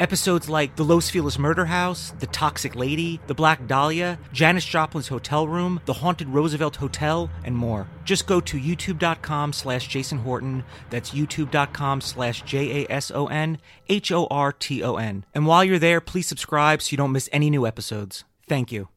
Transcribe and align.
Episodes 0.00 0.48
like 0.48 0.76
The 0.76 0.84
Los 0.84 1.10
Feliz 1.10 1.38
Murder 1.38 1.66
House, 1.66 2.12
The 2.20 2.28
Toxic 2.28 2.76
Lady, 2.76 3.20
The 3.26 3.34
Black 3.34 3.66
Dahlia, 3.66 4.18
Janis 4.32 4.64
Joplin's 4.64 5.08
Hotel 5.08 5.48
Room, 5.48 5.80
The 5.86 5.94
Haunted 5.94 6.28
Roosevelt 6.28 6.76
Hotel, 6.76 7.28
and 7.44 7.56
more. 7.56 7.88
Just 8.04 8.26
go 8.26 8.40
to 8.40 8.58
youtube.com 8.58 9.52
slash 9.52 9.88
Jason 9.88 10.18
Horton. 10.18 10.62
That's 10.90 11.10
youtube.com 11.10 12.00
slash 12.00 12.42
J-A-S-O-N 12.42 13.58
H-O-R-T-O-N. 13.88 15.24
And 15.34 15.46
while 15.46 15.64
you're 15.64 15.78
there, 15.78 16.00
please 16.00 16.28
subscribe 16.28 16.82
so 16.82 16.92
you 16.92 16.96
don't 16.96 17.12
miss 17.12 17.28
any 17.32 17.50
new 17.50 17.66
episodes. 17.66 18.24
Thank 18.46 18.70
you. 18.70 18.88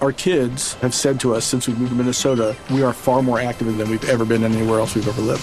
Our 0.00 0.12
kids 0.12 0.74
have 0.74 0.94
said 0.94 1.18
to 1.20 1.34
us 1.34 1.44
since 1.44 1.66
we 1.66 1.74
moved 1.74 1.90
to 1.90 1.96
Minnesota, 1.96 2.56
we 2.70 2.82
are 2.82 2.92
far 2.92 3.22
more 3.22 3.40
active 3.40 3.76
than 3.76 3.90
we've 3.90 4.08
ever 4.08 4.24
been 4.24 4.44
anywhere 4.44 4.78
else 4.78 4.94
we've 4.94 5.08
ever 5.08 5.22
lived. 5.22 5.42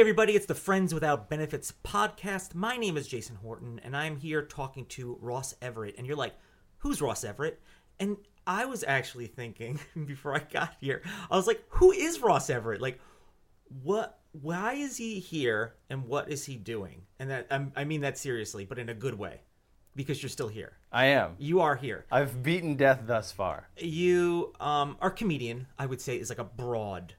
Hey 0.00 0.04
everybody, 0.04 0.34
it's 0.34 0.46
the 0.46 0.54
Friends 0.54 0.94
Without 0.94 1.28
Benefits 1.28 1.74
podcast. 1.84 2.54
My 2.54 2.78
name 2.78 2.96
is 2.96 3.06
Jason 3.06 3.36
Horton, 3.36 3.78
and 3.84 3.94
I'm 3.94 4.16
here 4.16 4.40
talking 4.40 4.86
to 4.86 5.18
Ross 5.20 5.54
Everett. 5.60 5.96
And 5.98 6.06
you're 6.06 6.16
like, 6.16 6.32
who's 6.78 7.02
Ross 7.02 7.22
Everett? 7.22 7.60
And 7.98 8.16
I 8.46 8.64
was 8.64 8.82
actually 8.82 9.26
thinking 9.26 9.78
before 10.06 10.34
I 10.34 10.38
got 10.38 10.74
here, 10.80 11.02
I 11.30 11.36
was 11.36 11.46
like, 11.46 11.62
who 11.68 11.92
is 11.92 12.18
Ross 12.18 12.48
Everett? 12.48 12.80
Like, 12.80 12.98
what? 13.82 14.20
Why 14.32 14.72
is 14.72 14.96
he 14.96 15.20
here, 15.20 15.74
and 15.90 16.06
what 16.06 16.30
is 16.30 16.46
he 16.46 16.56
doing? 16.56 17.02
And 17.18 17.28
that 17.28 17.48
I'm, 17.50 17.70
I 17.76 17.84
mean 17.84 18.00
that 18.00 18.16
seriously, 18.16 18.64
but 18.64 18.78
in 18.78 18.88
a 18.88 18.94
good 18.94 19.18
way, 19.18 19.42
because 19.96 20.22
you're 20.22 20.30
still 20.30 20.48
here. 20.48 20.78
I 20.90 21.08
am. 21.08 21.34
You 21.36 21.60
are 21.60 21.76
here. 21.76 22.06
I've 22.10 22.42
beaten 22.42 22.76
death 22.76 23.02
thus 23.04 23.32
far. 23.32 23.68
You 23.76 24.54
um, 24.60 24.96
are 25.02 25.10
comedian. 25.10 25.66
I 25.78 25.84
would 25.84 26.00
say 26.00 26.16
is 26.16 26.30
like 26.30 26.38
a 26.38 26.44
broad 26.44 27.16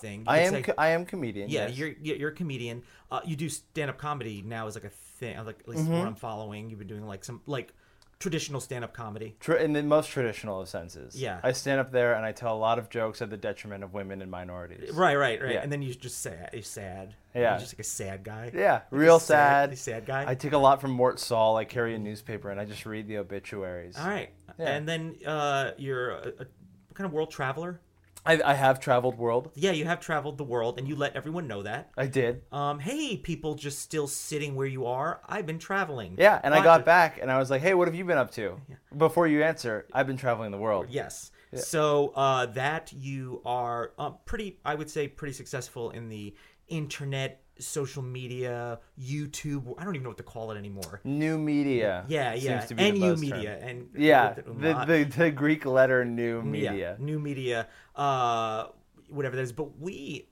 thing. 0.00 0.20
You 0.20 0.26
I 0.28 0.38
am. 0.38 0.52
say- 0.54 0.62
co- 0.62 0.74
I 0.78 0.88
am 0.90 1.04
comedian. 1.06 1.48
yeah, 1.50 1.68
yes. 1.68 1.76
you're 1.78 1.88
you're 2.16 2.30
a 2.30 2.34
comedian. 2.34 2.82
Uh, 3.10 3.20
you 3.24 3.36
do 3.36 3.48
stand 3.48 3.90
up 3.90 3.98
comedy 3.98 4.42
now 4.44 4.66
is 4.66 4.74
like 4.74 4.84
a 4.84 4.90
thing. 4.90 5.36
Like 5.44 5.60
at 5.60 5.68
least 5.68 5.82
Mm-hmm. 5.84 5.92
what 5.92 6.06
I'm 6.06 6.14
following, 6.14 6.70
you've 6.70 6.78
been 6.78 6.88
doing 6.88 7.06
like 7.06 7.24
some 7.24 7.40
like 7.46 7.72
traditional 8.18 8.60
stand 8.60 8.82
up 8.84 8.92
comedy. 8.92 9.36
Tr- 9.38 9.52
in 9.52 9.72
the 9.72 9.82
most 9.82 10.10
traditional 10.10 10.60
of 10.60 10.68
senses. 10.68 11.14
Yeah. 11.14 11.38
I 11.44 11.52
stand 11.52 11.78
up 11.80 11.92
there 11.92 12.14
and 12.14 12.26
I 12.26 12.32
tell 12.32 12.52
a 12.52 12.58
lot 12.58 12.80
of 12.80 12.90
jokes 12.90 13.22
at 13.22 13.30
the 13.30 13.36
detriment 13.36 13.84
of 13.84 13.94
women 13.94 14.22
and 14.22 14.28
minorities. 14.30 14.90
Right, 14.92 15.14
right, 15.14 15.40
right. 15.40 15.52
Yeah. 15.52 15.60
And 15.62 15.70
then 15.70 15.82
you 15.82 15.94
just 15.94 16.20
sad. 16.20 16.50
You're 16.52 16.62
sad. 16.62 17.14
Yeah. 17.32 17.52
You're 17.52 17.60
just 17.60 17.74
like 17.74 17.78
a 17.78 17.84
sad 17.84 18.24
guy. 18.24 18.50
Yeah, 18.52 18.80
real 18.90 19.20
sad, 19.20 19.70
sad. 19.70 19.78
sad 19.78 20.06
guy. 20.06 20.24
I 20.26 20.34
take 20.34 20.52
a 20.52 20.58
lot 20.58 20.80
from 20.80 20.90
Mort 20.90 21.20
Sahl. 21.20 21.56
I 21.56 21.64
carry 21.64 21.94
a 21.94 21.98
newspaper 21.98 22.50
and 22.50 22.58
I 22.60 22.64
just 22.64 22.84
read 22.86 23.06
the 23.06 23.18
obituaries. 23.18 23.96
All 23.96 24.08
right. 24.08 24.30
Yeah. 24.58 24.66
And 24.70 24.88
then 24.88 25.14
uh, 25.24 25.70
you're 25.78 26.10
a, 26.10 26.28
a 26.40 26.46
kind 26.94 27.06
of 27.06 27.12
world 27.12 27.30
traveler. 27.30 27.80
I, 28.28 28.40
I 28.44 28.54
have 28.54 28.78
traveled 28.78 29.16
world. 29.16 29.50
Yeah, 29.54 29.70
you 29.70 29.86
have 29.86 30.00
traveled 30.00 30.36
the 30.36 30.44
world, 30.44 30.78
and 30.78 30.86
you 30.86 30.94
let 30.96 31.16
everyone 31.16 31.48
know 31.48 31.62
that. 31.62 31.90
I 31.96 32.06
did. 32.06 32.42
Um, 32.52 32.78
hey, 32.78 33.16
people, 33.16 33.54
just 33.54 33.78
still 33.78 34.06
sitting 34.06 34.54
where 34.54 34.66
you 34.66 34.84
are. 34.84 35.22
I've 35.26 35.46
been 35.46 35.58
traveling. 35.58 36.16
Yeah, 36.18 36.38
and 36.44 36.52
I 36.54 36.62
got 36.62 36.84
back 36.84 37.18
and 37.20 37.30
I 37.30 37.38
was 37.38 37.50
like, 37.50 37.62
"Hey, 37.62 37.72
what 37.72 37.88
have 37.88 37.94
you 37.94 38.04
been 38.04 38.18
up 38.18 38.30
to?" 38.32 38.60
Before 38.96 39.26
you 39.26 39.42
answer, 39.42 39.86
I've 39.94 40.06
been 40.06 40.18
traveling 40.18 40.50
the 40.50 40.58
world. 40.58 40.86
Yes. 40.90 41.30
So 41.54 42.12
uh, 42.14 42.46
that 42.46 42.92
you 42.92 43.40
are 43.46 43.92
uh, 43.98 44.10
pretty, 44.10 44.60
I 44.62 44.74
would 44.74 44.90
say, 44.90 45.08
pretty 45.08 45.32
successful 45.32 45.90
in 45.90 46.10
the 46.10 46.34
internet, 46.68 47.42
social 47.58 48.02
media, 48.02 48.78
YouTube. 49.00 49.74
I 49.78 49.84
don't 49.84 49.94
even 49.94 50.04
know 50.04 50.10
what 50.10 50.16
to 50.18 50.22
call 50.22 50.50
it 50.52 50.56
anymore. 50.58 51.00
New 51.04 51.38
media. 51.38 52.04
Yeah, 52.08 52.34
yeah, 52.34 52.58
seems 52.60 52.68
to 52.68 52.74
be 52.74 52.82
the 52.82 52.88
and 52.88 52.98
new 53.00 53.10
buzz 53.10 53.20
term. 53.20 53.30
media, 53.38 53.58
and 53.60 53.88
Yeah, 53.96 54.34
the, 54.34 54.84
the 54.86 55.04
the 55.16 55.30
Greek 55.30 55.64
letter 55.66 56.04
new 56.04 56.36
Yeah, 56.38 56.42
media. 56.42 56.96
new 56.98 57.18
media, 57.18 57.66
uh, 57.96 58.66
whatever 59.08 59.36
that 59.36 59.42
is. 59.42 59.52
But 59.52 59.78
we, 59.78 60.28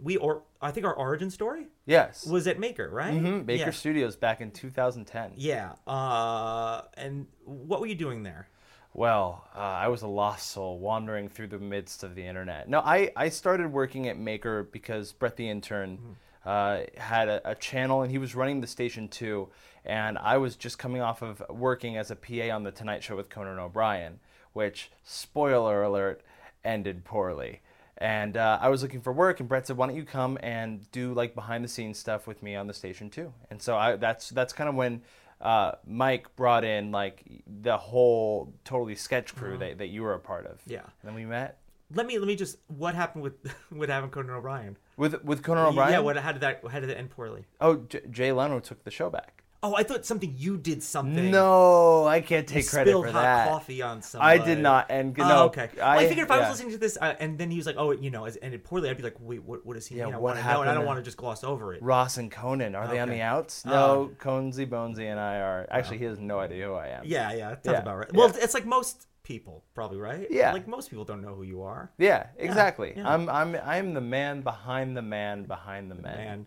we 0.00 0.16
or 0.16 0.42
I 0.60 0.70
think 0.70 0.86
our 0.86 0.94
origin 0.94 1.30
story 1.30 1.68
Yes. 1.86 2.26
was 2.26 2.46
at 2.46 2.58
Maker, 2.58 2.88
right? 2.90 3.14
hmm 3.14 3.40
Baker 3.42 3.64
yeah. 3.64 3.70
Studios 3.70 4.16
back 4.16 4.40
in 4.40 4.50
2010. 4.50 5.32
Yeah. 5.36 5.72
Uh, 5.86 6.82
and 6.94 7.26
what 7.44 7.80
were 7.80 7.86
you 7.86 7.94
doing 7.94 8.22
there? 8.22 8.48
Well, 8.98 9.44
uh, 9.54 9.60
I 9.60 9.86
was 9.86 10.02
a 10.02 10.08
lost 10.08 10.50
soul 10.50 10.80
wandering 10.80 11.28
through 11.28 11.46
the 11.46 11.60
midst 11.60 12.02
of 12.02 12.16
the 12.16 12.26
internet. 12.26 12.68
No, 12.68 12.80
I, 12.80 13.12
I 13.14 13.28
started 13.28 13.72
working 13.72 14.08
at 14.08 14.18
Maker 14.18 14.64
because 14.72 15.12
Brett 15.12 15.36
the 15.36 15.48
intern 15.48 16.16
uh, 16.44 16.80
had 16.96 17.28
a, 17.28 17.50
a 17.50 17.54
channel 17.54 18.02
and 18.02 18.10
he 18.10 18.18
was 18.18 18.34
running 18.34 18.60
the 18.60 18.66
station 18.66 19.06
too. 19.06 19.50
And 19.84 20.18
I 20.18 20.38
was 20.38 20.56
just 20.56 20.80
coming 20.80 21.00
off 21.00 21.22
of 21.22 21.40
working 21.48 21.96
as 21.96 22.10
a 22.10 22.16
PA 22.16 22.52
on 22.52 22.64
The 22.64 22.72
Tonight 22.72 23.04
Show 23.04 23.14
with 23.14 23.28
Conan 23.28 23.60
O'Brien, 23.60 24.18
which, 24.52 24.90
spoiler 25.04 25.84
alert, 25.84 26.22
ended 26.64 27.04
poorly. 27.04 27.60
And 27.98 28.36
uh, 28.36 28.58
I 28.60 28.68
was 28.68 28.82
looking 28.82 29.00
for 29.00 29.12
work, 29.12 29.38
and 29.38 29.48
Brett 29.48 29.68
said, 29.68 29.76
"Why 29.76 29.86
don't 29.86 29.96
you 29.96 30.04
come 30.04 30.38
and 30.40 30.90
do 30.92 31.12
like 31.14 31.34
behind 31.36 31.64
the 31.64 31.68
scenes 31.68 31.98
stuff 31.98 32.26
with 32.28 32.44
me 32.44 32.54
on 32.54 32.68
the 32.68 32.74
station 32.74 33.10
too?" 33.10 33.32
And 33.50 33.60
so 33.60 33.76
I, 33.76 33.96
that's 33.96 34.30
that's 34.30 34.52
kind 34.52 34.68
of 34.68 34.76
when 34.76 35.02
uh, 35.40 35.72
Mike 35.86 36.34
brought 36.36 36.64
in 36.64 36.90
like 36.90 37.22
the 37.46 37.76
whole 37.76 38.52
totally 38.64 38.94
sketch 38.94 39.34
crew 39.34 39.56
that, 39.58 39.78
that 39.78 39.88
you 39.88 40.02
were 40.02 40.14
a 40.14 40.18
part 40.18 40.46
of. 40.46 40.60
Yeah. 40.66 40.80
And 40.80 41.04
then 41.04 41.14
we 41.14 41.24
met 41.24 41.58
Let 41.94 42.06
me 42.06 42.18
let 42.18 42.26
me 42.26 42.36
just 42.36 42.58
what 42.66 42.94
happened 42.94 43.22
with 43.22 43.34
with 43.70 43.88
having 43.90 44.10
Conan 44.10 44.30
O'Brien? 44.30 44.76
with 44.96 45.22
with 45.24 45.42
Conan 45.42 45.66
O'Brien. 45.66 45.92
Yeah. 45.92 46.00
What? 46.00 46.16
How 46.16 46.32
did 46.32 46.40
that? 46.42 46.62
How 46.70 46.80
did 46.80 46.90
it 46.90 46.98
end 46.98 47.10
poorly? 47.10 47.44
Oh, 47.60 47.76
J- 47.76 48.02
Jay 48.10 48.32
Leno 48.32 48.58
took 48.60 48.82
the 48.84 48.90
show 48.90 49.10
back. 49.10 49.37
Oh, 49.60 49.74
I 49.74 49.82
thought 49.82 50.06
something 50.06 50.34
you 50.36 50.56
did 50.56 50.84
something. 50.84 51.32
No, 51.32 52.06
I 52.06 52.20
can't 52.20 52.48
You 52.48 52.56
take 52.60 52.68
credit 52.68 52.90
spilled 52.90 53.06
for 53.06 53.10
hot 53.12 53.22
that. 53.22 53.48
coffee 53.48 53.82
on 53.82 54.02
somebody. 54.02 54.40
I 54.40 54.44
did 54.44 54.58
not. 54.60 54.86
And 54.88 55.18
Oh, 55.18 55.28
no, 55.28 55.44
okay. 55.46 55.68
Well, 55.76 55.84
I, 55.88 56.06
figured 56.06 56.26
if 56.26 56.30
I 56.30 56.36
was 56.38 56.44
yeah. 56.44 56.50
listening 56.50 56.70
to 56.72 56.78
this 56.78 56.96
uh, 57.00 57.16
and 57.18 57.36
then 57.38 57.50
he 57.50 57.56
was 57.56 57.66
like, 57.66 57.74
"Oh, 57.76 57.90
you 57.90 58.10
know," 58.10 58.24
and 58.26 58.54
it 58.54 58.62
poorly, 58.62 58.88
I'd 58.88 58.96
be 58.96 59.02
like, 59.02 59.16
"Wait, 59.18 59.42
what? 59.42 59.66
What 59.66 59.76
is 59.76 59.86
he?" 59.88 59.96
Yeah, 59.96 60.06
you 60.06 60.12
know, 60.12 60.20
what 60.20 60.36
wanna 60.36 60.46
know, 60.46 60.60
and 60.60 60.70
I 60.70 60.74
don't 60.74 60.86
want 60.86 60.98
to 60.98 61.02
just 61.02 61.16
gloss 61.16 61.42
over 61.42 61.74
it. 61.74 61.82
Ross 61.82 62.18
and 62.18 62.30
Conan, 62.30 62.76
are 62.76 62.86
they 62.86 63.00
on 63.00 63.08
Okay. 63.08 63.18
the 63.18 63.22
outs? 63.24 63.64
Oh. 63.66 63.70
No, 63.70 64.10
Conesy, 64.20 64.64
Bonesy, 64.64 65.10
and 65.10 65.18
I 65.18 65.38
are. 65.40 65.66
Actually, 65.72 65.98
he 65.98 66.04
has 66.04 66.20
no 66.20 66.38
idea 66.38 66.66
who 66.66 66.74
I 66.74 66.88
am. 66.88 67.02
Yeah, 67.04 67.32
yeah, 67.32 67.48
sounds 67.50 67.60
Yeah, 67.64 67.78
about 67.78 67.96
right. 67.98 68.12
Well, 68.14 68.32
it's 68.36 68.54
like 68.54 68.64
most 68.64 69.08
people, 69.24 69.64
probably, 69.74 69.98
right? 69.98 70.28
Yeah. 70.30 70.52
Like 70.52 70.68
most 70.68 70.88
people 70.88 71.04
don't 71.04 71.20
know 71.20 71.34
who 71.34 71.42
you 71.42 71.62
are. 71.62 71.90
Yeah, 71.98 72.28
exactly. 72.38 72.94
yeah. 72.96 73.08
I'm 73.12 73.28
I'm 73.28 73.56
I'm 73.56 73.92
the 73.94 74.00
man 74.00 74.42
behind 74.42 74.96
the 74.96 75.02
man 75.02 75.44
behind 75.44 75.90
the 75.90 75.96
man. 75.96 76.16
Man, 76.16 76.46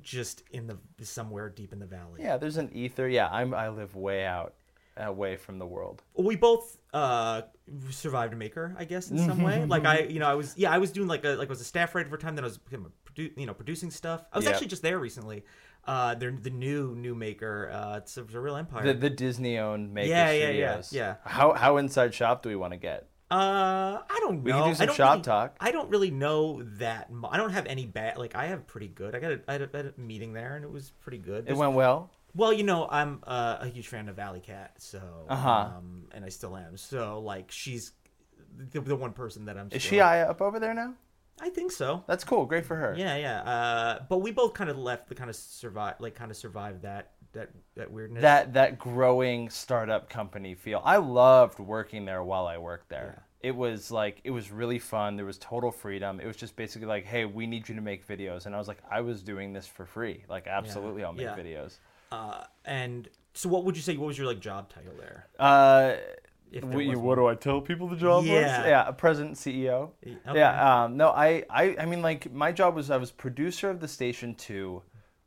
just 0.00 0.42
in 0.50 0.66
the 0.66 0.78
somewhere 1.04 1.48
deep 1.48 1.72
in 1.72 1.78
the 1.78 1.86
valley. 1.86 2.20
Yeah, 2.22 2.36
there's 2.36 2.56
an 2.56 2.70
ether. 2.72 3.08
Yeah, 3.08 3.28
I'm 3.30 3.52
I 3.54 3.68
live 3.68 3.94
way 3.94 4.24
out, 4.24 4.54
away 4.96 5.36
from 5.36 5.58
the 5.58 5.66
world. 5.66 6.02
we 6.16 6.36
both 6.36 6.78
uh 6.92 7.42
survived 7.90 8.36
maker 8.36 8.74
i 8.78 8.84
guess 8.84 9.10
in 9.10 9.16
some 9.18 9.40
way 9.42 9.64
like 9.64 9.86
i 9.86 10.00
you 10.00 10.18
know 10.20 10.26
i 10.26 10.34
was 10.34 10.52
yeah 10.58 10.70
i 10.70 10.76
was 10.76 10.92
doing 10.92 11.08
like 11.08 11.24
a 11.24 11.30
like 11.30 11.48
I 11.48 11.52
was 11.56 11.62
a 11.62 11.64
staff 11.64 11.94
writer 11.94 12.10
for 12.10 12.16
a 12.16 12.18
time 12.18 12.34
then 12.34 12.44
i 12.44 12.48
was 12.48 12.58
produ- 12.58 13.32
you 13.38 13.46
know 13.46 13.54
producing 13.54 13.90
stuff 13.90 14.22
i 14.30 14.36
was 14.36 14.44
Yeah. 14.44 14.50
actually 14.50 14.66
just 14.66 14.82
there 14.82 14.98
recently 14.98 15.42
uh 15.86 16.14
they're 16.16 16.32
the 16.32 16.50
new 16.50 16.94
new 16.94 17.14
maker 17.14 17.70
uh 17.72 17.96
it's 17.96 18.18
a, 18.18 18.22
it's 18.24 18.34
a 18.34 18.40
real 18.40 18.56
empire 18.56 18.84
The 18.84 18.92
the 18.94 19.08
Disney 19.10 19.56
owned 19.58 19.94
Maker 19.94 20.10
Yeah, 20.10 20.32
yeah, 20.32 20.50
yeah, 20.50 20.82
yeah. 20.90 21.14
How 21.24 21.54
how 21.54 21.78
inside 21.78 22.12
shop 22.12 22.42
do 22.42 22.50
we 22.50 22.56
want 22.56 22.72
to 22.74 22.76
get? 22.78 23.08
Uh 23.32 24.02
i 24.10 24.18
don't 24.20 24.36
know 24.36 24.40
We 24.42 24.52
can 24.52 24.68
do 24.68 24.74
some 24.74 24.92
shop 24.94 25.10
really, 25.12 25.22
talk. 25.22 25.56
i 25.60 25.70
don't 25.70 25.88
really 25.90 26.10
know 26.10 26.62
that 26.78 27.10
mu- 27.10 27.28
i 27.30 27.36
don't 27.36 27.50
have 27.50 27.66
any 27.66 27.86
bad 27.86 28.18
like 28.18 28.34
i 28.34 28.46
have 28.46 28.66
pretty 28.66 28.88
good 28.88 29.14
i 29.14 29.20
got 29.20 29.32
a, 29.32 29.40
I 29.48 29.52
had 29.52 29.62
a, 29.62 29.68
I 29.72 29.76
had 29.78 29.86
a 29.96 30.00
meeting 30.00 30.32
there 30.34 30.54
and 30.56 30.64
it 30.64 30.70
was 30.70 30.90
pretty 31.00 31.18
good 31.18 31.40
It 31.40 31.46
There's- 31.46 31.58
went 31.58 31.72
well. 31.74 32.10
Well, 32.34 32.50
you 32.50 32.62
know, 32.62 32.88
I'm 32.90 33.20
uh, 33.26 33.58
a 33.60 33.66
huge 33.68 33.88
fan 33.88 34.08
of 34.08 34.16
Valley 34.16 34.40
Cat, 34.40 34.72
so 34.78 35.02
Uh-huh. 35.28 35.50
um, 35.50 36.06
and 36.12 36.24
I 36.24 36.30
still 36.30 36.56
am. 36.56 36.78
So 36.78 37.20
like, 37.20 37.50
she's 37.50 37.92
the, 38.72 38.80
the 38.80 38.96
one 38.96 39.12
person 39.12 39.44
that 39.44 39.58
I'm. 39.58 39.66
Is 39.70 39.82
still- 39.82 39.90
she 39.98 40.00
eye 40.00 40.22
up 40.22 40.40
over 40.40 40.58
there 40.58 40.72
now? 40.72 40.94
I 41.42 41.50
think 41.50 41.72
so. 41.72 42.04
That's 42.06 42.24
cool. 42.24 42.46
Great 42.46 42.64
for 42.64 42.74
her. 42.76 42.94
Yeah, 42.96 43.16
yeah. 43.16 43.42
Uh, 43.42 44.04
but 44.08 44.18
we 44.22 44.30
both 44.30 44.54
kind 44.54 44.70
of 44.70 44.78
left 44.78 45.08
the 45.10 45.14
kind 45.14 45.28
of 45.28 45.36
survive, 45.36 45.96
like 45.98 46.14
kind 46.14 46.30
of 46.30 46.36
survived 46.38 46.82
that 46.82 47.11
that 47.32 47.50
that 47.76 47.90
weirdness. 47.90 48.22
That 48.22 48.54
that 48.54 48.78
growing 48.78 49.50
startup 49.50 50.08
company 50.08 50.54
feel. 50.54 50.80
I 50.84 50.96
loved 50.98 51.58
working 51.58 52.04
there 52.04 52.22
while 52.22 52.46
I 52.46 52.58
worked 52.58 52.88
there. 52.88 53.24
it 53.40 53.54
was 53.56 53.90
like 53.90 54.20
it 54.24 54.30
was 54.30 54.50
really 54.50 54.78
fun. 54.78 55.16
There 55.16 55.26
was 55.26 55.38
total 55.38 55.72
freedom. 55.72 56.20
It 56.20 56.26
was 56.26 56.36
just 56.36 56.54
basically 56.56 56.86
like, 56.88 57.04
hey, 57.04 57.24
we 57.24 57.46
need 57.46 57.68
you 57.68 57.74
to 57.74 57.80
make 57.80 58.06
videos, 58.06 58.46
and 58.46 58.54
I 58.54 58.58
was 58.58 58.68
like, 58.68 58.78
I 58.90 59.00
was 59.00 59.22
doing 59.22 59.52
this 59.52 59.66
for 59.66 59.84
free. 59.86 60.24
Like, 60.28 60.46
absolutely, 60.46 61.02
I'll 61.04 61.12
make 61.12 61.26
yeah. 61.26 61.36
videos. 61.36 61.78
Uh, 62.10 62.44
and 62.64 63.08
so, 63.34 63.48
what 63.48 63.64
would 63.64 63.76
you 63.76 63.82
say? 63.82 63.96
What 63.96 64.06
was 64.06 64.18
your 64.18 64.26
like 64.26 64.40
job 64.40 64.68
title 64.68 64.92
there? 64.98 65.26
Uh, 65.38 65.94
If 66.52 66.60
there 66.68 66.98
what, 66.98 67.14
do 67.14 67.26
I 67.26 67.34
tell 67.34 67.62
people 67.62 67.88
the 67.88 67.96
job 67.96 68.24
Yeah. 68.24 68.34
was? 68.58 68.66
Yeah, 68.66 68.88
a 68.88 68.92
president, 68.92 69.36
CEO. 69.36 69.90
okay. 70.06 70.18
Yeah. 70.38 70.84
Um, 70.84 70.98
no, 70.98 71.08
I, 71.08 71.44
I, 71.48 71.74
I 71.80 71.86
mean, 71.86 72.02
like 72.02 72.30
my 72.30 72.52
job 72.52 72.74
was 72.74 72.90
I 72.90 72.98
was 72.98 73.10
producer 73.10 73.70
of 73.70 73.80
the 73.80 73.88
station 73.88 74.34
two, 74.34 74.82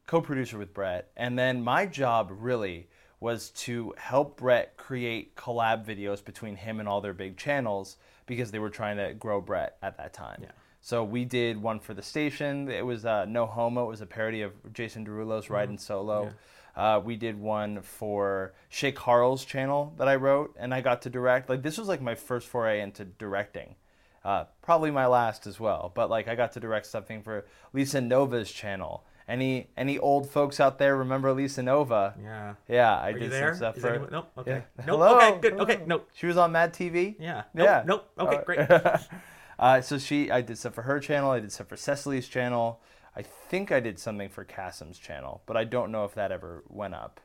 co-producer 0.07 0.57
with 0.57 0.73
Brett, 0.73 1.11
and 1.17 1.37
then 1.37 1.63
my 1.63 1.85
job 1.85 2.31
really 2.31 2.87
was 3.19 3.49
to 3.51 3.93
help 3.97 4.37
Brett 4.37 4.77
create 4.77 5.35
collab 5.35 5.85
videos 5.85 6.23
between 6.23 6.55
him 6.55 6.79
and 6.79 6.87
all 6.87 7.01
their 7.01 7.13
big 7.13 7.37
channels 7.37 7.97
because 8.25 8.51
they 8.51 8.59
were 8.59 8.69
trying 8.69 8.97
to 8.97 9.13
grow 9.13 9.41
Brett 9.41 9.77
at 9.81 9.97
that 9.97 10.13
time. 10.13 10.39
Yeah. 10.41 10.51
So 10.81 11.03
we 11.03 11.25
did 11.25 11.59
one 11.59 11.79
for 11.79 11.95
the 11.95 12.03
station. 12.03 12.69
It 12.69 12.85
was 12.85 13.05
uh, 13.05 13.25
No 13.25 13.47
Homo. 13.47 13.85
It 13.85 13.89
was 13.89 14.01
a 14.01 14.05
parody 14.05 14.43
of 14.43 14.51
Jason 14.73 15.03
Derulo's 15.03 15.49
Riding 15.49 15.79
Solo. 15.79 16.31
Uh, 16.75 17.01
we 17.03 17.15
did 17.15 17.39
one 17.39 17.81
for 17.81 18.53
Shay 18.69 18.91
Carl's 18.91 19.45
channel 19.45 19.95
that 19.97 20.07
I 20.07 20.15
wrote 20.15 20.55
and 20.59 20.73
I 20.73 20.81
got 20.81 21.01
to 21.03 21.09
direct. 21.09 21.49
Like 21.49 21.63
this 21.63 21.77
was 21.77 21.87
like 21.87 22.01
my 22.01 22.13
first 22.13 22.47
foray 22.47 22.81
into 22.81 23.05
directing. 23.05 23.75
Uh, 24.23 24.45
probably 24.61 24.91
my 24.91 25.07
last 25.07 25.47
as 25.47 25.59
well. 25.59 25.91
But 25.95 26.09
like 26.09 26.27
I 26.27 26.35
got 26.35 26.51
to 26.51 26.59
direct 26.59 26.85
something 26.85 27.23
for 27.23 27.45
Lisa 27.73 28.01
Nova's 28.01 28.51
channel. 28.51 29.05
Any 29.27 29.69
any 29.75 29.97
old 29.97 30.29
folks 30.29 30.59
out 30.59 30.77
there 30.77 30.95
remember 30.97 31.33
Lisa 31.33 31.63
Nova? 31.63 32.13
Yeah. 32.21 32.53
Yeah, 32.67 32.95
I 32.97 33.09
Are 33.09 33.19
did 33.19 33.31
some 33.31 33.55
stuff 33.55 33.77
Is 33.77 33.81
for. 33.81 33.89
anyone- 33.89 34.09
nope. 34.11 34.31
Okay. 34.37 34.51
Yeah. 34.51 34.85
Nope. 34.85 34.85
Hello? 34.85 35.17
Okay. 35.17 35.39
Good. 35.39 35.53
Okay. 35.59 35.83
Nope. 35.85 36.09
She 36.13 36.27
was 36.27 36.37
on 36.37 36.51
Mad 36.51 36.73
TV. 36.73 37.15
Yeah. 37.19 37.43
Nope. 37.53 37.65
Yeah. 37.65 37.83
Nope. 37.85 38.11
Okay. 38.19 38.37
Uh, 38.37 38.41
Great. 38.43 38.69
uh, 39.59 39.81
so 39.81 39.97
she, 39.97 40.29
I 40.29 40.41
did 40.41 40.57
stuff 40.57 40.75
for 40.75 40.83
her 40.83 40.99
channel. 40.99 41.31
I 41.31 41.39
did 41.39 41.51
stuff 41.51 41.67
for 41.67 41.77
Cecily's 41.77 42.27
channel. 42.27 42.81
I 43.15 43.23
think 43.23 43.71
I 43.71 43.79
did 43.79 43.97
something 43.97 44.29
for 44.29 44.45
Kassem's 44.45 44.99
channel, 44.99 45.41
but 45.45 45.57
I 45.57 45.63
don't 45.63 45.91
know 45.91 46.05
if 46.05 46.13
that 46.15 46.31
ever 46.31 46.63
went 46.67 46.93
up. 46.93 47.19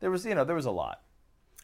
There 0.00 0.10
was, 0.10 0.24
you 0.24 0.34
know, 0.34 0.44
there 0.44 0.56
was 0.56 0.66
a 0.66 0.70
lot. 0.70 1.02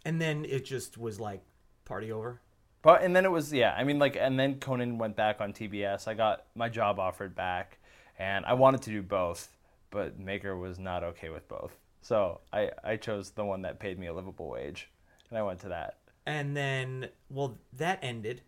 And 0.05 0.21
then 0.21 0.45
it 0.45 0.65
just 0.65 0.99
was 0.99 1.19
like 1.19 1.43
party 1.85 2.13
over. 2.13 2.41
But 2.83 3.03
and 3.03 3.17
then 3.17 3.25
it 3.25 3.31
was 3.31 3.51
yeah, 3.51 3.75
I 3.77 3.83
mean 3.83 3.99
like 3.99 4.15
and 4.15 4.39
then 4.39 4.61
Conan 4.61 4.99
went 4.99 5.17
back 5.17 5.41
on 5.41 5.55
TBS. 5.55 6.07
I 6.07 6.13
got 6.13 6.45
my 6.55 6.69
job 6.69 6.99
offered 6.99 7.35
back 7.35 7.79
and 8.19 8.45
I 8.45 8.53
wanted 8.53 8.83
to 8.83 8.91
do 8.91 9.03
both, 9.03 9.49
but 9.95 10.19
Maker 10.19 10.57
was 10.57 10.79
not 10.79 11.03
okay 11.05 11.31
with 11.31 11.49
both. 11.49 11.73
So 12.03 12.41
I, 12.53 12.71
I 12.83 12.97
chose 12.97 13.31
the 13.31 13.45
one 13.45 13.63
that 13.63 13.79
paid 13.79 13.99
me 13.99 14.09
a 14.09 14.13
livable 14.13 14.51
wage. 14.51 14.91
And 15.31 15.39
I 15.39 15.43
went 15.43 15.61
to 15.61 15.69
that. 15.69 15.99
And 16.27 16.55
then, 16.55 17.09
well, 17.31 17.59
that 17.75 18.01
ended, 18.03 18.43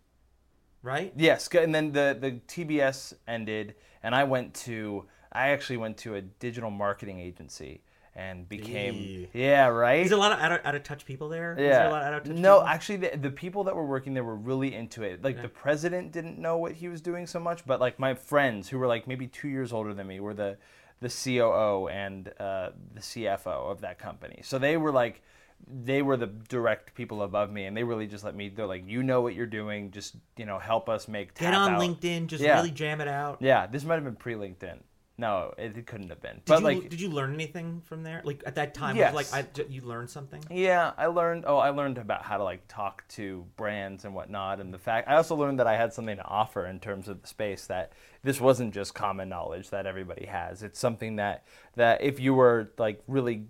right? 0.82 1.12
Yes, 1.16 1.48
and 1.54 1.75
then 1.75 1.93
the 1.93 2.16
the 2.20 2.32
TBS 2.48 3.14
ended 3.28 3.75
and 4.02 4.14
I 4.14 4.25
went 4.25 4.54
to 4.66 5.04
I 5.32 5.48
actually 5.48 5.76
went 5.78 5.96
to 5.98 6.14
a 6.16 6.22
digital 6.22 6.70
marketing 6.70 7.20
agency 7.20 7.82
and 8.14 8.48
became 8.48 9.26
yeah, 9.34 9.66
right? 9.66 10.00
Is 10.00 10.08
there 10.08 10.19
a 10.19 10.20
lot 10.20 10.32
of 10.32 10.38
out 10.38 10.52
of, 10.52 10.60
out 10.64 10.75
of 10.75 10.82
touch 10.84 11.04
people 11.04 11.28
there? 11.28 11.52
Is 11.52 11.58
Yeah. 11.60 11.78
there 11.81 11.88
a 11.88 11.90
lot 11.90 12.02
of 12.02 12.08
out 12.08 12.14
of 12.14 12.25
touch 12.25 12.37
no, 12.37 12.56
people? 12.56 12.69
actually, 12.69 12.96
the, 12.96 13.16
the 13.19 13.31
people 13.31 13.64
that 13.64 13.76
were 13.76 13.84
working 13.84 14.14
there 14.14 14.25
were 14.25 14.37
really 14.37 14.75
into 14.75 15.02
it. 15.02 15.22
Like 15.22 15.43
the 15.43 15.48
president 15.48 16.12
didn't 16.12 16.38
know 16.38 16.56
what 16.56 16.72
he 16.72 16.88
was 16.88 17.02
doing 17.02 17.26
so 17.26 17.38
much, 17.38 17.66
but 17.66 17.78
like 17.78 17.98
my 17.98 18.14
friends 18.14 18.69
who 18.70 18.78
were 18.78 18.87
like 18.87 19.06
maybe 19.06 19.26
two 19.26 19.48
years 19.48 19.70
older 19.72 19.93
than 19.93 20.06
me 20.06 20.20
were 20.20 20.34
the 20.34 20.56
the 21.00 21.08
COO 21.08 21.88
and 21.88 22.28
uh, 22.40 22.70
the 22.94 23.00
CFO 23.00 23.70
of 23.70 23.81
that 23.82 23.98
company. 23.98 24.40
So 24.43 24.58
they 24.58 24.76
were 24.76 24.93
like 24.93 25.22
they 25.66 26.02
were 26.02 26.16
the 26.19 26.26
direct 26.26 26.94
people 26.94 27.22
above 27.22 27.50
me, 27.50 27.64
and 27.64 27.75
they 27.76 27.82
really 27.82 28.06
just 28.06 28.25
let 28.25 28.34
me. 28.34 28.50
They're 28.50 28.66
like, 28.66 28.84
you 28.87 29.02
know 29.02 29.22
what 29.22 29.34
you're 29.34 29.46
doing, 29.46 29.90
just 29.90 30.14
you 30.37 30.44
know, 30.44 30.58
help 30.58 30.88
us 30.88 31.08
make. 31.08 31.34
Get 31.34 31.54
on 31.54 31.72
out." 31.75 31.81
LinkedIn, 31.81 32.26
just 32.26 32.43
Yeah. 32.44 32.56
really 32.56 32.70
jam 32.70 33.00
it 33.00 33.08
out. 33.08 33.38
Yeah, 33.40 33.66
this 33.66 33.84
might 33.84 33.94
have 33.94 34.04
been 34.04 34.16
pre 34.16 34.34
LinkedIn. 34.34 34.78
No, 35.19 35.55
it, 35.57 35.87
couldn't 35.87 36.11
have 36.11 36.21
been. 36.21 36.35
Did 36.37 36.45
but 36.45 36.59
you 36.59 36.65
like, 36.65 36.89
did 36.91 37.01
you 37.01 37.09
learn 37.09 37.33
anything 37.33 37.81
from 37.87 38.03
there? 38.03 38.21
Like 38.23 38.43
at 38.45 38.55
that 38.57 38.75
time, 38.75 38.97
Yes. 38.97 39.15
like 39.15 39.33
I, 39.33 39.47
you 39.69 39.81
learned 39.81 40.11
something. 40.11 40.45
Yeah, 40.51 40.93
I 40.99 41.07
learned. 41.07 41.45
Oh, 41.47 41.57
I 41.57 41.71
learned 41.71 41.97
about 41.97 42.23
how 42.23 42.37
to 42.37 42.45
like 42.45 42.69
talk 42.69 43.07
to 43.11 43.47
brands 43.57 44.05
and 44.05 44.15
whatnot, 44.15 44.61
and 44.61 44.75
the 44.75 44.79
fact. 44.79 45.09
I 45.09 45.17
also 45.17 45.35
learned 45.35 45.59
that 45.59 45.67
I 45.67 45.77
had 45.77 45.95
something 45.95 46.17
to 46.17 46.25
offer 46.25 46.67
in 46.67 46.81
terms 46.81 47.09
of 47.09 47.23
the 47.23 47.29
space. 47.29 47.67
That 47.67 47.93
this 48.23 48.43
wasn't 48.43 48.75
just 48.75 48.95
common 48.95 49.31
knowledge 49.31 49.71
that 49.71 49.87
everybody 49.87 50.27
has. 50.27 50.63
It's 50.63 50.79
something 50.79 51.17
that 51.17 51.45
that 51.77 52.03
if 52.03 52.21
you 52.21 52.35
were 52.35 52.73
like 52.77 53.03
really 53.09 53.47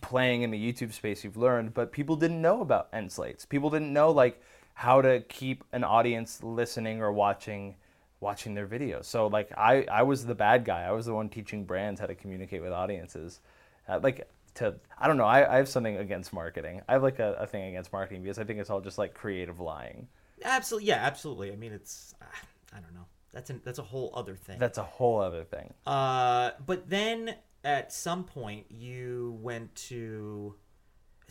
playing 0.00 0.42
in 0.42 0.50
the 0.50 0.72
YouTube 0.72 0.92
space, 0.92 1.22
you've 1.22 1.36
learned. 1.36 1.74
But 1.74 1.92
people 1.92 2.16
didn't 2.16 2.42
know 2.42 2.60
about 2.60 2.88
end 2.92 3.12
slates. 3.12 3.44
People 3.44 3.70
didn't 3.70 3.92
know 3.92 4.10
like 4.10 4.42
how 4.74 5.00
to 5.00 5.20
keep 5.28 5.62
an 5.72 5.84
audience 5.84 6.42
listening 6.42 7.00
or 7.00 7.12
watching 7.12 7.76
watching 8.20 8.54
their 8.54 8.66
videos. 8.66 9.04
So 9.04 9.26
like 9.26 9.50
I 9.56 9.86
I 9.90 10.02
was 10.02 10.26
the 10.26 10.34
bad 10.34 10.64
guy. 10.64 10.82
I 10.82 10.92
was 10.92 11.06
the 11.06 11.14
one 11.14 11.28
teaching 11.28 11.64
brands 11.64 12.00
how 12.00 12.06
to 12.06 12.14
communicate 12.14 12.62
with 12.62 12.72
audiences. 12.72 13.40
Uh, 13.88 14.00
like 14.02 14.28
to 14.54 14.74
I 14.98 15.06
don't 15.06 15.16
know. 15.16 15.24
I, 15.24 15.54
I 15.54 15.56
have 15.56 15.68
something 15.68 15.96
against 15.96 16.32
marketing. 16.32 16.82
I 16.88 16.92
have 16.92 17.02
like 17.02 17.18
a, 17.18 17.34
a 17.34 17.46
thing 17.46 17.68
against 17.68 17.92
marketing 17.92 18.22
because 18.22 18.38
I 18.38 18.44
think 18.44 18.60
it's 18.60 18.70
all 18.70 18.80
just 18.80 18.98
like 18.98 19.14
creative 19.14 19.60
lying. 19.60 20.08
Absolutely, 20.42 20.88
yeah, 20.88 20.96
absolutely. 20.96 21.52
I 21.52 21.56
mean, 21.56 21.72
it's 21.72 22.14
ah, 22.22 22.26
I 22.72 22.80
don't 22.80 22.94
know. 22.94 23.06
That's 23.32 23.50
an, 23.50 23.60
that's 23.64 23.80
a 23.80 23.82
whole 23.82 24.12
other 24.14 24.36
thing. 24.36 24.58
That's 24.58 24.78
a 24.78 24.84
whole 24.84 25.20
other 25.20 25.44
thing. 25.44 25.74
Uh, 25.86 26.52
but 26.64 26.88
then 26.88 27.34
at 27.64 27.92
some 27.92 28.24
point 28.24 28.66
you 28.70 29.38
went 29.40 29.74
to, 29.74 30.54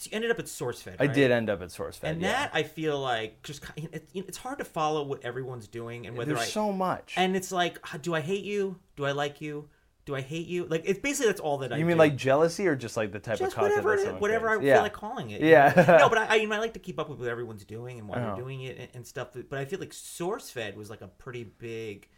so 0.04 0.10
you 0.12 0.16
ended 0.16 0.32
up 0.32 0.40
at 0.40 0.46
SourceFed. 0.46 0.96
I 1.00 1.06
right? 1.06 1.14
did 1.14 1.32
end 1.32 1.50
up 1.50 1.62
at 1.62 1.70
SourceFed. 1.70 2.04
and 2.04 2.22
yeah. 2.22 2.32
that 2.32 2.52
I 2.54 2.64
feel 2.64 3.00
like 3.00 3.42
just 3.44 3.64
it, 3.76 4.10
it's 4.14 4.38
hard 4.38 4.60
to 4.60 4.66
follow 4.66 5.04
what 5.04 5.24
everyone's 5.24 5.68
doing 5.68 6.06
and 6.08 6.18
whether 6.18 6.34
there's 6.36 6.48
I 6.48 6.52
so 6.52 6.72
much. 6.72 7.14
and 7.18 7.36
it's 7.36 7.52
like, 7.52 7.80
do 8.02 8.14
I 8.14 8.22
hate 8.22 8.44
you? 8.44 8.80
Do 8.96 9.06
I 9.06 9.12
like 9.12 9.42
you? 9.42 9.70
Do 10.06 10.16
I 10.16 10.22
hate 10.22 10.48
you? 10.48 10.66
Like 10.66 10.82
it's 10.86 11.00
basically 11.00 11.28
that's 11.28 11.40
all 11.40 11.60
that 11.60 11.72
I. 11.72 11.78
you 11.78 11.86
mean 11.86 11.96
do. 11.96 12.00
like 12.00 12.18
jealousy 12.18 12.68
or 12.68 12.76
just 12.76 12.98
like 12.98 13.14
the 13.14 13.20
type 13.20 13.40
just 13.40 13.54
of 13.54 13.56
content 13.56 13.86
whatever 13.86 14.04
that 14.12 14.20
whatever 14.22 14.50
I 14.50 14.56
creates? 14.56 14.64
feel 14.68 14.76
yeah. 14.76 14.82
like 14.82 14.94
calling 14.94 15.30
it. 15.32 15.42
Yeah. 15.42 15.70
you 15.80 15.88
know? 15.88 15.98
no, 16.00 16.10
but 16.10 16.18
I, 16.24 16.26
I, 16.26 16.36
you 16.36 16.48
know, 16.48 16.56
I 16.56 16.60
like 16.60 16.74
to 16.74 16.80
keep 16.80 17.00
up 17.00 17.10
with 17.10 17.20
what 17.20 17.30
everyone's 17.30 17.64
doing 17.64 18.00
and 18.00 18.10
why 18.10 18.18
Oh. 18.18 18.20
they're 18.20 18.28
uh-huh. 18.32 18.36
doing 18.42 18.62
it 18.64 18.78
and, 18.78 18.90
and 18.94 19.08
stuff. 19.08 19.30
But 19.34 19.60
I 19.60 19.66
feel 19.66 19.80
like 19.80 19.92
SourceFed 19.92 20.76
was 20.76 20.90
like 20.90 21.02
a 21.02 21.08
pretty 21.08 21.44
big. 21.46 22.10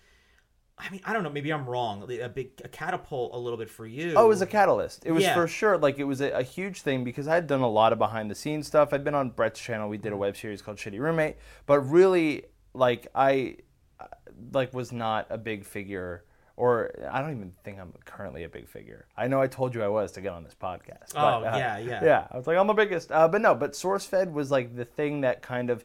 I 0.77 0.89
mean, 0.89 0.99
I 1.05 1.13
don't 1.13 1.23
know. 1.23 1.29
Maybe 1.29 1.53
I'm 1.53 1.65
wrong. 1.65 2.03
A 2.21 2.27
big 2.27 2.51
a 2.63 2.67
catapult 2.67 3.33
a 3.33 3.37
little 3.37 3.57
bit 3.57 3.69
for 3.69 3.85
you. 3.87 4.13
Oh, 4.15 4.25
it 4.25 4.27
was 4.27 4.41
a 4.41 4.45
catalyst. 4.45 5.05
It 5.05 5.11
was 5.13 5.23
Yeah. 5.23 5.33
for 5.33 5.47
sure 5.47 5.77
like 5.77 5.99
it 5.99 6.03
was 6.03 6.19
a, 6.21 6.31
a 6.31 6.43
huge 6.43 6.81
thing 6.81 7.03
because 7.05 7.27
I 7.29 7.35
had 7.35 7.47
done 7.47 7.61
a 7.61 7.69
lot 7.69 7.93
of 7.93 7.99
behind 7.99 8.29
the 8.29 8.35
scenes 8.35 8.67
stuff. 8.67 8.91
I'd 8.93 9.03
been 9.03 9.15
on 9.15 9.29
Brett's 9.29 9.59
channel. 9.59 9.87
We 9.87 9.97
did 9.97 10.11
a 10.11 10.17
web 10.17 10.35
series 10.35 10.61
called 10.61 10.77
Shitty 10.77 10.99
Roommate, 10.99 11.37
but 11.65 11.79
really 11.79 12.43
like 12.73 13.07
I 13.15 13.57
like 14.51 14.73
was 14.73 14.91
not 14.91 15.27
a 15.29 15.37
big 15.37 15.63
figure 15.65 16.25
or 16.57 16.91
I 17.11 17.21
don't 17.21 17.31
even 17.31 17.51
think 17.63 17.79
I'm 17.79 17.93
currently 18.05 18.43
a 18.43 18.49
big 18.49 18.67
figure. 18.67 19.07
I 19.17 19.27
know 19.27 19.41
I 19.41 19.47
told 19.47 19.75
you 19.75 19.83
I 19.83 19.87
was 19.89 20.11
to 20.13 20.21
get 20.21 20.31
on 20.33 20.43
this 20.43 20.55
podcast. 20.55 21.13
but, 21.13 21.41
Oh, 21.43 21.45
uh, 21.45 21.57
yeah, 21.57 21.77
yeah. 21.79 22.03
Yeah, 22.03 22.27
I 22.31 22.37
was 22.37 22.47
like 22.47 22.57
I'm 22.57 22.67
the 22.67 22.73
biggest. 22.73 23.11
Uh, 23.11 23.27
but 23.29 23.41
no, 23.41 23.55
but 23.55 23.71
SourceFed 23.73 24.31
was 24.31 24.51
like 24.51 24.75
the 24.75 24.85
thing 24.85 25.21
that 25.21 25.41
kind 25.41 25.69
of 25.69 25.83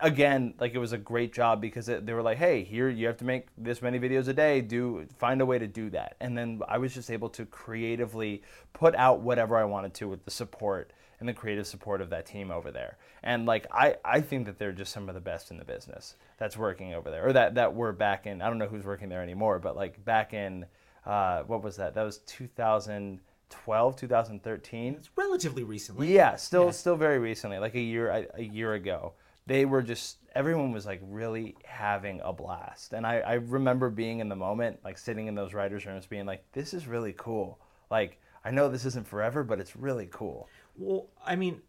again 0.00 0.54
like 0.60 0.74
it 0.74 0.78
was 0.78 0.92
a 0.92 0.98
great 0.98 1.32
job 1.32 1.60
because 1.60 1.88
it, 1.88 2.06
they 2.06 2.12
were 2.12 2.22
like 2.22 2.38
hey 2.38 2.62
here 2.62 2.88
you 2.88 3.06
have 3.06 3.16
to 3.16 3.24
make 3.24 3.48
this 3.58 3.82
many 3.82 3.98
videos 3.98 4.28
a 4.28 4.32
day. 4.32 4.60
Do 4.60 5.06
find 5.18 5.40
a 5.40 5.46
way 5.46 5.58
to 5.58 5.66
do 5.66 5.90
that. 5.90 6.16
And 6.20 6.36
then 6.38 6.60
i 6.68 6.78
was 6.78 6.94
just 6.94 7.10
able 7.10 7.28
to 7.30 7.44
creatively 7.46 8.42
put 8.72 8.94
out 8.94 9.20
whatever 9.20 9.56
i 9.56 9.64
wanted 9.64 9.94
to 9.94 10.08
with 10.08 10.24
the 10.24 10.30
support 10.30 10.92
and 11.20 11.28
the 11.28 11.32
creative 11.32 11.66
support 11.66 12.00
of 12.00 12.10
that 12.10 12.26
team 12.26 12.50
over 12.50 12.70
there. 12.70 12.98
And 13.22 13.46
like 13.46 13.66
i 13.72 13.96
i 14.04 14.20
think 14.20 14.46
that 14.46 14.58
they're 14.58 14.72
just 14.72 14.92
some 14.92 15.08
of 15.08 15.14
the 15.14 15.20
best 15.20 15.50
in 15.50 15.56
the 15.56 15.64
business 15.64 16.14
that's 16.38 16.56
working 16.56 16.94
over 16.94 17.10
there 17.10 17.26
or 17.26 17.32
that 17.32 17.54
that 17.54 17.74
were 17.74 17.92
back 17.92 18.26
in 18.26 18.42
i 18.42 18.46
don't 18.48 18.58
know 18.58 18.66
who's 18.66 18.84
working 18.84 19.08
there 19.08 19.22
anymore 19.22 19.58
but 19.58 19.76
like 19.76 20.04
back 20.04 20.34
in 20.34 20.66
uh 21.06 21.42
what 21.42 21.62
was 21.62 21.76
that? 21.76 21.94
That 21.94 22.02
was 22.02 22.18
2012 22.18 23.96
2013 23.96 24.94
It's 24.94 25.10
relatively 25.16 25.62
recently. 25.64 26.12
yeah, 26.14 26.36
still 26.36 26.72
still 26.72 26.96
very 26.96 27.18
recently, 27.18 27.58
like 27.58 27.74
a 27.74 27.80
year 27.80 28.10
a, 28.10 28.26
a 28.34 28.42
year 28.42 28.74
ago. 28.74 29.12
They 29.46 29.64
were 29.64 29.82
just 29.82 30.18
everyone 30.34 30.72
was 30.72 30.86
like 30.86 31.00
really 31.02 31.56
having 31.64 32.20
a 32.24 32.32
blast. 32.32 32.92
And 32.92 33.06
I, 33.06 33.20
I 33.20 33.34
remember 33.34 33.90
being 33.90 34.20
in 34.20 34.28
the 34.28 34.36
moment, 34.36 34.80
like 34.84 34.98
sitting 34.98 35.26
in 35.26 35.34
those 35.34 35.54
writers' 35.54 35.86
rooms 35.86 36.06
being 36.06 36.26
like, 36.26 36.44
This 36.52 36.74
is 36.74 36.86
really 36.86 37.14
cool. 37.16 37.60
Like 37.90 38.20
I 38.44 38.50
know 38.50 38.68
this 38.68 38.84
isn't 38.84 39.06
forever, 39.06 39.42
but 39.42 39.60
it's 39.60 39.76
really 39.76 40.08
cool. 40.10 40.48
Well, 40.76 41.08
I 41.24 41.36
mean, 41.36 41.62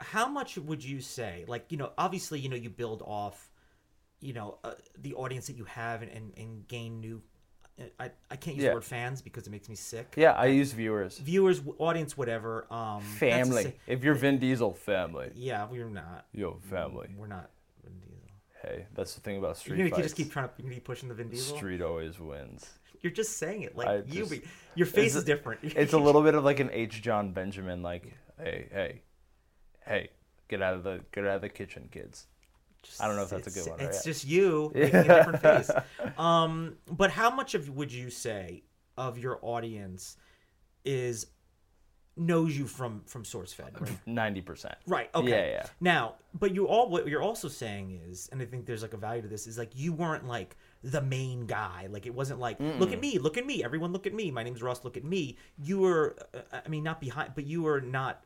how 0.00 0.28
much 0.28 0.56
would 0.56 0.82
you 0.82 1.00
say? 1.00 1.44
Like, 1.46 1.66
you 1.70 1.76
know, 1.76 1.92
obviously, 1.98 2.40
you 2.40 2.48
know, 2.48 2.56
you 2.56 2.70
build 2.70 3.02
off, 3.02 3.50
you 4.20 4.32
know, 4.32 4.58
uh, 4.64 4.74
the 4.98 5.14
audience 5.14 5.46
that 5.46 5.56
you 5.56 5.64
have 5.64 6.02
and, 6.02 6.10
and, 6.10 6.32
and 6.36 6.68
gain 6.68 7.00
new. 7.00 7.22
I, 7.98 8.10
I 8.30 8.36
can't 8.36 8.56
use 8.56 8.64
Yeah. 8.64 8.70
the 8.70 8.74
word 8.76 8.84
fans 8.84 9.22
because 9.22 9.46
it 9.46 9.50
makes 9.50 9.68
me 9.68 9.74
sick. 9.74 10.14
Yeah, 10.16 10.32
I 10.32 10.46
use 10.46 10.72
viewers. 10.72 11.18
Viewers, 11.18 11.60
audience, 11.78 12.16
whatever. 12.16 12.66
Um, 12.70 13.00
Family. 13.02 13.74
If 13.86 14.04
you're 14.04 14.14
Vin 14.14 14.38
Diesel, 14.38 14.72
family. 14.74 15.30
yeah, 15.34 15.66
we're 15.70 15.88
not. 15.88 16.26
Yo, 16.32 16.58
family. 16.70 17.08
We're 17.16 17.26
not. 17.26 17.50
Vin 17.82 17.94
Diesel. 17.98 18.28
Hey, 18.62 18.86
that's 18.94 19.14
the 19.14 19.20
thing 19.20 19.38
about 19.38 19.56
street 19.56 19.78
You're 19.78 19.88
gonna 19.88 19.96
fights. 19.96 20.14
just 20.14 20.16
keep 20.16 20.30
trying 20.30 20.48
to 20.48 20.54
you're 20.58 20.64
gonna 20.64 20.74
keep 20.76 20.84
pushing 20.84 21.08
the 21.08 21.14
Vin 21.14 21.28
Diesel. 21.30 21.56
Street 21.56 21.80
always 21.82 22.20
wins. 22.20 22.68
You're 23.00 23.10
just 23.12 23.36
saying 23.38 23.62
it 23.62 23.74
like 23.76 23.88
I 23.88 23.96
you. 24.06 24.20
just- 24.20 24.30
Be, 24.30 24.42
your 24.76 24.86
face 24.86 25.16
is 25.16 25.24
different. 25.24 25.60
It's 25.76 25.92
a 25.94 25.98
little 25.98 26.22
bit 26.22 26.34
of 26.34 26.44
like 26.44 26.60
an 26.60 26.70
H. 26.72 27.02
John 27.02 27.32
Benjamin, 27.32 27.82
like, 27.82 28.12
hey, 28.38 28.68
hey, 28.70 29.00
hey, 29.84 30.10
get 30.48 30.62
out 30.62 30.74
of 30.74 30.84
the 30.84 31.00
get 31.12 31.24
out 31.26 31.36
of 31.36 31.40
the 31.42 31.48
kitchen, 31.48 31.88
kids. 31.90 32.26
I 33.00 33.06
don't 33.06 33.16
know 33.16 33.22
if 33.22 33.30
that's 33.30 33.46
a 33.46 33.50
good 33.50 33.68
one. 33.68 33.80
It's 33.80 34.04
yeah. 34.04 34.12
just 34.12 34.26
you 34.26 34.72
making 34.74 34.96
a 34.96 35.04
different 35.04 35.42
face. 35.42 35.70
Um, 36.18 36.76
but 36.90 37.10
how 37.10 37.30
much 37.30 37.54
of 37.54 37.68
would 37.70 37.92
you 37.92 38.10
say 38.10 38.64
of 38.96 39.18
your 39.18 39.38
audience 39.42 40.16
is 40.84 41.26
knows 42.16 42.56
you 42.56 42.66
from 42.66 43.02
from 43.06 43.24
SourceFed? 43.24 43.80
Right. 43.80 43.98
ninety 44.06 44.40
percent. 44.40 44.74
Right. 44.86 45.10
Okay. 45.14 45.28
Yeah, 45.28 45.46
yeah. 45.46 45.66
Now, 45.80 46.14
but 46.34 46.54
you 46.54 46.66
all 46.66 46.88
what 46.88 47.06
you're 47.08 47.22
also 47.22 47.48
saying 47.48 48.00
is, 48.08 48.28
and 48.32 48.42
I 48.42 48.44
think 48.44 48.66
there's 48.66 48.82
like 48.82 48.94
a 48.94 48.98
value 48.98 49.22
to 49.22 49.28
this, 49.28 49.46
is 49.46 49.58
like 49.58 49.70
you 49.74 49.92
weren't 49.92 50.26
like 50.26 50.56
the 50.82 51.00
main 51.00 51.46
guy. 51.46 51.88
Like 51.90 52.06
it 52.06 52.14
wasn't 52.14 52.40
like 52.40 52.58
look 52.60 52.92
at 52.92 53.00
me, 53.00 53.18
look 53.18 53.38
at 53.38 53.46
me, 53.46 53.64
everyone 53.64 53.92
look 53.92 54.06
at 54.06 54.14
me. 54.14 54.30
My 54.30 54.42
name's 54.42 54.62
Russ. 54.62 54.84
Look 54.84 54.96
at 54.96 55.04
me. 55.04 55.38
You 55.58 55.78
were, 55.78 56.16
uh, 56.34 56.60
I 56.64 56.68
mean, 56.68 56.82
not 56.82 57.00
behind, 57.00 57.32
but 57.34 57.46
you 57.46 57.62
were 57.62 57.80
not. 57.80 58.24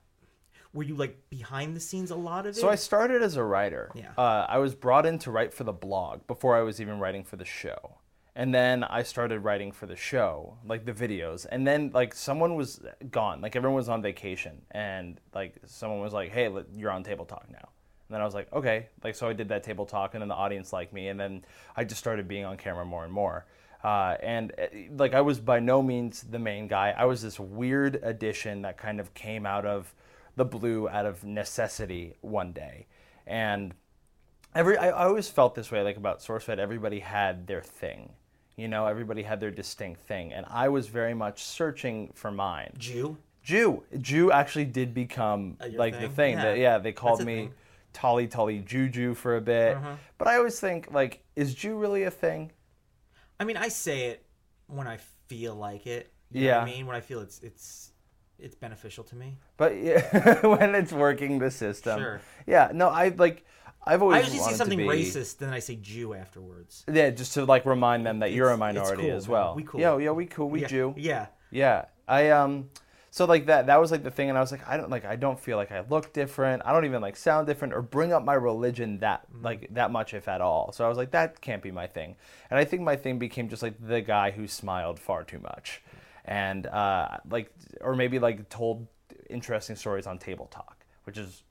Were 0.77 0.83
you 0.83 0.95
like 0.95 1.19
behind 1.31 1.75
the 1.75 1.81
scenes 1.81 2.11
a 2.11 2.17
lot 2.17 2.47
of 2.47 2.55
it? 2.55 2.61
So 2.61 2.69
I 2.69 2.75
started 2.75 3.23
as 3.23 3.37
a 3.37 3.43
writer. 3.43 3.91
Yeah. 3.95 4.13
Uh, 4.19 4.45
I 4.47 4.59
was 4.59 4.75
brought 4.75 5.07
in 5.07 5.19
to 5.21 5.31
write 5.31 5.55
for 5.55 5.65
the 5.65 5.73
blog 5.73 6.27
before 6.27 6.55
I 6.55 6.61
was 6.61 6.83
even 6.83 6.99
writing 6.99 7.25
for 7.25 7.37
the 7.37 7.47
show. 7.47 7.97
And 8.35 8.55
then 8.55 8.85
I 8.85 9.03
started 9.03 9.41
writing 9.41 9.73
for 9.73 9.87
the 9.87 9.97
show, 9.97 10.59
like 10.67 10.85
the 10.85 10.93
videos. 10.93 11.47
And 11.51 11.67
then 11.67 11.93
like 11.95 12.15
someone 12.15 12.57
was 12.57 12.83
gone, 13.11 13.41
like 13.41 13.57
everyone 13.57 13.77
was 13.77 13.89
on 13.89 14.03
vacation, 14.03 14.61
and 14.71 15.19
like 15.35 15.55
someone 15.65 16.01
was 16.01 16.13
like, 16.13 16.31
"Hey, 16.31 16.53
you're 16.75 16.91
on 16.91 17.03
Table 17.03 17.25
Talk 17.25 17.47
now." 17.51 17.71
And 18.09 18.15
then 18.15 18.21
I 18.21 18.27
was 18.27 18.35
like, 18.35 18.53
"Okay." 18.53 18.89
Like 19.03 19.15
so, 19.15 19.27
I 19.27 19.33
did 19.33 19.49
that 19.49 19.63
Table 19.63 19.87
Talk, 19.87 20.13
and 20.13 20.21
then 20.21 20.29
the 20.29 20.35
audience 20.35 20.75
liked 20.75 20.93
me, 20.93 21.09
and 21.09 21.19
then 21.19 21.47
I 21.75 21.85
just 21.85 21.99
started 21.99 22.29
being 22.29 22.45
on 22.45 22.59
camera 22.59 22.85
more 22.85 23.05
and 23.05 23.13
more. 23.13 23.47
Uh, 23.83 24.17
and 24.23 24.53
uh, 24.59 24.67
like 24.99 25.15
I 25.15 25.23
was 25.23 25.41
by 25.41 25.59
no 25.59 25.83
means 25.83 26.23
the 26.23 26.39
main 26.39 26.69
guy. 26.69 26.95
I 26.95 27.07
was 27.07 27.23
this 27.23 27.41
weird 27.41 28.01
addition 28.03 28.61
that 28.63 28.77
kind 28.77 29.01
of 29.01 29.15
came 29.15 29.47
out 29.47 29.65
of 29.65 29.95
the 30.37 30.45
blue, 30.45 30.89
out 30.89 31.07
of 31.07 31.25
necessity 31.25 32.15
one 32.21 32.53
day, 32.53 32.87
and 33.27 33.75
every 34.55 34.77
I, 34.77 34.89
I 34.89 35.07
always 35.07 35.29
felt 35.29 35.55
this 35.55 35.71
way 35.71 35.83
like 35.83 35.97
about 35.97 36.21
SourceFed. 36.21 36.59
Everybody 36.59 37.01
had 37.01 37.47
their 37.47 37.63
thing, 37.63 38.13
you 38.57 38.69
know. 38.69 38.87
Everybody 38.87 39.23
had 39.23 39.41
their 39.41 39.51
distinct 39.51 40.03
thing, 40.07 40.33
and 40.33 40.47
I 40.49 40.69
was 40.69 40.89
very 40.89 41.15
much 41.15 41.43
searching 41.45 42.11
for 42.15 42.31
mine. 42.31 42.73
Jew. 42.79 43.17
Jew, 43.43 43.85
Jew 44.01 44.33
actually 44.33 44.65
did 44.65 44.93
become 44.93 45.57
Uh, 45.61 45.69
like 45.75 45.95
the 45.95 46.01
thing? 46.01 46.11
thing 46.11 46.33
Yeah. 46.35 46.43
that 46.43 46.59
yeah 46.59 46.79
they 46.79 46.93
called 46.93 47.21
That's 47.21 47.27
me 47.27 47.35
thing. 47.37 47.47
Uh-huh. 47.47 47.55
Tolly 47.93 48.27
Tolly 48.27 48.59
Juju 48.59 49.15
for 49.15 49.37
a 49.37 49.41
bit, 49.41 49.79
but 50.19 50.29
I 50.29 50.37
always 50.37 50.59
think 50.61 50.93
like 50.93 51.23
is 51.37 51.55
Jew 51.55 51.79
really 51.79 52.03
a 52.03 52.11
thing? 52.11 52.51
I 53.41 53.45
mean, 53.45 53.57
I 53.57 53.69
say 53.69 54.07
it 54.07 54.25
when 54.67 54.87
I 54.87 54.99
feel 55.29 55.55
like 55.55 55.87
it. 55.87 56.13
You 56.33 56.41
know 56.41 56.47
Yeah. 56.47 56.59
what 56.59 56.69
I 56.69 56.73
mean, 56.73 56.87
when 56.87 56.97
I 56.97 57.01
feel 57.01 57.21
it's 57.21 57.41
it's 57.43 57.93
it's 58.39 58.55
beneficial 58.55 59.05
to 59.05 59.17
me. 59.17 59.39
But 59.57 59.77
yeah, 59.83 60.47
when 60.47 60.75
it's 60.75 60.93
working 60.93 61.39
the 61.39 61.51
system, 61.51 61.99
Sure. 62.01 62.21
yeah. 62.47 62.71
No, 62.75 62.89
I 62.89 63.09
like 63.09 63.45
I've 63.89 64.03
always 64.03 64.17
I 64.17 64.21
usually 64.29 64.41
say 64.51 64.55
something 64.55 64.79
be- 64.79 64.85
racist, 64.85 65.39
then 65.39 65.53
I 65.53 65.61
say 65.61 65.77
Jew 65.77 66.13
afterwards. 66.15 66.85
Yeah, 66.93 67.11
just 67.11 67.35
to 67.35 67.45
like 67.45 67.65
remind 67.65 68.05
them 68.05 68.19
that 68.21 68.33
you're 68.33 68.49
a 68.51 68.55
It's- 68.55 68.69
it's 68.71 68.77
minority 68.77 69.03
cool, 69.09 69.17
as 69.17 69.27
man. 69.29 69.33
well. 69.33 69.55
We 69.55 69.63
cool. 69.63 69.81
Yeah, 69.81 69.99
yeah, 69.99 70.11
we 70.11 70.27
cool. 70.27 70.49
We 70.51 70.63
yeah. 70.63 70.67
Jew. 70.69 70.95
Yeah. 70.97 71.27
Yeah, 71.53 71.85
I 72.09 72.31
um, 72.31 72.71
so 73.13 73.25
like 73.25 73.47
that 73.47 73.69
that 73.69 73.81
was 73.81 73.91
like 73.93 74.03
the 74.03 74.11
thing, 74.11 74.29
and 74.29 74.37
I 74.37 74.41
was 74.41 74.51
like, 74.51 74.67
I 74.69 74.77
don't 74.77 74.91
like 74.91 75.05
I 75.05 75.15
don't 75.15 75.39
feel 75.39 75.57
like 75.57 75.71
I 75.71 75.81
look 75.89 76.13
different. 76.13 76.63
I 76.67 76.73
don't 76.73 76.85
even 76.85 77.01
like 77.01 77.17
sound 77.17 77.47
different 77.47 77.73
or 77.73 77.81
bring 77.83 78.13
up 78.13 78.25
my 78.25 78.35
religion 78.35 78.99
that 78.99 79.23
Mm-hmm. 79.33 79.45
like 79.45 79.69
that 79.75 79.91
much 79.93 80.13
if 80.13 80.27
at 80.29 80.41
all. 80.41 80.73
So 80.73 80.85
I 80.85 80.89
was 80.89 80.99
like, 80.99 81.13
that 81.13 81.41
can't 81.41 81.63
be 81.63 81.71
my 81.71 81.87
thing. 81.87 82.17
And 82.51 82.59
I 82.59 82.65
think 82.65 82.83
my 82.83 82.97
thing 82.97 83.19
became 83.19 83.49
just 83.49 83.63
like 83.63 83.75
the 83.81 84.01
guy 84.01 84.33
who 84.33 84.49
smiled 84.49 84.99
far 84.99 85.23
too 85.23 85.39
much, 85.39 85.81
and 86.27 86.67
uh, 86.67 87.19
like 87.31 87.51
or 87.81 87.95
maybe 87.95 88.19
like 88.19 88.49
told 88.49 88.87
interesting 89.31 89.77
stories 89.77 90.07
on 90.07 90.19
table 90.19 90.47
talk, 90.47 90.85
which 91.05 91.19
is 91.19 91.43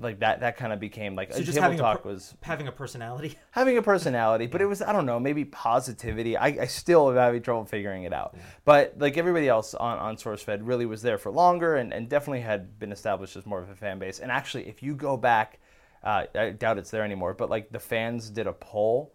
like 0.00 0.18
that 0.20 0.40
that 0.40 0.56
kind 0.56 0.72
of 0.72 0.80
became 0.80 1.14
like 1.14 1.32
So 1.32 1.42
just 1.42 1.58
table 1.58 1.76
talk 1.76 2.02
per- 2.02 2.08
was 2.08 2.34
having 2.40 2.66
a 2.66 2.72
personality. 2.72 3.36
having 3.50 3.76
a 3.78 3.82
personality, 3.82 4.46
but 4.46 4.60
it 4.60 4.66
was 4.66 4.82
I 4.82 4.92
don't 4.92 5.06
know 5.06 5.20
maybe 5.20 5.44
positivity. 5.44 6.36
I, 6.36 6.46
I 6.46 6.66
still 6.66 7.10
am 7.10 7.16
having 7.16 7.42
trouble 7.42 7.64
figuring 7.66 8.04
it 8.04 8.12
out. 8.12 8.36
But 8.64 8.94
like 8.98 9.16
everybody 9.16 9.48
else 9.48 9.74
on 9.74 9.98
on 9.98 10.16
SourceFed 10.16 10.60
really 10.62 10.86
was 10.86 11.02
there 11.02 11.18
for 11.18 11.30
longer 11.30 11.76
and, 11.76 11.92
and 11.92 12.08
definitely 12.08 12.40
had 12.40 12.78
been 12.78 12.92
established 12.92 13.36
as 13.36 13.46
more 13.46 13.60
of 13.60 13.68
a 13.68 13.74
fan 13.74 13.98
base. 13.98 14.18
And 14.20 14.30
actually, 14.30 14.66
if 14.66 14.82
you 14.82 14.94
go 14.94 15.16
back, 15.16 15.60
uh, 16.02 16.24
I 16.34 16.50
doubt 16.50 16.78
it's 16.78 16.90
there 16.90 17.04
anymore. 17.04 17.34
But 17.34 17.50
like 17.50 17.70
the 17.70 17.80
fans 17.80 18.30
did 18.30 18.46
a 18.46 18.52
poll 18.52 19.12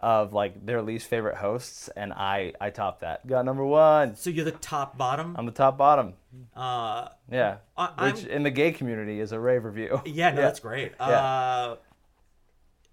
of 0.00 0.32
like 0.32 0.64
their 0.64 0.82
least 0.82 1.06
favorite 1.08 1.36
hosts, 1.36 1.88
and 1.96 2.12
I 2.12 2.52
I 2.60 2.70
topped 2.70 3.00
that. 3.00 3.26
Got 3.26 3.44
number 3.44 3.64
one. 3.64 4.14
So 4.16 4.30
you're 4.30 4.44
the 4.44 4.52
top 4.52 4.96
bottom. 4.98 5.34
I'm 5.38 5.46
the 5.46 5.52
top 5.52 5.76
bottom. 5.78 6.14
Uh, 6.56 7.08
Yeah, 7.30 7.56
I- 7.76 8.10
which 8.10 8.24
in 8.24 8.42
the 8.42 8.50
gay 8.50 8.72
community 8.72 9.20
is 9.20 9.32
a 9.32 9.40
rave 9.40 9.64
review. 9.64 10.00
yeah, 10.06 10.30
no, 10.30 10.40
that's 10.42 10.60
great. 10.60 10.92
Uh, 11.00 11.76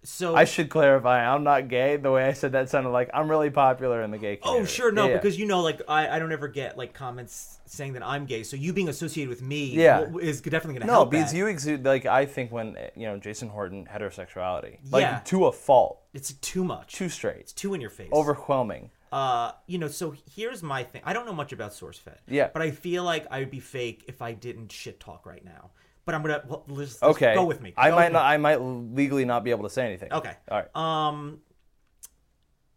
so 0.08 0.36
I 0.36 0.46
should 0.46 0.70
clarify, 0.70 1.26
I'm 1.26 1.44
not 1.44 1.68
gay. 1.68 1.98
The 1.98 2.12
way 2.12 2.24
I 2.26 2.34
said 2.34 2.54
that 2.54 2.70
sounded 2.70 2.90
like 2.92 3.10
I'm 3.14 3.30
really 3.30 3.50
popular 3.50 4.02
in 4.04 4.12
the 4.12 4.18
gay 4.18 4.38
community. 4.38 4.64
Oh, 4.64 4.66
sure, 4.66 4.92
no, 4.92 5.08
Yeah, 5.08 5.14
because 5.18 5.38
you 5.38 5.46
know, 5.46 5.62
like 5.62 5.82
I, 5.88 6.08
I 6.16 6.20
don't 6.20 6.32
ever 6.32 6.48
get 6.48 6.78
like 6.78 6.94
comments 6.94 7.60
saying 7.66 7.94
that 7.94 8.04
I'm 8.04 8.26
gay. 8.26 8.44
So 8.44 8.56
you 8.56 8.72
being 8.72 8.88
associated 8.88 9.30
with 9.30 9.42
me, 9.42 9.66
Yeah. 9.74 10.06
is 10.22 10.40
definitely 10.42 10.76
going 10.76 10.82
to 10.82 10.88
No, 10.88 10.94
help. 10.94 11.08
No, 11.08 11.12
because 11.20 11.32
that. 11.32 11.38
you 11.38 11.48
exude 11.48 11.84
like 11.84 12.06
I 12.06 12.26
think 12.26 12.52
when 12.54 12.78
you 12.96 13.06
know 13.08 13.18
Jason 13.18 13.50
Horton 13.50 13.86
heterosexuality, 13.94 14.78
like 14.92 15.02
Yeah. 15.02 15.20
to 15.26 15.46
a 15.48 15.52
fault, 15.52 16.02
it's 16.14 16.32
too 16.34 16.64
much. 16.64 16.94
too 16.94 17.10
straight, 17.10 17.38
It's 17.42 17.54
too 17.54 17.74
in 17.74 17.82
your 17.82 17.90
face. 17.90 18.10
overwhelming. 18.14 18.92
Uh, 19.12 19.52
you 19.68 19.78
know, 19.78 19.88
so 19.88 20.16
here's 20.36 20.62
my 20.62 20.84
thing. 20.84 21.02
I 21.06 21.14
don't 21.14 21.26
know 21.26 21.34
much 21.34 21.54
about 21.54 21.72
SourceFed. 21.72 22.18
Yeah. 22.28 22.50
But 22.52 22.62
I 22.62 22.72
feel 22.72 23.04
like 23.04 23.26
I 23.32 23.40
would 23.40 23.52
be 23.52 23.60
fake 23.62 24.04
if 24.08 24.22
I 24.22 24.34
didn't 24.34 24.72
shit 24.72 25.00
talk 25.00 25.26
right 25.26 25.44
now. 25.46 25.72
But 26.08 26.16
I'm 26.16 26.22
gonna 26.22 26.42
well, 26.48 26.64
let's, 26.70 27.02
let's 27.02 27.04
Okay, 27.18 27.36
go 27.36 27.44
with 27.46 27.62
me. 27.62 27.74
I 27.78 27.92
might 27.92 28.14
not. 28.14 28.24
me. 28.24 28.34
I 28.34 28.38
might 28.38 28.56
legally 28.62 29.26
not 29.26 29.44
be 29.44 29.52
able 29.52 29.64
to 29.66 29.70
say 29.70 29.86
anything. 29.86 30.12
Okay. 30.12 30.34
All 30.50 30.58
right. 30.58 30.76
Um. 30.76 31.42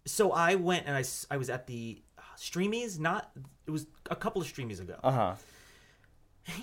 So 0.04 0.32
I 0.32 0.56
went 0.56 0.86
and 0.86 0.96
I, 0.96 1.04
I 1.30 1.36
was 1.36 1.48
at 1.48 1.66
the 1.68 2.02
uh, 2.18 2.22
Streamies. 2.36 2.98
Not 2.98 3.30
it 3.66 3.70
was 3.70 3.86
a 4.10 4.16
couple 4.16 4.42
of 4.42 4.48
Streamies 4.48 4.80
ago. 4.80 4.96
Uh 5.02 5.10
huh. 5.12 5.34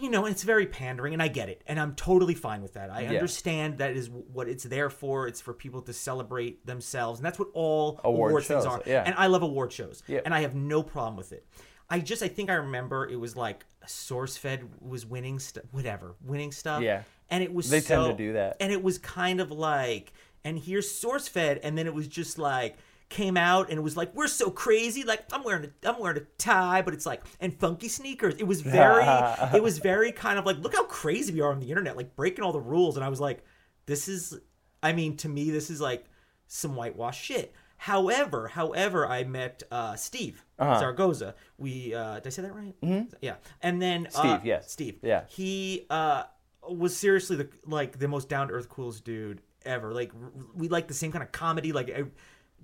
you 0.02 0.10
know, 0.10 0.26
and 0.26 0.34
it's 0.34 0.44
very 0.44 0.66
pandering, 0.66 1.14
and 1.14 1.22
I 1.22 1.30
get 1.30 1.48
it, 1.48 1.62
and 1.68 1.80
I'm 1.80 1.96
totally 1.96 2.34
fine 2.34 2.62
with 2.62 2.74
that. 2.74 2.90
I 2.90 3.02
Yeah. 3.04 3.10
understand 3.12 3.78
that 3.78 3.92
is 3.96 4.10
what 4.10 4.50
it's 4.50 4.66
there 4.66 4.90
for. 4.90 5.28
It's 5.28 5.40
for 5.40 5.54
people 5.54 5.82
to 5.84 5.94
celebrate 5.94 6.66
themselves, 6.66 7.20
and 7.20 7.26
that's 7.26 7.40
what 7.40 7.48
all 7.54 8.02
Award 8.04 8.32
award, 8.32 8.44
things 8.44 8.64
shows, 8.66 8.74
are. 8.74 8.82
yeah. 8.86 9.04
And 9.06 9.16
I 9.16 9.28
love 9.28 9.44
award 9.44 9.72
shows, 9.72 10.04
Yeah. 10.08 10.20
and 10.26 10.34
I 10.34 10.42
have 10.42 10.54
no 10.56 10.84
problem 10.84 11.16
with 11.16 11.32
it. 11.32 11.48
I 11.90 12.00
just, 12.00 12.22
I 12.22 12.28
think 12.28 12.50
I 12.50 12.56
remember 12.56 13.08
it 13.08 13.16
was 13.20 13.36
like 13.36 13.66
SourceFed 13.86 14.68
was 14.82 15.06
winning 15.06 15.40
stuff, 15.40 15.64
whatever, 15.72 16.16
winning 16.26 16.52
stuff. 16.52 16.82
Yeah. 16.82 17.04
and 17.30 17.44
it 17.44 17.54
was 17.54 17.70
They 17.70 17.82
tend 17.82 18.06
to 18.06 18.14
do 18.14 18.34
that. 18.34 18.58
and 18.60 18.72
it 18.72 18.84
was 18.84 18.98
kind 18.98 19.40
of 19.42 19.52
like, 19.52 20.14
and 20.44 20.58
here's 20.60 20.88
SourceFed, 20.90 21.60
and 21.64 21.78
then 21.78 21.88
it 21.88 21.94
was 21.94 22.08
just 22.08 22.38
like 22.38 22.78
came 23.10 23.38
out 23.38 23.70
and 23.70 23.78
it 23.80 23.82
was 23.82 23.96
like 23.96 24.14
we're 24.14 24.28
so 24.28 24.52
crazy 24.52 25.02
like 25.04 25.24
i'm 25.32 25.42
wearing 25.42 25.64
a 25.64 25.90
i'm 25.90 25.98
wearing 25.98 26.18
a 26.18 26.26
tie 26.38 26.82
but 26.82 26.94
it's 26.94 27.06
like 27.06 27.24
and 27.40 27.58
funky 27.58 27.88
sneakers 27.88 28.34
it 28.38 28.44
was 28.44 28.60
very 28.60 29.02
it 29.56 29.64
was 29.64 29.78
very 29.78 30.12
kind 30.12 30.38
of 30.38 30.46
like 30.46 30.58
look 30.58 30.76
how 30.76 30.84
crazy 30.84 31.32
we 31.34 31.40
are 31.40 31.54
on 31.54 31.62
the 31.62 31.70
internet 31.70 31.96
like 31.96 32.18
breaking 32.18 32.44
all 32.44 32.52
the 32.52 32.60
rules 32.60 32.98
and 32.98 33.06
i 33.06 33.08
was 33.08 33.22
like 33.22 33.46
this 33.86 34.10
is 34.10 34.38
i 34.84 34.92
mean 34.92 35.16
to 35.16 35.30
me 35.30 35.50
this 35.52 35.70
is 35.70 35.80
like 35.80 36.04
some 36.48 36.76
whitewash 36.76 37.24
shit 37.24 37.54
however 37.78 38.48
however 38.48 39.08
i 39.08 39.24
met 39.24 39.64
uh 39.72 39.96
steve 39.96 40.44
Uh-huh. 40.60 40.80
zaragoza 40.80 41.36
we 41.58 41.94
uh 41.94 42.16
did 42.16 42.28
i 42.28 42.30
say 42.30 42.42
that 42.42 42.54
right 42.56 42.76
mm-hmm. 42.82 43.06
yeah 43.22 43.36
and 43.62 43.82
then 43.82 44.08
uh, 44.08 44.10
Steve, 44.20 44.46
yes. 44.46 44.72
steve 44.72 44.96
Yeah. 45.04 45.24
he 45.30 45.86
uh 45.90 46.24
was 46.70 46.96
seriously 46.98 47.36
the 47.38 47.50
like 47.66 47.98
the 48.00 48.08
most 48.08 48.28
down 48.30 48.48
to 48.50 48.54
earth 48.54 48.68
coolest 48.68 49.06
dude 49.06 49.42
ever. 49.66 49.94
Like 49.94 50.12
r- 50.22 50.32
we 50.54 50.68
like 50.68 50.88
the 50.90 50.94
same 50.94 51.14
kind 51.14 51.24
of 51.24 51.32
comedy. 51.32 51.72
Like 51.72 51.88
it 51.88 52.06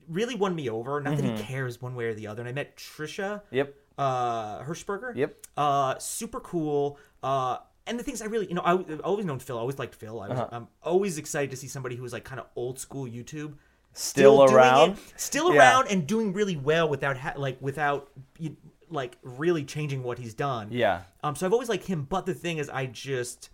really 0.10 0.36
won 0.36 0.53
me 0.53 0.70
over. 0.70 1.00
Not 1.00 1.15
that 1.15 1.24
he 1.24 1.41
cares 1.41 1.82
one 1.82 1.96
way 1.96 2.05
or 2.08 2.13
the 2.13 2.27
other. 2.27 2.41
And 2.41 2.50
I 2.50 2.51
met 2.51 2.75
Trisha. 2.75 3.41
Mm-hmm. 3.43 3.55
Yep. 3.55 3.75
Uh, 3.98 4.62
Hershberger. 4.63 5.15
Yep. 5.15 5.38
Uh, 5.55 5.98
super 6.00 6.41
cool. 6.41 6.98
Uh. 7.22 7.58
And 7.88 7.98
the 8.00 8.03
things 8.03 8.22
I 8.22 8.25
really, 8.25 8.48
you 8.48 8.55
know, 8.55 8.62
I, 8.62 8.74
I've 8.74 9.00
always 9.05 9.25
known 9.25 9.39
Phil. 9.39 9.58
I 9.58 9.62
always 9.62 9.77
liked 9.79 9.96
Phil. 9.96 10.20
I 10.22 10.27
was, 10.29 10.39
Uh-huh. 10.39 10.50
I'm 10.51 10.67
always 10.82 11.17
excited 11.17 11.51
to 11.51 11.58
see 11.58 11.67
somebody 11.67 11.96
who 11.98 12.03
was 12.03 12.12
like 12.13 12.24
kind 12.25 12.39
of 12.41 12.48
old 12.58 12.79
school 12.79 13.05
YouTube, 13.05 13.55
Still 13.93 14.45
doing 14.45 14.55
around? 14.57 14.91
it, 14.91 14.97
still 15.15 15.53
Yeah. 15.53 15.59
around, 15.59 15.88
and 15.89 16.05
doing 16.07 16.33
really 16.33 16.55
well 16.57 16.89
without 16.89 17.17
ha- 17.17 17.33
like 17.38 17.57
without 17.62 18.09
you, 18.39 18.55
like 18.89 19.17
really 19.23 19.63
changing 19.63 20.03
what 20.03 20.17
he's 20.19 20.33
done. 20.33 20.67
Yeah. 20.71 21.01
Um, 21.23 21.35
so 21.35 21.45
I've 21.45 21.53
always 21.53 21.69
liked 21.69 21.85
him, 21.85 22.03
but 22.03 22.25
the 22.25 22.33
thing 22.33 22.57
is, 22.59 22.69
I 22.69 22.85
just, 22.85 23.50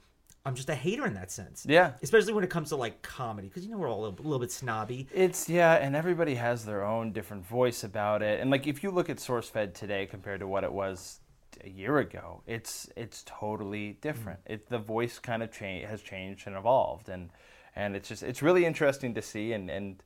I'm 0.45 0.55
just 0.55 0.69
a 0.69 0.75
hater 0.75 1.05
in 1.05 1.13
that 1.13 1.31
sense. 1.31 1.65
Yeah. 1.67 1.93
Especially 2.01 2.33
when 2.33 2.43
it 2.43 2.49
comes 2.49 2.69
to 2.69 2.75
like 2.75 3.01
comedy, 3.01 3.47
because 3.47 3.63
you 3.65 3.71
know 3.71 3.77
we're 3.77 3.89
all 3.89 3.99
a 3.99 4.05
little, 4.09 4.19
a 4.19 4.27
little 4.27 4.39
bit 4.39 4.51
snobby. 4.51 5.07
It's 5.13 5.47
yeah, 5.49 5.75
and 5.75 5.95
everybody 5.95 6.35
has 6.35 6.65
their 6.65 6.83
own 6.83 7.11
different 7.11 7.45
voice 7.45 7.83
about 7.83 8.21
it. 8.21 8.39
And 8.39 8.49
like 8.49 8.67
if 8.67 8.83
you 8.83 8.91
look 8.91 9.09
at 9.09 9.17
SourceFed 9.17 9.73
today 9.73 10.05
compared 10.05 10.39
to 10.41 10.47
what 10.47 10.63
it 10.63 10.71
was 10.71 11.19
a 11.63 11.69
year 11.69 11.97
ago, 11.99 12.41
it's 12.47 12.89
it's 12.95 13.23
totally 13.25 13.97
different. 14.01 14.39
It 14.45 14.69
the 14.69 14.79
voice 14.79 15.19
kind 15.19 15.43
of 15.43 15.51
change 15.51 15.85
has 15.87 16.01
changed 16.01 16.47
and 16.47 16.55
evolved, 16.55 17.09
and 17.09 17.29
and 17.75 17.95
it's 17.95 18.07
just 18.09 18.23
it's 18.23 18.41
really 18.41 18.65
interesting 18.65 19.13
to 19.15 19.21
see 19.21 19.51
and 19.53 19.69
and 19.69 20.01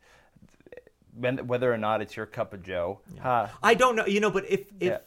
when, 1.15 1.47
whether 1.47 1.71
or 1.73 1.77
not 1.77 2.01
it's 2.01 2.15
your 2.15 2.25
cup 2.25 2.53
of 2.53 2.63
Joe. 2.63 2.99
Ha. 3.21 3.51
I 3.61 3.73
don't 3.73 3.95
know, 3.95 4.05
you 4.05 4.19
know, 4.19 4.31
but 4.31 4.49
if 4.49 4.61
if 4.79 4.91
Yeah. 4.91 4.97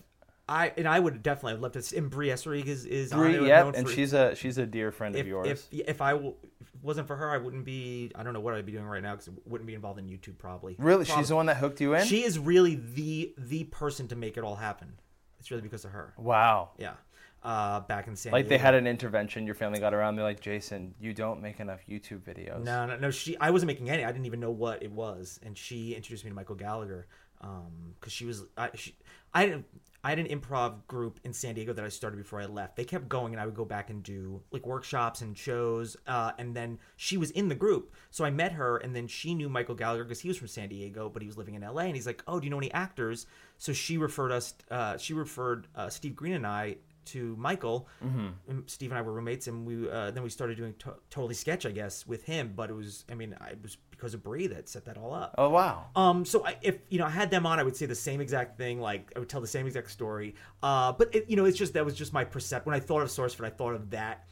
I 0.48 0.72
and 0.76 0.86
I 0.86 1.00
would 1.00 1.22
definitely 1.22 1.54
I'd 1.54 1.60
love 1.60 1.72
to. 1.72 1.96
And 1.96 2.08
Bree 2.10 2.28
Essrig 2.28 2.66
is 2.66 2.84
is 2.86 3.12
Bree, 3.12 3.34
it, 3.34 3.42
yep, 3.42 3.74
and 3.74 3.86
for- 3.88 3.92
she's 3.92 4.12
a 4.12 4.34
she's 4.36 4.58
a 4.58 4.66
dear 4.66 4.92
friend 4.92 5.16
if, 5.16 5.22
of 5.22 5.26
yours. 5.26 5.68
If 5.72 5.88
if 5.88 6.00
I 6.00 6.12
w- 6.12 6.34
if 6.60 6.68
it 6.72 6.82
wasn't 6.84 7.08
for 7.08 7.16
her, 7.16 7.30
I 7.30 7.38
wouldn't 7.38 7.64
be. 7.64 8.12
I 8.14 8.22
don't 8.22 8.32
know 8.32 8.38
what 8.40 8.54
I'd 8.54 8.64
be 8.64 8.70
doing 8.72 8.84
right 8.84 9.02
now 9.02 9.12
because 9.16 9.28
I 9.28 9.32
wouldn't 9.44 9.66
be 9.66 9.74
involved 9.74 9.98
in 9.98 10.06
YouTube 10.06 10.38
probably. 10.38 10.76
really, 10.78 11.04
Probably. 11.04 11.20
she's 11.22 11.30
the 11.30 11.34
one 11.36 11.46
that 11.46 11.56
hooked 11.56 11.80
you 11.80 11.94
in. 11.94 12.06
She 12.06 12.22
is 12.22 12.38
really 12.38 12.76
the 12.76 13.34
the 13.38 13.64
person 13.64 14.06
to 14.08 14.14
make 14.16 14.36
it 14.36 14.44
all 14.44 14.54
happen. 14.56 14.92
It's 15.46 15.52
really 15.52 15.62
because 15.62 15.84
of 15.84 15.92
her. 15.92 16.12
wow. 16.18 16.70
Yeah. 16.76 16.94
Uh, 17.40 17.78
back 17.78 18.08
in 18.08 18.16
San 18.16 18.32
Like 18.32 18.48
they 18.48 18.58
had 18.58 18.74
an 18.74 18.88
intervention. 18.88 19.46
Your 19.46 19.54
family 19.54 19.78
got 19.78 19.94
around. 19.94 20.16
They're 20.16 20.24
like, 20.24 20.40
Jason, 20.40 20.92
you 20.98 21.14
don't 21.14 21.40
make 21.40 21.60
enough 21.60 21.78
YouTube 21.88 22.22
videos. 22.22 22.64
No, 22.64 22.84
no, 22.84 22.96
no. 22.96 23.12
She, 23.12 23.36
I 23.38 23.52
wasn't 23.52 23.68
making 23.68 23.88
any. 23.88 24.04
I 24.04 24.10
didn't 24.10 24.26
even 24.26 24.40
know 24.40 24.50
what 24.50 24.82
it 24.82 24.90
was, 24.90 25.38
and 25.44 25.56
she 25.56 25.94
introduced 25.94 26.24
me 26.24 26.30
to 26.30 26.34
Michael 26.34 26.56
Gallagher 26.56 27.06
because 27.38 28.12
she 28.12 28.24
was. 28.24 28.42
I, 28.56 28.70
she, 28.74 28.96
I 29.32 29.46
didn't. 29.46 29.66
I 30.04 30.10
had 30.10 30.18
an 30.18 30.26
improv 30.26 30.86
group 30.86 31.20
in 31.24 31.32
San 31.32 31.54
Diego 31.54 31.72
that 31.72 31.84
I 31.84 31.88
started 31.88 32.16
before 32.16 32.40
I 32.40 32.46
left. 32.46 32.76
They 32.76 32.84
kept 32.84 33.08
going, 33.08 33.32
and 33.34 33.40
I 33.40 33.46
would 33.46 33.54
go 33.54 33.64
back 33.64 33.90
and 33.90 34.02
do 34.02 34.42
like 34.50 34.66
workshops 34.66 35.20
and 35.20 35.36
shows. 35.36 35.96
Uh, 36.06 36.32
and 36.38 36.54
then 36.54 36.78
she 36.96 37.16
was 37.16 37.30
in 37.32 37.48
the 37.48 37.54
group, 37.54 37.94
so 38.10 38.24
I 38.24 38.30
met 38.30 38.52
her, 38.52 38.76
and 38.78 38.94
then 38.94 39.06
she 39.06 39.34
knew 39.34 39.48
Michael 39.48 39.74
Gallagher 39.74 40.04
because 40.04 40.20
he 40.20 40.28
was 40.28 40.36
from 40.36 40.48
San 40.48 40.68
Diego, 40.68 41.08
but 41.08 41.22
he 41.22 41.28
was 41.28 41.36
living 41.36 41.54
in 41.54 41.62
L.A. 41.62 41.84
And 41.84 41.94
he's 41.94 42.06
like, 42.06 42.22
"Oh, 42.26 42.40
do 42.40 42.44
you 42.44 42.50
know 42.50 42.58
any 42.58 42.72
actors?" 42.72 43.26
So 43.58 43.72
she 43.72 43.98
referred 43.98 44.32
us. 44.32 44.54
Uh, 44.70 44.98
she 44.98 45.14
referred 45.14 45.66
uh, 45.74 45.88
Steve 45.88 46.14
Green 46.14 46.34
and 46.34 46.46
I 46.46 46.76
to 47.06 47.34
Michael. 47.36 47.88
And 48.00 48.34
Steve 48.66 48.90
and 48.90 48.98
I 48.98 49.02
were 49.02 49.12
roommates, 49.12 49.46
and 49.48 49.66
we 49.66 49.88
uh, 49.90 50.10
then 50.10 50.22
we 50.22 50.28
started 50.30 50.56
doing 50.56 50.74
to- 50.80 50.96
totally 51.10 51.34
sketch, 51.34 51.66
I 51.66 51.70
guess, 51.70 52.06
with 52.06 52.24
him. 52.24 52.52
But 52.54 52.70
it 52.70 52.74
was, 52.74 53.04
I 53.10 53.14
mean, 53.14 53.36
I, 53.40 53.48
it 53.50 53.58
was 53.62 53.76
because 53.90 54.12
of 54.14 54.22
Bree 54.22 54.46
that 54.48 54.68
set 54.68 54.84
that 54.84 54.98
all 54.98 55.14
up. 55.14 55.34
Oh 55.38 55.48
wow. 55.50 55.86
Um, 55.96 56.24
so 56.24 56.46
I, 56.46 56.56
if 56.62 56.78
you 56.90 56.98
know 56.98 57.06
I 57.06 57.10
had 57.10 57.30
them 57.30 57.46
on, 57.46 57.58
I 57.58 57.62
would 57.62 57.76
say 57.76 57.86
the 57.86 57.94
same 57.94 58.20
exact 58.20 58.58
thing. 58.58 58.80
Like 58.80 59.10
I 59.16 59.18
would 59.18 59.28
tell 59.28 59.40
the 59.40 59.46
same 59.46 59.66
exact 59.66 59.90
story. 59.90 60.34
Uh, 60.62 60.92
but 60.92 61.14
it, 61.14 61.28
you 61.28 61.36
know, 61.36 61.44
it's 61.46 61.58
just 61.58 61.72
that 61.74 61.84
was 61.84 61.94
just 61.94 62.12
my 62.12 62.24
percept. 62.24 62.66
When 62.66 62.74
I 62.74 62.80
thought 62.80 63.02
of 63.02 63.08
SourceFed, 63.08 63.44
I 63.44 63.50
thought 63.50 63.74
of 63.74 63.90
that. 63.90 64.24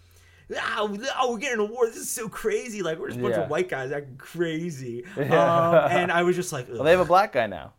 Oh, 0.55 0.95
oh, 1.19 1.33
we're 1.33 1.39
getting 1.39 1.61
an 1.61 1.71
award. 1.71 1.89
This 1.89 1.97
is 2.03 2.11
so 2.11 2.29
crazy. 2.29 2.83
Like 2.83 2.99
we're 2.99 3.09
just 3.09 3.19
a 3.19 3.23
bunch 3.23 3.35
Yeah. 3.37 3.45
of 3.45 3.51
white 3.51 3.71
guys 3.71 3.93
acting 3.93 4.17
crazy. 4.19 5.05
Um, 5.17 5.25
and 5.91 6.13
I 6.13 6.23
was 6.23 6.37
just 6.37 6.53
like, 6.53 6.69
Well, 6.69 6.83
they 6.85 6.91
have 6.91 7.01
a 7.01 7.05
black 7.07 7.33
guy 7.33 7.47
now. 7.47 7.73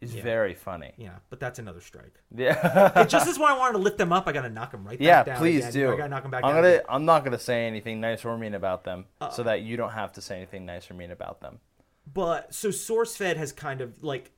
He's 0.00 0.14
Yeah. 0.14 0.22
very 0.22 0.54
funny. 0.54 0.92
yeah, 0.96 1.16
but 1.28 1.38
that's 1.40 1.58
another 1.58 1.80
strike. 1.82 2.14
Yeah. 2.34 3.04
Just 3.04 3.28
as 3.28 3.38
when 3.38 3.50
I 3.52 3.58
wanted 3.58 3.72
to 3.74 3.78
lift 3.80 3.98
them 3.98 4.12
up, 4.12 4.26
I 4.26 4.32
gotta 4.32 4.48
knock 4.48 4.72
them 4.72 4.84
right 4.86 4.98
back 4.98 5.04
yeah, 5.06 5.22
down. 5.24 5.36
please 5.38 5.60
again. 5.68 5.72
do. 5.72 5.92
I 5.92 5.96
gotta 5.96 6.08
knock 6.08 6.22
them 6.22 6.30
back 6.30 6.42
I'm 6.44 6.54
down. 6.54 6.62
gonna. 6.62 6.74
again. 6.76 6.84
I'm 6.88 7.04
not 7.04 7.22
gonna 7.24 7.38
say 7.38 7.66
anything 7.66 8.00
nice 8.00 8.24
or 8.24 8.38
mean 8.38 8.54
about 8.54 8.84
them, 8.84 9.04
Uh, 9.20 9.28
so 9.30 9.42
that 9.42 9.60
you 9.62 9.76
don't 9.76 9.92
have 9.92 10.12
to 10.14 10.22
say 10.22 10.36
anything 10.38 10.64
nice 10.64 10.90
or 10.90 10.94
mean 10.94 11.10
about 11.10 11.40
them. 11.42 11.58
But 12.12 12.54
so 12.54 12.70
SourceFed 12.70 13.36
has 13.36 13.52
kind 13.52 13.80
of 13.82 14.02
like 14.02 14.32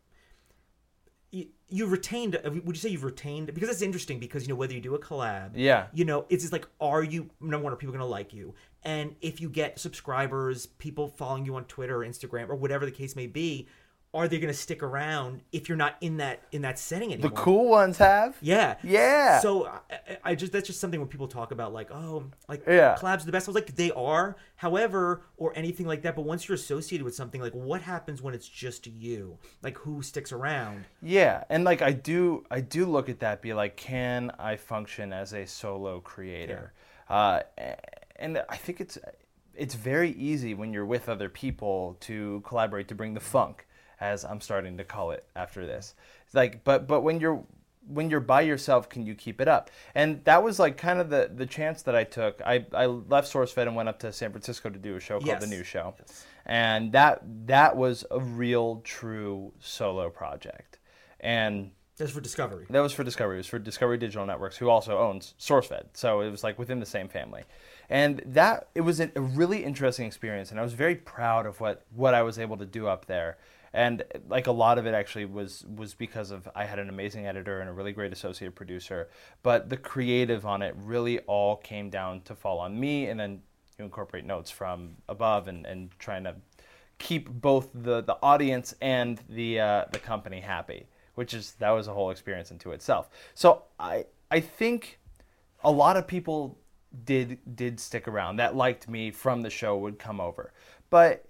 you, 1.31 1.47
you 1.69 1.87
retained. 1.87 2.37
uh, 2.37 2.50
Would 2.50 2.76
you 2.76 2.81
say 2.81 2.88
you've 2.90 3.04
retained? 3.04 3.54
Because 3.54 3.69
that's 3.69 3.83
interesting. 3.83 4.19
Because 4.19 4.42
you 4.42 4.49
know 4.49 4.54
whether 4.57 4.75
you 4.75 4.81
do 4.81 4.95
a 4.95 4.99
collab, 4.99 5.52
Yeah. 5.54 5.87
you 5.95 6.04
know 6.04 6.26
it's 6.28 6.42
just 6.42 6.52
like, 6.52 6.66
are 6.81 7.02
you 7.02 7.31
number 7.40 7.64
one? 7.64 7.73
Are 7.73 7.76
people 7.76 7.92
going 7.92 8.00
to 8.04 8.07
like 8.07 8.35
you? 8.35 8.54
And 8.83 9.14
if 9.21 9.40
you 9.40 9.49
get 9.49 9.78
subscribers, 9.78 10.66
people 10.66 11.09
following 11.09 11.47
you 11.47 11.54
on 11.57 11.64
Twitter 11.64 12.02
or 12.02 12.07
Instagram 12.07 12.49
or 12.50 12.57
whatever 12.57 12.85
the 12.85 12.90
case 12.90 13.16
may 13.16 13.26
be, 13.28 13.69
are 14.14 14.28
they 14.28 14.38
going 14.38 14.52
to 14.52 14.59
stick 14.59 14.83
around 14.83 15.40
if 15.52 15.69
you're 15.69 15.78
not 15.78 15.97
in 16.02 16.19
that 16.19 16.42
in 16.52 16.62
that 16.62 16.78
setting 16.78 17.12
anymore? 17.12 17.31
The 17.31 17.37
cool 17.37 17.69
ones 17.69 17.97
have. 17.99 18.37
Yeah. 18.42 18.76
Yeah. 18.83 19.40
So 19.40 19.66
I, 19.66 20.19
I- 20.25 20.35
just 20.35 20.52
that's 20.52 20.66
just 20.66 20.81
something 20.81 21.00
when 21.00 21.09
people 21.09 21.28
talk 21.28 21.50
about 21.50 21.73
like 21.73 21.90
oh 21.90 22.25
like 22.49 22.62
Yeah. 22.66 22.97
collabs 22.99 23.23
are 23.23 23.26
the 23.26 23.33
best. 23.33 23.49
I 23.49 23.50
was 23.50 23.54
like 23.54 23.75
they 23.75 23.90
are. 23.92 24.37
However, 24.57 25.23
or 25.38 25.52
anything 25.57 25.87
like 25.87 26.02
that. 26.02 26.14
But 26.14 26.23
once 26.25 26.47
you're 26.47 26.54
associated 26.57 27.04
with 27.04 27.14
something, 27.14 27.40
like 27.40 27.54
what 27.54 27.81
happens 27.83 28.23
when 28.23 28.33
it's 28.35 28.47
just 28.49 28.87
you? 28.87 29.38
Like 29.62 29.76
who 29.78 30.02
sticks 30.02 30.31
around? 30.31 30.85
Yeah, 31.00 31.45
and 31.49 31.64
like 31.64 31.83
I 31.83 31.92
do, 31.92 32.45
I 32.50 32.61
do 32.61 32.85
look 32.87 33.09
at 33.09 33.19
that, 33.21 33.42
be 33.42 33.54
like, 33.54 33.76
can 33.76 34.31
I 34.38 34.57
function 34.57 35.12
as 35.12 35.33
a 35.33 35.47
solo 35.47 35.99
creator? 36.00 36.73
Uh, 37.09 37.40
and 38.16 38.42
I 38.49 38.57
think 38.57 38.81
it's 38.81 38.99
it's 39.54 39.75
very 39.75 40.11
easy 40.12 40.54
when 40.54 40.73
you're 40.73 40.87
with 40.87 41.09
other 41.09 41.28
people 41.28 41.97
to 42.00 42.40
collaborate 42.47 42.88
to 42.88 42.95
bring 42.95 43.14
the 43.14 43.21
funk, 43.21 43.66
as 44.03 44.25
I'm 44.25 44.41
starting 44.41 44.77
to 44.79 44.85
call 44.85 45.13
it 45.13 45.25
after 45.37 45.65
this. 45.67 45.95
It's 46.27 46.35
like, 46.35 46.65
but 46.65 46.87
but 46.89 47.03
when 47.03 47.21
you're 47.21 47.43
when 47.87 48.11
you're 48.11 48.21
by 48.21 48.43
yourself, 48.43 48.89
can 48.89 49.07
you 49.07 49.15
keep 49.15 49.41
it 49.41 49.49
up? 49.49 49.71
And 49.95 50.25
that 50.25 50.43
was 50.43 50.59
like 50.59 50.77
kind 50.77 50.99
of 51.01 51.09
the 51.09 51.31
the 51.35 51.47
chance 51.47 51.83
that 51.83 51.95
I 51.95 52.05
took. 52.05 52.43
I 52.45 52.67
I 52.75 52.87
left 52.87 53.33
SourceFed 53.33 53.62
and 53.69 53.77
went 53.77 53.88
up 53.88 54.01
to 54.01 54.12
San 54.12 54.31
Francisco 54.33 54.69
to 54.71 54.79
do 54.79 54.97
a 54.97 55.01
show 55.01 55.15
called 55.15 55.27
Yes. 55.27 55.41
The 55.41 55.47
New 55.49 55.62
Show, 55.65 55.95
yes. 55.99 56.27
and 56.45 56.93
that 56.93 57.23
that 57.47 57.77
was 57.77 58.05
a 58.11 58.21
real 58.21 58.81
true 58.85 59.53
solo 59.61 60.11
project. 60.11 60.79
And 61.21 61.71
Just 61.97 62.12
for 62.12 62.21
discovery. 62.21 62.67
that 62.71 62.81
was 62.81 62.93
for 62.93 63.05
Discovery. 63.05 63.37
It 63.37 63.45
was 63.45 63.47
for 63.47 63.61
Discovery 63.61 63.99
Digital 63.99 64.27
Networks, 64.27 64.57
who 64.57 64.69
also 64.69 64.99
owns 64.99 65.35
SourceFed. 65.38 65.85
So 65.95 66.21
it 66.23 66.31
was 66.31 66.43
like 66.43 66.59
within 66.59 66.81
the 66.81 66.87
same 66.87 67.09
family. 67.09 67.45
And 67.88 68.21
that 68.27 68.69
it 68.75 68.81
was 68.81 68.99
a, 69.01 69.11
a 69.15 69.21
really 69.21 69.62
interesting 69.65 70.07
experience, 70.07 70.51
and 70.51 70.59
I 70.59 70.65
was 70.65 70.73
very 70.73 70.97
proud 70.97 71.47
of 71.47 71.61
what 71.61 71.85
what 71.95 72.15
I 72.15 72.23
was 72.23 72.38
able 72.38 72.57
to 72.57 72.67
do 72.67 72.87
up 72.88 73.07
there. 73.07 73.38
And 73.75 74.05
like 74.29 74.47
a 74.47 74.53
lot 74.53 74.79
of 74.79 74.87
it 74.87 74.95
actually 74.95 75.25
was 75.25 75.65
was 75.77 75.95
because 75.95 76.31
of 76.31 76.49
I 76.55 76.65
had 76.65 76.79
an 76.79 76.89
amazing 76.89 77.27
editor 77.27 77.61
and 77.61 77.71
a 77.71 77.73
really 77.73 77.93
great 77.93 78.13
associate 78.13 78.55
producer. 78.55 79.09
But 79.43 79.71
the 79.71 79.77
creative 79.77 80.45
on 80.45 80.63
it 80.63 80.75
really 80.77 81.21
all 81.21 81.57
came 81.57 81.89
down 81.89 82.21
to 82.23 82.35
fall 82.35 82.59
on 82.59 82.79
me, 82.79 83.07
and 83.07 83.19
then 83.19 83.43
you 83.79 83.85
incorporate 83.85 84.25
notes 84.25 84.51
from 84.51 84.97
above 85.09 85.49
and, 85.49 85.65
and 85.67 85.91
trying 85.99 86.25
to 86.25 86.37
keep 86.99 87.29
both 87.29 87.69
the, 87.75 88.03
the 88.03 88.17
audience 88.23 88.75
and 88.81 89.21
the 89.29 89.61
uh, 89.61 89.85
the 89.91 89.99
company 89.99 90.41
happy, 90.41 90.87
which 91.15 91.35
is 91.35 91.53
that 91.59 91.71
was 91.71 91.89
a 91.89 91.93
whole 91.93 92.11
experience 92.11 92.51
into 92.51 92.73
itself. 92.73 93.09
So 93.35 93.65
I 93.79 94.07
I 94.31 94.41
think 94.41 95.01
a 95.65 95.71
lot 95.71 95.97
of 95.97 96.07
people 96.07 96.59
did 97.05 97.39
did 97.57 97.81
stick 97.81 98.07
around 98.07 98.37
that 98.37 98.55
liked 98.55 98.89
me 98.89 99.11
from 99.11 99.43
the 99.43 99.51
show 99.51 99.77
would 99.79 99.99
come 99.99 100.21
over, 100.21 100.53
but 100.91 101.25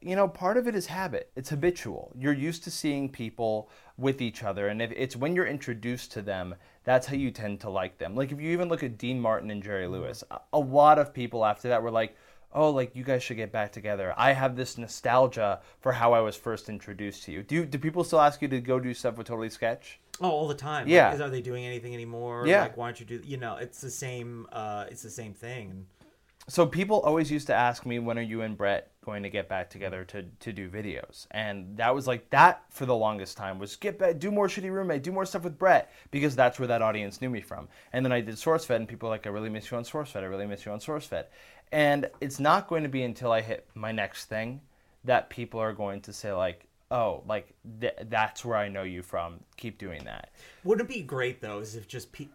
you 0.00 0.16
know 0.16 0.26
part 0.28 0.56
of 0.56 0.66
it 0.66 0.74
is 0.74 0.86
habit 0.86 1.30
it's 1.36 1.50
habitual 1.50 2.12
you're 2.16 2.32
used 2.32 2.64
to 2.64 2.70
seeing 2.70 3.08
people 3.08 3.68
with 3.98 4.22
each 4.22 4.42
other 4.42 4.68
and 4.68 4.80
if 4.80 4.90
it's 4.96 5.14
when 5.16 5.34
you're 5.34 5.46
introduced 5.46 6.12
to 6.12 6.22
them 6.22 6.54
that's 6.84 7.06
how 7.06 7.14
you 7.14 7.30
tend 7.30 7.60
to 7.60 7.68
like 7.68 7.98
them 7.98 8.14
like 8.14 8.32
if 8.32 8.40
you 8.40 8.50
even 8.50 8.68
look 8.68 8.82
at 8.82 8.96
dean 8.98 9.20
martin 9.20 9.50
and 9.50 9.62
jerry 9.62 9.86
lewis 9.86 10.24
a- 10.52 10.58
lot 10.58 10.98
of 10.98 11.12
people 11.12 11.44
after 11.44 11.68
that 11.68 11.82
were 11.82 11.90
like 11.90 12.16
oh 12.54 12.70
like 12.70 12.94
you 12.96 13.04
guys 13.04 13.22
should 13.22 13.36
get 13.36 13.52
back 13.52 13.70
together 13.70 14.14
i 14.16 14.32
have 14.32 14.56
this 14.56 14.78
nostalgia 14.78 15.60
for 15.80 15.92
how 15.92 16.12
i 16.12 16.20
was 16.20 16.36
first 16.36 16.68
introduced 16.68 17.22
to 17.24 17.32
you 17.32 17.42
do, 17.42 17.54
you, 17.56 17.66
do 17.66 17.78
people 17.78 18.02
still 18.02 18.20
ask 18.20 18.40
you 18.40 18.48
to 18.48 18.60
go 18.60 18.80
do 18.80 18.94
stuff 18.94 19.16
with 19.18 19.26
totally 19.26 19.50
sketch 19.50 19.98
Oh, 20.22 20.28
all 20.28 20.48
the 20.48 20.54
time. 20.54 20.84
Like, 20.84 20.92
Yeah. 20.92 21.14
is- 21.14 21.20
are 21.22 21.30
they 21.30 21.40
doing 21.40 21.64
anything 21.64 21.94
anymore? 21.94 22.46
Yeah. 22.46 22.60
Like, 22.60 22.76
why 22.76 22.88
don't 22.88 23.00
you 23.00 23.06
do? 23.06 23.22
You 23.26 23.38
know, 23.38 23.56
it's 23.56 23.80
the 23.80 23.88
same. 23.88 24.46
Uh, 24.52 24.84
it's 24.90 25.02
the 25.02 25.08
same 25.08 25.32
thing. 25.32 25.86
So 26.46 26.66
people 26.66 27.00
always 27.00 27.30
used 27.32 27.46
to 27.46 27.54
ask 27.54 27.86
me, 27.86 27.98
when 28.00 28.18
are 28.18 28.22
you 28.22 28.42
and 28.42 28.54
Brett 28.54 28.89
going 29.10 29.24
to 29.24 29.30
get 29.30 29.48
back 29.48 29.68
together 29.68 30.04
to, 30.04 30.22
to 30.22 30.52
do 30.52 30.68
videos? 30.68 31.26
And 31.32 31.76
that 31.78 31.94
was 31.94 32.06
like 32.06 32.30
that 32.30 32.62
for 32.70 32.86
the 32.86 32.94
longest 32.94 33.36
time 33.36 33.58
was 33.58 33.74
get 33.74 33.98
back, 33.98 34.18
do 34.18 34.30
more 34.30 34.46
shitty 34.46 34.70
roommate, 34.70 35.02
do 35.02 35.10
more 35.10 35.26
stuff 35.26 35.42
with 35.42 35.58
Brett 35.58 35.92
because 36.12 36.36
that's 36.36 36.60
where 36.60 36.68
that 36.68 36.80
audience 36.80 37.20
knew 37.20 37.28
me 37.28 37.40
from. 37.40 37.68
And 37.92 38.04
then 38.04 38.12
I 38.12 38.20
did 38.20 38.36
SourceFed 38.36 38.76
and 38.76 38.88
people 38.88 39.08
were 39.08 39.14
like, 39.14 39.26
I 39.26 39.30
really 39.30 39.50
miss 39.50 39.70
you 39.70 39.76
on 39.76 39.84
SourceFed. 39.84 40.22
I 40.22 40.26
really 40.26 40.46
miss 40.46 40.64
you 40.64 40.72
on 40.72 40.78
SourceFed. 40.78 41.24
And 41.72 42.08
it's 42.20 42.38
not 42.38 42.68
going 42.68 42.84
to 42.84 42.88
be 42.88 43.02
until 43.02 43.32
I 43.32 43.40
hit 43.40 43.66
my 43.74 43.92
next 43.92 44.26
thing 44.26 44.60
that 45.04 45.30
people 45.30 45.60
are 45.60 45.72
going 45.72 46.00
to 46.02 46.12
say 46.12 46.32
like, 46.32 46.66
oh, 46.90 47.22
like 47.26 47.52
th- 47.80 47.94
that's 48.08 48.44
where 48.44 48.56
I 48.56 48.68
know 48.68 48.82
you 48.82 49.02
from. 49.02 49.40
Keep 49.56 49.78
doing 49.78 50.04
that. 50.04 50.30
Wouldn't 50.64 50.88
it 50.88 50.92
be 50.92 51.02
great 51.02 51.40
though, 51.40 51.58
is 51.60 51.76
if 51.76 51.88
just 51.88 52.12
pe- 52.12 52.28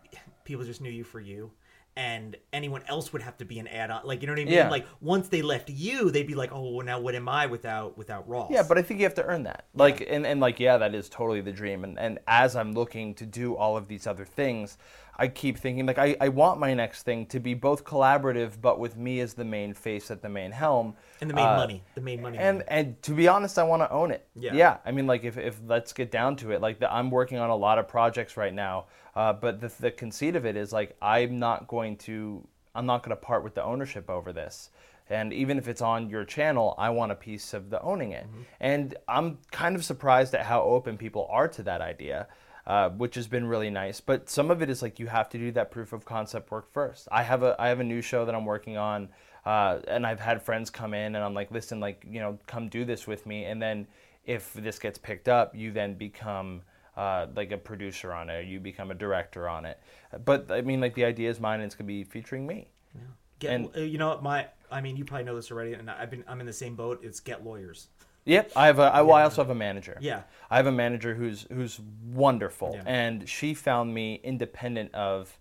people 0.44 0.66
just 0.66 0.82
knew 0.82 0.92
you 0.92 1.04
for 1.04 1.20
you, 1.20 1.52
and 1.98 2.36
anyone 2.52 2.82
else 2.88 3.14
would 3.14 3.22
have 3.22 3.38
to 3.38 3.46
be 3.46 3.58
an 3.60 3.68
add-on. 3.68 4.02
Like 4.04 4.22
you 4.22 4.28
know 4.28 4.34
what 4.34 4.42
I 4.42 4.46
mean? 4.46 4.54
Yeah. 4.54 4.70
Like 4.70 4.86
once 5.00 5.30
they 5.30 5.42
left 5.42 5.70
you, 5.70 6.12
they'd 6.12 6.28
be 6.28 6.36
like, 6.36 6.52
oh, 6.52 6.76
well, 6.76 6.86
now 6.86 7.00
what 7.00 7.16
am 7.16 7.30
I 7.30 7.46
without 7.46 7.98
without 7.98 8.28
Ross? 8.28 8.52
Yeah, 8.52 8.64
but 8.68 8.78
I 8.78 8.82
think 8.82 9.00
you 9.00 9.06
have 9.06 9.14
to 9.16 9.24
earn 9.24 9.44
that. 9.44 9.68
Like, 9.74 10.06
and, 10.08 10.26
and 10.26 10.40
like, 10.42 10.60
yeah, 10.60 10.78
that 10.78 10.94
is 10.94 11.08
totally 11.08 11.42
the 11.42 11.54
dream. 11.54 11.84
And, 11.84 11.98
and 11.98 12.20
as 12.28 12.56
I'm 12.56 12.74
looking 12.74 13.14
to 13.16 13.26
do 13.26 13.56
all 13.56 13.78
of 13.78 13.88
these 13.88 14.08
other 14.08 14.26
things, 14.26 14.78
I 15.18 15.28
keep 15.30 15.58
thinking, 15.58 15.86
like, 15.86 15.98
I, 15.98 16.18
I 16.20 16.30
want 16.30 16.60
my 16.60 16.74
next 16.74 17.04
thing 17.04 17.26
to 17.28 17.40
be 17.40 17.54
both 17.54 17.84
collaborative, 17.86 18.60
but 18.62 18.80
with 18.80 18.98
me 18.98 19.22
as 19.22 19.34
the 19.34 19.46
main 19.46 19.74
face 19.74 20.12
at 20.12 20.22
the 20.22 20.30
main 20.30 20.52
helm. 20.52 20.96
and 21.22 21.30
the 21.30 21.34
main 21.34 21.46
Uh, 21.48 21.56
money, 21.58 21.84
the 21.96 22.02
main 22.02 22.22
money. 22.22 22.38
And 22.38 22.64
and 22.68 23.02
to 23.04 23.14
be 23.14 23.28
honest, 23.28 23.58
I 23.58 23.64
want 23.64 23.82
to 23.82 23.90
own 23.92 24.12
it. 24.12 24.28
Yeah. 24.36 24.54
Yeah. 24.54 24.78
I 24.86 24.92
mean, 24.92 25.08
like 25.08 25.24
if, 25.24 25.38
if 25.38 25.60
let's 25.66 25.94
get 25.94 26.12
down 26.12 26.36
to 26.38 26.52
it, 26.52 26.62
like 26.62 26.80
the, 26.80 26.94
I'm 26.94 27.10
working 27.12 27.38
on 27.38 27.50
a 27.50 27.56
lot 27.56 27.80
of 27.80 27.88
projects 27.88 28.36
right 28.36 28.54
now, 28.54 28.86
uh, 29.16 29.34
but 29.34 29.62
the 29.62 29.72
the 29.80 29.92
conceit 29.92 30.36
of 30.36 30.46
it 30.46 30.56
is 30.58 30.74
like 30.74 30.96
I'm 31.02 31.40
not 31.40 31.68
going 31.68 31.98
to 31.98 32.48
I'm 32.76 32.86
not 32.86 33.04
going 33.04 33.16
to 33.16 33.22
part 33.22 33.44
with 33.44 33.56
the 33.56 33.64
ownership 33.64 34.10
over 34.10 34.34
this. 34.34 34.70
And 35.10 35.32
even 35.32 35.58
if 35.60 35.68
it's 35.68 35.82
on 35.82 36.10
your 36.10 36.26
channel, 36.26 36.74
I 36.80 36.90
want 36.90 37.12
a 37.12 37.16
piece 37.16 37.54
of 37.54 37.70
the 37.70 37.80
owning 37.82 38.12
it. 38.12 38.26
And 38.60 38.96
I'm 39.08 39.38
kind 39.52 39.76
of 39.76 39.86
surprised 39.86 40.34
at 40.34 40.48
how 40.48 40.64
open 40.64 40.98
people 40.98 41.28
are 41.30 41.48
to 41.50 41.64
that 41.64 41.80
idea. 41.80 42.28
Uh, 42.68 42.90
which 42.90 43.14
has 43.14 43.28
been 43.28 43.46
really 43.46 43.70
nice, 43.70 44.02
but 44.02 44.28
some 44.28 44.50
of 44.50 44.60
it 44.60 44.72
is 44.72 44.82
like 44.82 44.98
you 44.98 45.06
have 45.06 45.30
to 45.30 45.38
do 45.38 45.52
that 45.52 45.70
proof 45.70 45.94
of 45.94 46.04
concept 46.04 46.50
work 46.50 46.74
first. 46.74 47.08
I 47.12 47.22
have 47.22 47.44
a 47.44 47.56
I 47.60 47.68
have 47.68 47.80
a 47.80 47.84
new 47.84 48.02
show 48.02 48.26
that 48.26 48.34
I'm 48.34 48.44
working 48.46 48.76
on 48.76 49.10
uh, 49.46 49.80
and 49.88 50.06
I've 50.06 50.20
had 50.20 50.42
friends 50.42 50.70
come 50.70 50.94
in 50.94 51.16
and 51.16 51.24
I'm 51.24 51.34
like, 51.34 51.52
listen, 51.52 51.80
like, 51.80 52.04
you 52.10 52.20
know, 52.20 52.40
come 52.48 52.68
do 52.68 52.84
this 52.84 53.06
with 53.06 53.26
me. 53.26 53.46
And 53.46 53.62
then 53.62 53.88
if 54.26 54.54
this 54.54 54.80
gets 54.80 54.98
picked 54.98 55.30
up, 55.30 55.56
you 55.56 55.72
then 55.72 55.94
become 55.94 56.64
uh, 56.98 57.28
like 57.36 57.52
a 57.52 57.58
producer 57.58 58.12
on 58.12 58.30
it, 58.30 58.34
or 58.38 58.42
you 58.42 58.60
become 58.60 58.90
a 58.90 58.96
director 58.96 59.48
on 59.48 59.66
it. 59.66 59.80
But 60.24 60.50
I 60.50 60.62
mean, 60.62 60.82
like 60.82 60.96
the 60.96 61.06
idea 61.06 61.30
is 61.30 61.40
mine, 61.40 61.60
and 61.60 61.66
it's 61.66 61.76
gonna 61.76 61.88
be 61.88 62.04
featuring 62.04 62.48
me. 62.48 62.70
Yeah. 62.96 63.02
Get, 63.38 63.54
And- 63.54 63.70
uh, 63.76 63.82
you 63.82 63.98
know 63.98 64.20
my 64.22 64.48
I 64.72 64.82
mean, 64.82 64.98
you 64.98 65.06
probably 65.06 65.26
know 65.26 65.36
this 65.36 65.52
already, 65.52 65.74
and 65.74 65.92
I've 65.92 66.10
been 66.10 66.24
I'm 66.28 66.40
in 66.40 66.48
the 66.48 66.54
same 66.54 66.76
boat. 66.76 67.02
It's 67.04 67.20
get 67.20 67.46
lawyers. 67.46 67.90
Yep, 68.26 68.52
I 68.56 68.66
have 68.66 68.80
a. 68.80 68.84
I, 68.84 69.02
well, 69.02 69.16
I 69.16 69.24
also 69.24 69.42
have 69.42 69.52
a 69.52 69.56
manager. 69.56 69.98
Yeah. 70.02 70.24
I 70.50 70.58
have 70.58 70.68
a 70.68 70.72
manager 70.72 71.14
who's 71.14 71.46
who's 71.52 71.80
wonderful, 72.12 72.74
Yeah. 72.76 72.84
and 72.86 73.30
she 73.30 73.54
found 73.54 73.94
me 73.94 74.20
independent 74.24 74.94
of 74.94 75.38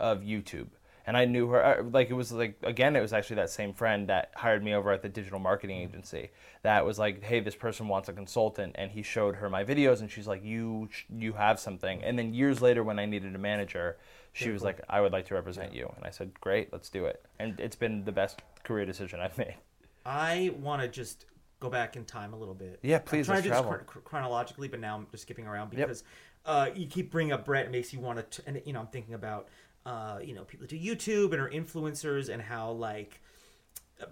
of 0.00 0.22
YouTube, 0.22 0.68
and 1.06 1.16
I 1.16 1.26
knew 1.26 1.48
her. 1.48 1.84
Like 1.90 2.08
it 2.10 2.14
was 2.14 2.32
like 2.32 2.56
again, 2.62 2.96
it 2.96 3.00
was 3.00 3.12
actually 3.12 3.36
that 3.36 3.50
same 3.50 3.74
friend 3.74 4.08
that 4.08 4.30
hired 4.34 4.64
me 4.64 4.74
over 4.74 4.90
at 4.90 5.02
the 5.02 5.10
digital 5.10 5.38
marketing 5.38 5.76
mm-hmm. 5.76 5.90
agency. 5.90 6.30
That 6.62 6.86
was 6.86 6.98
like, 6.98 7.22
hey, 7.22 7.40
this 7.40 7.54
person 7.54 7.86
wants 7.88 8.08
a 8.08 8.14
consultant, 8.14 8.76
and 8.78 8.90
he 8.90 9.02
showed 9.02 9.36
her 9.36 9.50
my 9.50 9.62
videos, 9.62 10.00
and 10.00 10.10
she's 10.10 10.26
like, 10.26 10.42
you 10.42 10.88
you 11.10 11.34
have 11.34 11.60
something. 11.60 12.02
And 12.02 12.18
then 12.18 12.32
years 12.32 12.62
later, 12.62 12.82
when 12.82 12.98
I 12.98 13.04
needed 13.04 13.34
a 13.34 13.38
manager, 13.38 13.98
she 14.32 14.50
was 14.50 14.62
like, 14.62 14.80
I 14.88 15.02
would 15.02 15.12
like 15.12 15.26
to 15.26 15.34
represent 15.34 15.74
you, 15.74 15.92
and 15.96 16.04
I 16.06 16.10
said, 16.10 16.32
great, 16.40 16.72
let's 16.72 16.88
do 16.88 17.04
it. 17.04 17.22
And 17.38 17.60
it's 17.60 17.76
been 17.76 18.04
the 18.04 18.12
best 18.12 18.40
career 18.64 18.86
decision 18.86 19.20
I've 19.20 19.36
made. 19.44 19.56
I 20.04 20.52
want 20.58 20.82
to 20.82 20.88
just 20.88 21.26
go 21.62 21.70
back 21.70 21.96
in 21.96 22.04
time 22.04 22.34
a 22.34 22.36
little 22.36 22.54
bit. 22.54 22.80
Yeah, 22.82 22.98
please, 22.98 23.28
I'm 23.28 23.34
trying 23.34 23.42
to 23.44 23.48
do 23.48 23.54
this 23.54 23.86
chron- 23.86 24.02
chronologically, 24.04 24.68
but 24.68 24.80
now 24.80 24.96
I'm 24.96 25.06
just 25.12 25.22
skipping 25.22 25.46
around 25.46 25.70
because 25.70 26.02
uh, 26.44 26.70
you 26.74 26.86
keep 26.86 27.10
bringing 27.10 27.32
up 27.32 27.44
Brett. 27.44 27.66
It 27.66 27.70
makes 27.70 27.92
you 27.92 28.00
want 28.00 28.30
to, 28.32 28.42
and 28.46 28.60
you 28.66 28.72
know, 28.72 28.80
I'm 28.80 28.88
thinking 28.88 29.14
about 29.14 29.48
uh, 29.86 30.18
you 30.22 30.34
know 30.34 30.42
people 30.42 30.66
do 30.66 30.78
YouTube 30.78 31.32
and 31.32 31.40
are 31.40 31.48
influencers 31.48 32.28
and 32.28 32.42
how 32.42 32.72
like 32.72 33.22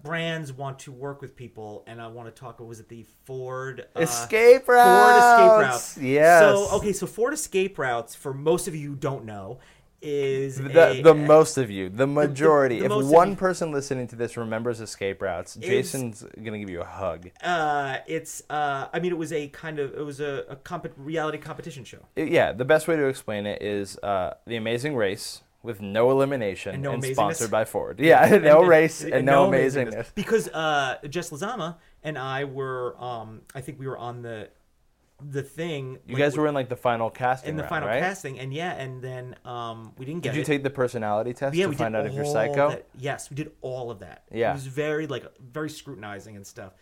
brands 0.02 0.52
want 0.52 0.78
to 0.80 0.92
work 0.92 1.20
with 1.20 1.34
people. 1.34 1.82
And 1.88 2.00
I 2.00 2.06
want 2.06 2.32
to 2.34 2.40
talk. 2.40 2.60
Was 2.60 2.78
it 2.78 2.88
the 2.88 3.04
Ford 3.24 3.86
uh, 3.96 4.00
Escape 4.00 4.66
Ford 4.66 5.16
Escape 5.16 5.50
routes! 5.50 5.96
routes? 5.96 5.98
Yes. 5.98 6.40
So 6.40 6.76
okay, 6.76 6.92
so 6.92 7.06
Ford 7.06 7.34
Escape 7.34 7.78
routes 7.78 8.14
for 8.14 8.32
most 8.32 8.68
of 8.68 8.76
you 8.76 8.90
who 8.90 8.96
don't 8.96 9.24
know 9.24 9.58
is 10.02 10.56
The, 10.56 10.90
a- 10.98 11.02
the 11.02 11.14
most 11.14 11.58
of 11.58 11.70
you, 11.70 11.88
the 11.88 12.06
majority. 12.06 12.80
the 12.80 12.98
if 12.98 13.06
one 13.06 13.36
person 13.36 13.70
listening 13.72 14.06
to 14.08 14.16
this 14.16 14.36
remembers 14.36 14.80
escape 14.80 15.20
routes, 15.22 15.56
Jason's 15.56 16.24
gonna 16.42 16.58
give 16.58 16.70
you 16.70 16.80
a 16.80 16.84
hug. 16.86 17.30
uh, 17.42 17.98
it's 18.06 18.42
uh, 18.50 18.88
I 18.92 19.00
mean, 19.00 19.12
it 19.12 19.18
was 19.18 19.32
a 19.32 19.48
kind 19.48 19.78
of 19.78 19.92
it 19.94 20.04
was 20.04 20.20
a, 20.20 20.44
a 20.48 20.56
comp- 20.56 20.92
reality 20.96 21.38
competition 21.38 21.84
show. 21.84 22.06
It- 22.16 22.28
yeah, 22.28 22.52
the 22.52 22.64
best 22.64 22.88
way 22.88 22.96
to 22.96 23.06
explain 23.06 23.46
it 23.46 23.60
is 23.62 23.98
uh, 24.02 24.34
the 24.46 24.56
Amazing 24.56 24.96
Race 24.96 25.42
with 25.62 25.82
no 25.82 26.10
elimination 26.10 26.74
And 26.74 26.86
and, 26.86 27.02
no 27.02 27.06
amazingness. 27.08 27.12
sponsored 27.12 27.50
by 27.50 27.64
Ford. 27.66 28.00
Yeah, 28.00 28.38
no 28.42 28.62
race 28.64 29.02
and, 29.04 29.26
no, 29.26 29.50
amazingness. 29.50 29.92
amazingness. 29.94 30.14
Because 30.14 30.48
uh, 30.48 30.96
Jess 31.10 31.28
Lizama 31.30 31.76
and 32.02 32.16
I 32.16 32.44
were, 32.44 32.96
um, 32.98 33.42
I 33.54 33.60
think 33.60 33.78
we 33.78 33.86
were 33.86 33.98
on 33.98 34.22
the 34.22 34.48
the 35.28 35.42
thing. 35.42 35.98
You 36.06 36.14
like, 36.14 36.18
guys 36.24 36.36
were 36.36 36.46
in 36.46 36.54
like 36.54 36.68
the 36.68 36.76
final 36.76 37.10
casting 37.10 37.50
in 37.50 37.56
the 37.56 37.62
round, 37.62 37.70
final 37.70 37.88
right? 37.88 38.00
casting, 38.00 38.38
and 38.38 38.52
yeah, 38.52 38.72
and 38.72 39.02
then 39.02 39.36
um, 39.44 39.92
we 39.98 40.04
didn't 40.06 40.22
get 40.22 40.30
Did 40.30 40.36
you 40.36 40.42
it. 40.42 40.46
take 40.46 40.62
the 40.62 40.70
personality 40.70 41.32
test 41.32 41.54
yeah, 41.56 41.64
to 41.64 41.70
we 41.70 41.76
find 41.76 41.94
out 41.96 42.06
if 42.06 42.14
you're 42.14 42.24
psycho? 42.24 42.70
that. 42.70 42.86
Yes, 42.98 43.30
we 43.30 43.36
did 43.36 43.52
all 43.60 43.90
of 43.90 44.00
that. 44.00 44.24
Yeah. 44.32 44.50
it 44.50 44.54
was 44.54 44.66
very 44.66 45.06
like 45.06 45.24
very 45.40 45.70
scrutinizing 45.70 46.36
and 46.36 46.46
stuff. 46.46 46.72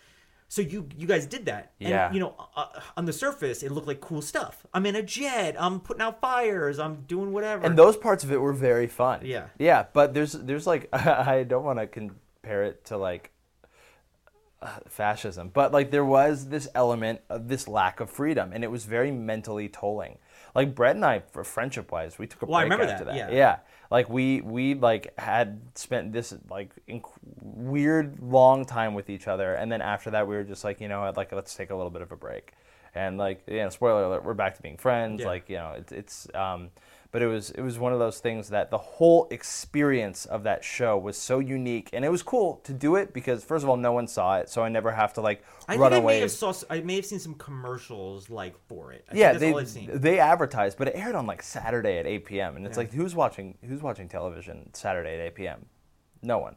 So 0.50 0.62
you 0.62 0.88
you 0.96 1.06
guys 1.06 1.26
did 1.26 1.44
that, 1.46 1.72
and 1.78 1.90
Yeah. 1.90 2.10
you 2.12 2.20
know, 2.20 2.34
uh, 2.56 2.66
on 2.96 3.04
the 3.04 3.12
surface 3.12 3.62
it 3.62 3.70
looked 3.70 3.86
like 3.86 4.00
cool 4.00 4.22
stuff. 4.22 4.64
I'm 4.72 4.86
in 4.86 4.96
a 4.96 5.02
jet. 5.02 5.56
I'm 5.58 5.78
putting 5.80 6.00
out 6.00 6.20
fires. 6.22 6.78
I'm 6.78 7.02
doing 7.02 7.32
whatever. 7.32 7.66
And 7.66 7.76
those 7.78 7.96
parts 7.98 8.24
of 8.24 8.32
it 8.32 8.40
were 8.40 8.54
very 8.54 8.86
fun. 8.86 9.20
Yeah. 9.24 9.48
Yeah, 9.58 9.84
but 9.92 10.14
there's 10.14 10.32
there's 10.32 10.66
like 10.66 10.88
I 10.92 11.42
don't 11.42 11.64
want 11.64 11.78
to 11.80 11.86
compare 11.86 12.64
it 12.64 12.86
to 12.86 12.96
like 12.96 13.30
uh, 14.60 14.78
fascism, 14.88 15.50
but 15.52 15.72
like 15.72 15.90
there 15.90 16.04
was 16.04 16.48
this 16.48 16.68
element 16.74 17.20
of 17.28 17.48
this 17.48 17.68
lack 17.68 18.00
of 18.00 18.10
freedom, 18.10 18.52
and 18.52 18.64
it 18.64 18.70
was 18.70 18.84
very 18.84 19.10
mentally 19.10 19.68
tolling. 19.68 20.18
Like 20.54 20.74
Brett 20.74 20.96
and 20.96 21.04
I, 21.04 21.20
for 21.20 21.44
friendship 21.44 21.92
wise, 21.92 22.18
we 22.18 22.26
took 22.26 22.42
a 22.42 22.46
Well, 22.46 22.56
I 22.56 22.62
break 22.62 22.72
remember 22.72 22.92
after 22.92 23.04
that, 23.04 23.14
that. 23.14 23.32
yeah. 23.32 23.36
yeah. 23.36 23.56
Like 23.90 24.08
we 24.10 24.40
we 24.40 24.74
like 24.74 25.18
had 25.18 25.60
spent 25.74 26.12
this 26.12 26.34
like 26.50 26.70
inc- 26.88 27.10
weird 27.40 28.18
long 28.20 28.64
time 28.66 28.94
with 28.94 29.08
each 29.08 29.28
other, 29.28 29.54
and 29.54 29.70
then 29.70 29.80
after 29.80 30.10
that 30.10 30.26
we 30.26 30.34
were 30.34 30.44
just 30.44 30.64
like 30.64 30.80
you 30.80 30.88
know 30.88 31.12
like 31.16 31.32
let's 31.32 31.54
take 31.54 31.70
a 31.70 31.74
little 31.76 31.90
bit 31.90 32.02
of 32.02 32.10
a 32.12 32.16
break, 32.16 32.52
and 32.94 33.16
like 33.16 33.42
you 33.46 33.58
know 33.58 33.70
spoiler 33.70 34.04
alert, 34.04 34.24
we're 34.24 34.34
back 34.34 34.56
to 34.56 34.62
being 34.62 34.76
friends. 34.76 35.20
Yeah. 35.20 35.26
Like 35.28 35.48
you 35.48 35.56
know 35.56 35.74
it's 35.78 35.92
it's 35.92 36.28
um, 36.34 36.70
but 37.10 37.22
it 37.22 37.26
was 37.26 37.50
it 37.50 37.62
was 37.62 37.78
one 37.78 37.92
of 37.92 37.98
those 37.98 38.18
things 38.20 38.50
that 38.50 38.70
the 38.70 38.78
whole 38.78 39.26
experience 39.30 40.26
of 40.26 40.42
that 40.42 40.62
show 40.62 40.96
was 40.98 41.16
so 41.16 41.38
unique, 41.38 41.90
and 41.92 42.04
it 42.04 42.10
was 42.10 42.22
cool 42.22 42.60
to 42.64 42.72
do 42.72 42.96
it 42.96 43.12
because 43.12 43.44
first 43.44 43.62
of 43.64 43.70
all 43.70 43.76
no 43.76 43.92
one 43.92 44.06
saw 44.06 44.36
it, 44.38 44.48
so 44.48 44.62
I 44.62 44.68
never 44.68 44.92
have 44.92 45.14
to 45.14 45.20
like 45.20 45.42
I 45.66 45.76
run 45.76 45.90
think 45.90 46.00
I 46.00 46.02
away. 46.02 46.14
may 46.16 46.20
have 46.20 46.30
saw 46.30 46.52
I 46.68 46.80
may 46.80 46.96
have 46.96 47.06
seen 47.06 47.18
some 47.18 47.34
commercials 47.34 48.28
like 48.30 48.56
for 48.68 48.92
it. 48.92 49.04
I 49.10 49.14
yeah, 49.16 49.32
they 49.32 49.52
all 49.52 49.58
I've 49.60 49.68
seen. 49.68 49.90
they 49.92 50.18
advertised, 50.18 50.76
but 50.78 50.88
it 50.88 50.94
aired 50.96 51.14
on 51.14 51.26
like 51.26 51.42
Saturday 51.42 51.98
at 51.98 52.06
8 52.06 52.24
p.m. 52.26 52.56
and 52.56 52.66
it's 52.66 52.76
like 52.76 52.92
who's 52.92 53.14
watching 53.14 53.56
who's 53.64 53.82
watching 53.82 54.08
television 54.08 54.70
Saturday 54.74 55.14
at 55.14 55.20
8 55.28 55.34
p.m. 55.34 55.66
No 56.22 56.38
one. 56.38 56.56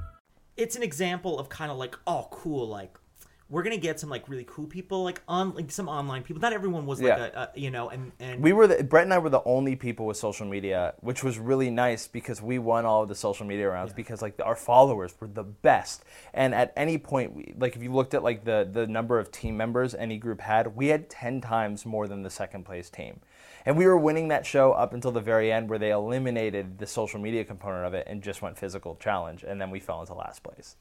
It's 0.61 0.75
an 0.75 0.83
example 0.83 1.39
of 1.39 1.49
kind 1.49 1.71
of 1.71 1.77
like 1.77 1.95
oh 2.07 2.27
cool 2.31 2.67
like 2.67 2.93
we're 3.49 3.63
gonna 3.63 3.75
get 3.75 3.99
some 3.99 4.09
like 4.09 4.29
really 4.29 4.45
cool 4.47 4.65
people 4.65 5.03
like 5.03 5.21
on 5.27 5.53
like 5.55 5.69
some 5.71 5.89
online 5.89 6.23
people 6.23 6.39
not 6.39 6.53
everyone 6.53 6.85
was 6.85 7.01
like 7.01 7.09
Yeah. 7.17 7.29
a, 7.33 7.39
a 7.41 7.49
you 7.55 7.69
know 7.69 7.89
and 7.89 8.11
and 8.19 8.41
We 8.41 8.53
were 8.53 8.65
the, 8.67 8.81
Brett 8.81 9.03
and 9.03 9.13
I 9.13 9.17
were 9.17 9.29
the 9.29 9.43
only 9.43 9.75
people 9.75 10.05
with 10.05 10.15
social 10.15 10.47
media, 10.47 10.93
which 11.01 11.21
was 11.21 11.37
really 11.37 11.69
nice 11.69 12.07
because 12.07 12.41
we 12.41 12.59
won 12.59 12.85
all 12.85 13.01
of 13.03 13.09
the 13.09 13.15
social 13.27 13.45
media 13.45 13.67
rounds 13.69 13.91
because 13.91 14.21
like 14.21 14.35
our 14.49 14.55
followers 14.55 15.13
were 15.19 15.27
the 15.27 15.43
best. 15.43 16.05
And 16.33 16.55
at 16.55 16.71
any 16.77 16.97
point, 16.97 17.35
we, 17.35 17.53
like 17.57 17.75
if 17.75 17.83
you 17.83 17.91
looked 17.91 18.13
at 18.13 18.23
like 18.23 18.45
the 18.45 18.59
the 18.71 18.87
number 18.87 19.19
of 19.19 19.31
team 19.31 19.57
members 19.57 19.93
any 19.95 20.17
group 20.17 20.39
had, 20.39 20.63
we 20.77 20.87
had 20.87 21.09
ten 21.09 21.41
times 21.41 21.85
more 21.85 22.07
than 22.07 22.23
the 22.23 22.29
second 22.29 22.63
place 22.63 22.89
team. 22.89 23.19
And 23.65 23.77
we 23.77 23.85
were 23.85 23.97
winning 23.97 24.29
that 24.29 24.45
show 24.45 24.71
up 24.71 24.93
until 24.93 25.11
the 25.11 25.21
very 25.21 25.51
end, 25.51 25.69
where 25.69 25.79
they 25.79 25.91
eliminated 25.91 26.77
the 26.77 26.87
social 26.87 27.19
media 27.19 27.43
component 27.43 27.85
of 27.85 27.93
it 27.93 28.07
and 28.09 28.21
just 28.21 28.41
went 28.41 28.57
physical 28.57 28.95
challenge, 28.95 29.43
and 29.43 29.59
then 29.61 29.69
we 29.69 29.79
fell 29.79 30.01
into 30.01 30.13
last 30.13 30.43
place. 30.43 30.75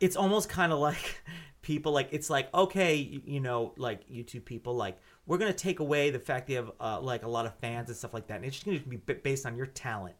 it's 0.00 0.16
almost 0.16 0.48
kind 0.48 0.72
of 0.72 0.78
like 0.78 1.22
people 1.62 1.92
like 1.92 2.08
it's 2.12 2.30
like 2.30 2.52
okay 2.54 2.94
you, 2.94 3.40
know 3.40 3.72
like 3.76 4.08
youtube 4.08 4.44
people 4.44 4.74
like 4.76 4.98
we're 5.26 5.38
gonna 5.38 5.52
take 5.52 5.80
away 5.80 6.10
the 6.10 6.18
fact 6.18 6.46
that 6.46 6.52
you 6.52 6.58
have 6.58 6.70
uh, 6.80 7.00
like 7.00 7.24
a 7.24 7.28
lot 7.28 7.44
of 7.46 7.54
fans 7.56 7.88
and 7.88 7.96
stuff 7.96 8.14
like 8.14 8.26
that 8.28 8.36
and 8.36 8.44
it's 8.44 8.56
just 8.56 8.66
gonna 8.66 8.78
be 8.78 8.96
based 9.14 9.46
on 9.46 9.56
your 9.56 9.66
talent 9.66 10.14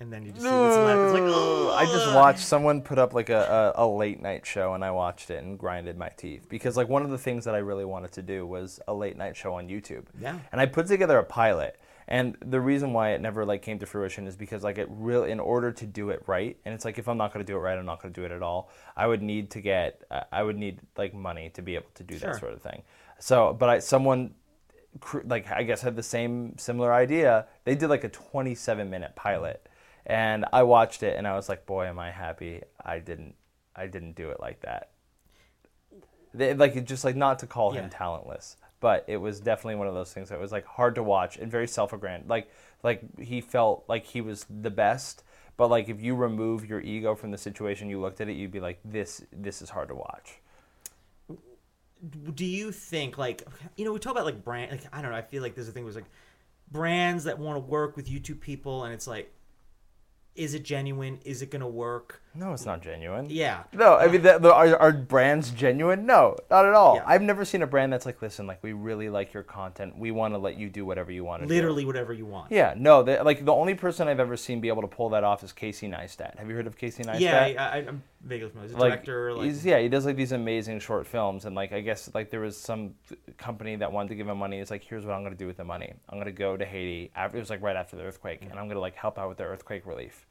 and 0.00 0.12
then 0.12 0.24
you 0.24 0.32
just 0.32 0.42
see 0.42 0.48
what's 0.50 0.76
left 0.76 1.00
it's 1.00 1.12
like 1.14 1.22
oh 1.26 1.74
I 1.76 1.84
just 1.84 2.14
watched 2.14 2.40
someone 2.54 2.82
put 2.82 2.98
up 2.98 3.14
like 3.14 3.28
a, 3.28 3.72
a, 3.76 3.84
a 3.84 3.86
late 3.86 4.20
night 4.20 4.44
show 4.46 4.74
and 4.74 4.84
I 4.84 4.90
watched 4.90 5.30
it 5.30 5.42
and 5.42 5.58
grinded 5.58 5.96
my 5.96 6.08
teeth 6.08 6.48
because 6.48 6.76
like 6.76 6.88
one 6.88 7.02
of 7.02 7.10
the 7.10 7.18
things 7.18 7.44
that 7.44 7.54
I 7.54 7.58
really 7.58 7.84
wanted 7.84 8.12
to 8.12 8.22
do 8.22 8.46
was 8.46 8.80
a 8.88 8.94
late 8.94 9.16
night 9.16 9.36
show 9.36 9.54
on 9.54 9.68
YouTube. 9.68 10.04
Yeah. 10.20 10.38
And 10.52 10.60
I 10.60 10.66
put 10.66 10.86
together 10.86 11.18
a 11.18 11.24
pilot. 11.24 11.78
And 12.08 12.36
the 12.44 12.60
reason 12.60 12.92
why 12.92 13.10
it 13.10 13.20
never 13.20 13.44
like 13.44 13.62
came 13.62 13.78
to 13.78 13.86
fruition 13.86 14.26
is 14.26 14.34
because 14.36 14.64
like 14.64 14.78
it 14.78 14.88
really 14.90 15.30
in 15.30 15.38
order 15.38 15.70
to 15.70 15.86
do 15.86 16.10
it 16.10 16.22
right 16.26 16.56
and 16.64 16.74
it's 16.74 16.84
like 16.84 16.98
if 16.98 17.08
I'm 17.08 17.16
not 17.16 17.32
going 17.32 17.44
to 17.46 17.50
do 17.52 17.56
it 17.56 17.60
right 17.60 17.78
I'm 17.78 17.86
not 17.86 18.02
going 18.02 18.12
to 18.12 18.20
do 18.20 18.24
it 18.26 18.32
at 18.32 18.42
all. 18.42 18.70
I 18.96 19.06
would 19.06 19.22
need 19.22 19.50
to 19.52 19.60
get 19.60 20.02
uh, 20.10 20.22
I 20.32 20.42
would 20.42 20.56
need 20.58 20.80
like 20.96 21.14
money 21.14 21.50
to 21.50 21.62
be 21.62 21.76
able 21.76 21.90
to 21.94 22.02
do 22.02 22.18
Sure. 22.18 22.32
that 22.32 22.40
sort 22.40 22.52
of 22.52 22.62
thing. 22.62 22.82
So, 23.20 23.54
but 23.58 23.68
I 23.68 23.78
someone 23.78 24.34
like 25.24 25.50
I 25.50 25.62
guess 25.62 25.82
had 25.82 25.94
the 25.96 26.02
same 26.02 26.58
similar 26.58 26.92
idea. 26.92 27.46
They 27.64 27.74
did 27.76 27.88
like 27.88 28.02
a 28.04 28.08
27 28.08 28.90
minute 28.90 29.14
pilot, 29.14 29.68
and 30.06 30.44
I 30.52 30.62
watched 30.62 31.02
it 31.02 31.16
and 31.16 31.26
I 31.26 31.36
was 31.36 31.48
like, 31.48 31.66
boy, 31.66 31.86
am 31.86 31.98
I 31.98 32.10
happy 32.10 32.62
I 32.84 32.98
didn't 32.98 33.34
I 33.74 33.86
didn't 33.86 34.16
do 34.16 34.30
it 34.30 34.40
like 34.40 34.60
that. 34.60 34.90
They, 36.34 36.54
like 36.54 36.84
just 36.84 37.04
like 37.04 37.16
not 37.16 37.38
to 37.40 37.46
call 37.46 37.72
him 37.72 37.90
talentless, 37.90 38.56
but 38.80 39.04
it 39.08 39.16
was 39.16 39.40
definitely 39.40 39.76
one 39.76 39.88
of 39.88 39.94
those 39.94 40.12
things 40.12 40.28
that 40.28 40.40
was 40.40 40.52
like 40.52 40.64
hard 40.64 40.94
to 40.96 41.02
watch 41.02 41.36
and 41.36 41.50
very 41.50 41.66
self-aggrand. 41.66 42.28
Like 42.28 42.50
like 42.82 43.02
he 43.18 43.40
felt 43.40 43.84
like 43.88 44.04
he 44.06 44.20
was 44.20 44.46
the 44.48 44.70
best. 44.70 45.24
But 45.56 45.68
like 45.68 45.88
if 45.88 46.00
you 46.00 46.14
remove 46.14 46.66
your 46.66 46.80
ego 46.80 47.14
from 47.14 47.30
the 47.30 47.38
situation, 47.38 47.90
you 47.90 48.00
looked 48.00 48.20
at 48.20 48.28
it, 48.28 48.32
you'd 48.32 48.50
be 48.50 48.60
like, 48.60 48.80
"This, 48.82 49.22
this 49.30 49.60
is 49.60 49.68
hard 49.68 49.88
to 49.88 49.94
watch." 49.94 50.40
do 52.34 52.46
you 52.46 52.72
think 52.72 53.18
like 53.18 53.46
you 53.76 53.84
know 53.84 53.92
we 53.92 53.98
talk 53.98 54.12
about 54.12 54.24
like 54.24 54.42
brand 54.42 54.70
like 54.70 54.82
i 54.92 55.02
don't 55.02 55.10
know 55.10 55.16
i 55.16 55.22
feel 55.22 55.42
like 55.42 55.54
there's 55.54 55.68
a 55.68 55.72
thing 55.72 55.84
was 55.84 55.96
like 55.96 56.10
brands 56.70 57.24
that 57.24 57.38
want 57.38 57.56
to 57.56 57.60
work 57.60 57.94
with 57.96 58.08
youtube 58.08 58.40
people 58.40 58.84
and 58.84 58.94
it's 58.94 59.06
like 59.06 59.30
is 60.34 60.54
it 60.54 60.64
genuine? 60.64 61.18
Is 61.24 61.42
it 61.42 61.50
going 61.50 61.60
to 61.60 61.66
work 61.66 62.22
No, 62.32 62.52
it's 62.52 62.64
not 62.64 62.80
genuine. 62.80 63.26
Yeah. 63.28 63.64
No, 63.72 63.96
I 63.96 64.06
mean, 64.06 64.22
the, 64.22 64.38
the, 64.38 64.54
are, 64.54 64.76
are 64.76 64.92
brands 64.92 65.50
genuine? 65.50 66.06
No, 66.06 66.36
not 66.48 66.64
at 66.64 66.74
all. 66.74 66.94
Yeah. 66.94 67.02
I've 67.04 67.22
never 67.22 67.44
seen 67.44 67.62
a 67.62 67.66
brand 67.66 67.92
that's 67.92 68.06
like, 68.06 68.22
listen, 68.22 68.46
like 68.46 68.62
we 68.62 68.72
really 68.72 69.08
like 69.08 69.32
your 69.32 69.42
content. 69.42 69.98
We 69.98 70.12
want 70.12 70.34
to 70.34 70.38
let 70.38 70.56
you 70.56 70.68
do 70.68 70.84
whatever 70.86 71.10
you 71.10 71.24
want 71.24 71.42
to 71.42 71.48
do. 71.48 71.54
Literally 71.54 71.84
whatever 71.84 72.12
you 72.12 72.26
want. 72.26 72.52
Yeah, 72.52 72.74
no, 72.76 73.02
they, 73.02 73.20
like 73.20 73.44
the 73.44 73.52
only 73.52 73.74
person 73.74 74.06
I've 74.06 74.20
ever 74.20 74.36
seen 74.36 74.60
be 74.60 74.68
able 74.68 74.82
to 74.82 74.88
pull 74.88 75.08
that 75.10 75.24
off 75.24 75.42
is 75.42 75.52
Casey 75.52 75.88
Neistat. 75.88 76.38
Have 76.38 76.48
you 76.48 76.54
heard 76.54 76.68
of 76.68 76.78
Casey 76.78 77.02
Neistat? 77.02 77.18
Yeah, 77.20 77.70
I, 77.72 77.78
I'm 77.78 78.02
vaguely 78.22 78.48
familiar. 78.50 78.68
He's 78.68 78.76
a 78.76 78.80
like, 78.80 78.92
director. 78.92 79.32
Like, 79.34 79.46
he's, 79.46 79.66
yeah, 79.66 79.80
he 79.80 79.88
does 79.88 80.06
like 80.06 80.16
these 80.16 80.32
amazing 80.32 80.78
short 80.78 81.08
films, 81.08 81.46
and 81.46 81.56
like 81.56 81.72
I 81.72 81.80
guess 81.80 82.10
like 82.14 82.30
there 82.30 82.40
was 82.40 82.56
some 82.56 82.94
company 83.38 83.74
that 83.74 83.90
wanted 83.90 84.10
to 84.10 84.14
give 84.14 84.28
him 84.28 84.38
money. 84.38 84.60
It's 84.60 84.70
like, 84.70 84.84
here's 84.84 85.04
what 85.04 85.14
I'm 85.14 85.24
gonna 85.24 85.34
do 85.34 85.48
with 85.48 85.56
the 85.56 85.64
money. 85.64 85.92
I'm 86.08 86.18
gonna 86.18 86.30
go 86.30 86.56
to 86.56 86.64
Haiti. 86.64 87.10
It 87.16 87.34
was 87.34 87.50
like 87.50 87.60
right 87.60 87.76
after 87.76 87.96
the 87.96 88.04
earthquake, 88.04 88.42
mm. 88.42 88.50
and 88.50 88.58
I'm 88.60 88.68
gonna 88.68 88.78
like 88.78 88.94
help 88.94 89.18
out 89.18 89.28
with 89.28 89.38
the 89.38 89.44
earthquake 89.44 89.84
relief. 89.84 90.26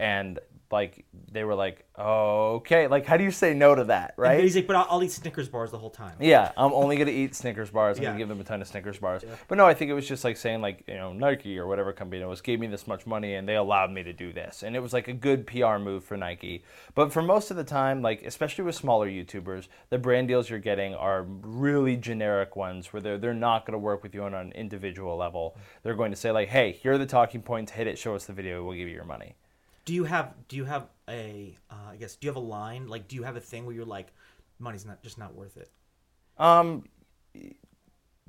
And 0.00 0.38
like 0.72 1.04
they 1.32 1.42
were 1.42 1.56
like, 1.56 1.84
oh, 1.96 2.54
okay, 2.58 2.86
like 2.86 3.04
how 3.04 3.16
do 3.16 3.24
you 3.24 3.32
say 3.32 3.52
no 3.54 3.74
to 3.74 3.82
that, 3.84 4.14
And 4.16 4.22
right? 4.22 4.40
he's 4.40 4.54
like, 4.54 4.68
but 4.68 4.76
I'll, 4.76 4.86
I'll 4.88 5.02
eat 5.02 5.10
Snickers 5.10 5.48
bars 5.48 5.72
the 5.72 5.78
whole 5.78 5.90
time. 5.90 6.14
Yeah, 6.20 6.52
I'm 6.56 6.72
only 6.72 6.96
gonna 6.96 7.10
eat 7.10 7.34
Snickers 7.34 7.70
bars. 7.70 7.98
I'm 7.98 8.04
Yeah. 8.04 8.10
gonna 8.10 8.18
give 8.20 8.28
them 8.28 8.40
a 8.40 8.44
ton 8.44 8.62
of 8.62 8.68
Snickers 8.68 8.96
bars. 8.98 9.24
But 9.48 9.58
no, 9.58 9.66
I 9.66 9.74
think 9.74 9.90
it 9.90 9.94
was 9.94 10.06
just 10.06 10.22
like 10.22 10.36
saying 10.36 10.60
like 10.60 10.84
you 10.86 10.94
know 10.94 11.12
Nike 11.12 11.58
or 11.58 11.66
whatever 11.66 11.92
company 11.92 12.22
it 12.22 12.26
was 12.26 12.40
gave 12.40 12.60
me 12.60 12.68
this 12.68 12.86
much 12.86 13.04
money 13.04 13.34
and 13.34 13.48
they 13.48 13.56
allowed 13.56 13.90
me 13.90 14.04
to 14.04 14.12
do 14.12 14.32
this, 14.32 14.62
and 14.62 14.76
it 14.76 14.80
was 14.80 14.92
like 14.92 15.08
a 15.08 15.12
good 15.12 15.44
PR 15.44 15.78
move 15.78 16.04
for 16.04 16.16
Nike. 16.16 16.62
But 16.94 17.12
for 17.12 17.20
most 17.20 17.50
of 17.50 17.56
the 17.56 17.64
time, 17.64 18.00
like 18.00 18.22
especially 18.22 18.62
with 18.64 18.76
smaller 18.76 19.08
YouTubers, 19.08 19.66
the 19.88 19.98
brand 19.98 20.28
deals 20.28 20.48
you're 20.48 20.60
getting 20.60 20.94
are 20.94 21.24
really 21.42 21.96
generic 21.96 22.54
ones 22.54 22.92
where 22.92 23.02
they're 23.02 23.18
they're 23.18 23.34
not 23.34 23.66
gonna 23.66 23.76
work 23.78 24.04
with 24.04 24.14
you 24.14 24.22
on 24.22 24.34
an 24.34 24.52
individual 24.52 25.16
level. 25.16 25.56
They're 25.82 25.96
going 25.96 26.12
to 26.12 26.16
say 26.16 26.30
like, 26.30 26.48
hey, 26.48 26.70
here 26.80 26.92
are 26.92 26.98
the 26.98 27.06
talking 27.06 27.42
points. 27.42 27.72
Hit 27.72 27.88
it. 27.88 27.98
Show 27.98 28.14
us 28.14 28.24
the 28.26 28.32
video. 28.32 28.64
We'll 28.64 28.76
give 28.76 28.86
you 28.86 28.94
your 28.94 29.04
money. 29.04 29.34
Do 29.84 29.94
you 29.94 30.04
have 30.04 30.34
do 30.48 30.56
you 30.56 30.64
have 30.64 30.88
a 31.08 31.56
uh, 31.70 31.90
I 31.90 31.96
guess 31.96 32.16
do 32.16 32.26
you 32.26 32.30
have 32.30 32.36
a 32.36 32.46
line 32.46 32.86
like 32.86 33.08
do 33.08 33.16
you 33.16 33.22
have 33.22 33.36
a 33.36 33.40
thing 33.40 33.66
where 33.66 33.74
you're 33.74 33.84
like 33.84 34.12
money's 34.58 34.86
not 34.86 35.02
just 35.02 35.18
not 35.18 35.34
worth 35.34 35.56
it? 35.56 35.70
Um, 36.38 36.84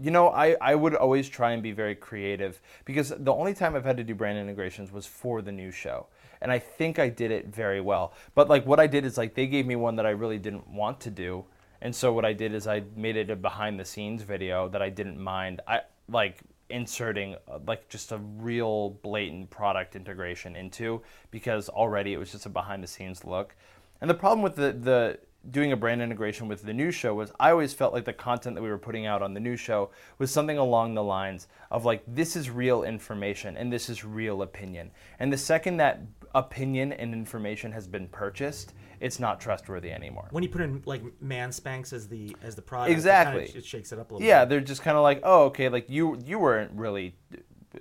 you 0.01 0.09
know, 0.09 0.29
I, 0.29 0.55
I 0.59 0.73
would 0.73 0.95
always 0.95 1.29
try 1.29 1.51
and 1.51 1.61
be 1.61 1.71
very 1.71 1.95
creative 1.95 2.59
because 2.85 3.09
the 3.09 3.33
only 3.33 3.53
time 3.53 3.75
I've 3.75 3.85
had 3.85 3.97
to 3.97 4.03
do 4.03 4.15
brand 4.15 4.37
integrations 4.37 4.91
was 4.91 5.05
for 5.05 5.41
the 5.41 5.51
new 5.51 5.71
show. 5.71 6.07
And 6.41 6.51
I 6.51 6.57
think 6.57 6.97
I 6.97 7.07
did 7.07 7.29
it 7.29 7.47
very 7.47 7.81
well. 7.81 8.13
But 8.33 8.49
like 8.49 8.65
what 8.65 8.79
I 8.79 8.87
did 8.87 9.05
is 9.05 9.17
like 9.17 9.35
they 9.35 9.45
gave 9.45 9.67
me 9.67 9.75
one 9.75 9.95
that 9.97 10.05
I 10.05 10.11
really 10.11 10.39
didn't 10.39 10.67
want 10.67 10.99
to 11.01 11.11
do. 11.11 11.45
And 11.81 11.95
so 11.95 12.11
what 12.13 12.25
I 12.25 12.33
did 12.33 12.53
is 12.53 12.67
I 12.67 12.83
made 12.95 13.15
it 13.15 13.29
a 13.29 13.35
behind 13.35 13.79
the 13.79 13.85
scenes 13.85 14.23
video 14.23 14.67
that 14.69 14.81
I 14.81 14.89
didn't 14.89 15.19
mind. 15.19 15.61
I 15.67 15.81
like 16.09 16.41
inserting 16.71 17.36
uh, 17.47 17.60
like 17.67 17.88
just 17.89 18.12
a 18.12 18.17
real 18.17 18.91
blatant 19.01 19.49
product 19.49 19.95
integration 19.95 20.55
into 20.55 21.01
because 21.29 21.69
already 21.69 22.13
it 22.13 22.17
was 22.17 22.31
just 22.31 22.45
a 22.45 22.49
behind 22.49 22.84
the 22.84 22.88
scenes 22.88 23.23
look. 23.25 23.55
And 23.99 24.10
the 24.10 24.15
problem 24.15 24.41
with 24.41 24.55
the 24.55 24.71
the 24.71 25.19
doing 25.49 25.71
a 25.71 25.75
brand 25.77 26.01
integration 26.01 26.47
with 26.47 26.62
the 26.62 26.73
new 26.73 26.91
show 26.91 27.15
was 27.15 27.31
I 27.39 27.49
always 27.49 27.73
felt 27.73 27.93
like 27.93 28.05
the 28.05 28.13
content 28.13 28.55
that 28.55 28.62
we 28.62 28.69
were 28.69 28.77
putting 28.77 29.07
out 29.07 29.23
on 29.23 29.34
the 29.34 29.39
new 29.39 29.55
show 29.55 29.89
was 30.19 30.31
something 30.31 30.57
along 30.57 30.93
the 30.93 31.03
lines 31.03 31.47
of 31.71 31.84
like 31.84 32.03
this 32.07 32.36
is 32.36 32.49
real 32.49 32.84
information 32.84 33.57
and 33.57 33.73
this 33.73 33.89
is 33.89 34.05
real 34.05 34.43
opinion. 34.43 34.91
And 35.19 35.34
the 35.34 35.38
second 35.38 35.77
that 35.77 36.01
opinion 36.36 36.93
and 36.93 37.13
information 37.13 37.71
has 37.71 37.88
been 37.88 38.07
purchased, 38.07 38.73
it's 39.01 39.19
not 39.19 39.41
trustworthy 39.41 39.91
anymore. 39.91 40.27
When 40.31 40.43
you 40.43 40.49
put 40.49 40.61
in 40.61 40.81
like 40.85 41.01
Man 41.21 41.49
Spanx 41.49 41.91
as 41.91 42.07
the 42.07 42.35
as 42.41 42.55
the 42.55 42.61
product, 42.61 42.91
it 42.91 42.93
Exactly. 42.93 43.45
kinda, 43.45 43.57
it 43.57 43.65
shakes 43.65 43.91
it 43.91 43.99
up 43.99 44.11
a 44.11 44.13
little. 44.13 44.25
Yeah, 44.27 44.45
bit. 44.45 44.49
they're 44.49 44.61
just 44.61 44.83
kind 44.83 44.95
of 44.95 45.03
like, 45.03 45.19
oh, 45.23 45.45
okay, 45.45 45.67
like 45.69 45.89
you 45.89 46.17
you 46.23 46.39
weren't 46.39 46.71
really 46.73 47.15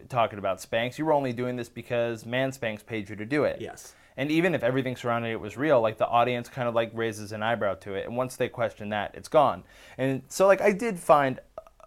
talking 0.09 0.39
about 0.39 0.59
Spanx. 0.59 0.99
You 0.99 1.05
were 1.05 1.13
only 1.13 1.33
doing 1.33 1.57
this 1.57 1.69
because 1.69 2.25
Man 2.25 2.51
Spanx 2.51 2.85
paid 2.85 3.09
you 3.09 3.17
to 3.17 3.27
do 3.27 3.45
it. 3.45 3.61
Yes. 3.61 3.95
And 4.17 4.31
even 4.31 4.55
if 4.55 4.63
everything 4.63 4.97
surrounding 4.97 5.31
it 5.33 5.41
was 5.41 5.57
real, 5.57 5.81
like 5.81 5.99
the 5.99 6.07
audience 6.07 6.49
kind 6.49 6.69
of 6.69 6.75
like 6.75 6.91
raises 6.95 7.33
an 7.33 7.43
eyebrow 7.43 7.75
to 7.77 7.95
it, 7.95 8.07
and 8.07 8.17
once 8.17 8.37
they 8.37 8.49
question 8.49 8.89
that, 8.91 9.15
it's 9.15 9.29
gone. 9.29 9.63
And 9.99 10.23
so 10.29 10.47
like 10.47 10.61
I 10.61 10.73
did 10.73 10.99
find 10.99 11.39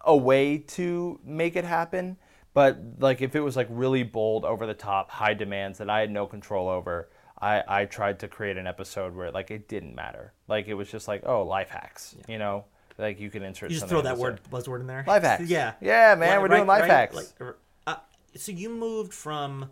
a 0.04 0.16
way 0.16 0.58
to 0.58 1.18
make 1.24 1.56
it 1.56 1.64
happen, 1.64 2.16
but 2.52 2.78
like 2.98 3.20
if 3.20 3.34
it 3.34 3.40
was 3.40 3.56
like 3.56 3.66
really 3.70 4.02
bold, 4.04 4.44
over 4.44 4.66
the 4.66 4.74
top, 4.74 5.10
high 5.10 5.34
demands 5.34 5.78
that 5.78 5.90
I 5.90 6.00
had 6.00 6.10
no 6.10 6.26
control 6.26 6.68
over, 6.68 7.08
I, 7.44 7.82
I 7.82 7.84
tried 7.84 8.20
to 8.20 8.28
create 8.28 8.56
an 8.56 8.66
episode 8.66 9.14
where 9.14 9.30
like 9.30 9.50
it 9.50 9.68
didn't 9.68 9.94
matter. 9.94 10.32
Like 10.48 10.66
it 10.66 10.74
was 10.74 10.90
just 10.90 11.06
like, 11.06 11.24
oh, 11.26 11.42
life 11.42 11.68
hacks, 11.68 12.16
you 12.26 12.38
know? 12.38 12.64
Like 12.96 13.20
you 13.20 13.28
can 13.28 13.42
insert 13.42 13.70
You 13.70 13.76
just 13.76 13.88
throw 13.88 14.00
that 14.00 14.16
word 14.16 14.40
buzzword 14.50 14.80
in 14.80 14.86
there. 14.86 15.04
Life 15.06 15.24
hacks. 15.24 15.44
Yeah. 15.48 15.74
Yeah, 15.80 16.14
man, 16.14 16.40
we're 16.40 16.48
doing 16.48 16.66
life 16.66 16.84
hacks. 16.84 17.14
Like, 17.14 17.54
uh, 17.86 17.96
so 18.34 18.50
you 18.50 18.70
moved 18.70 19.12
from 19.12 19.70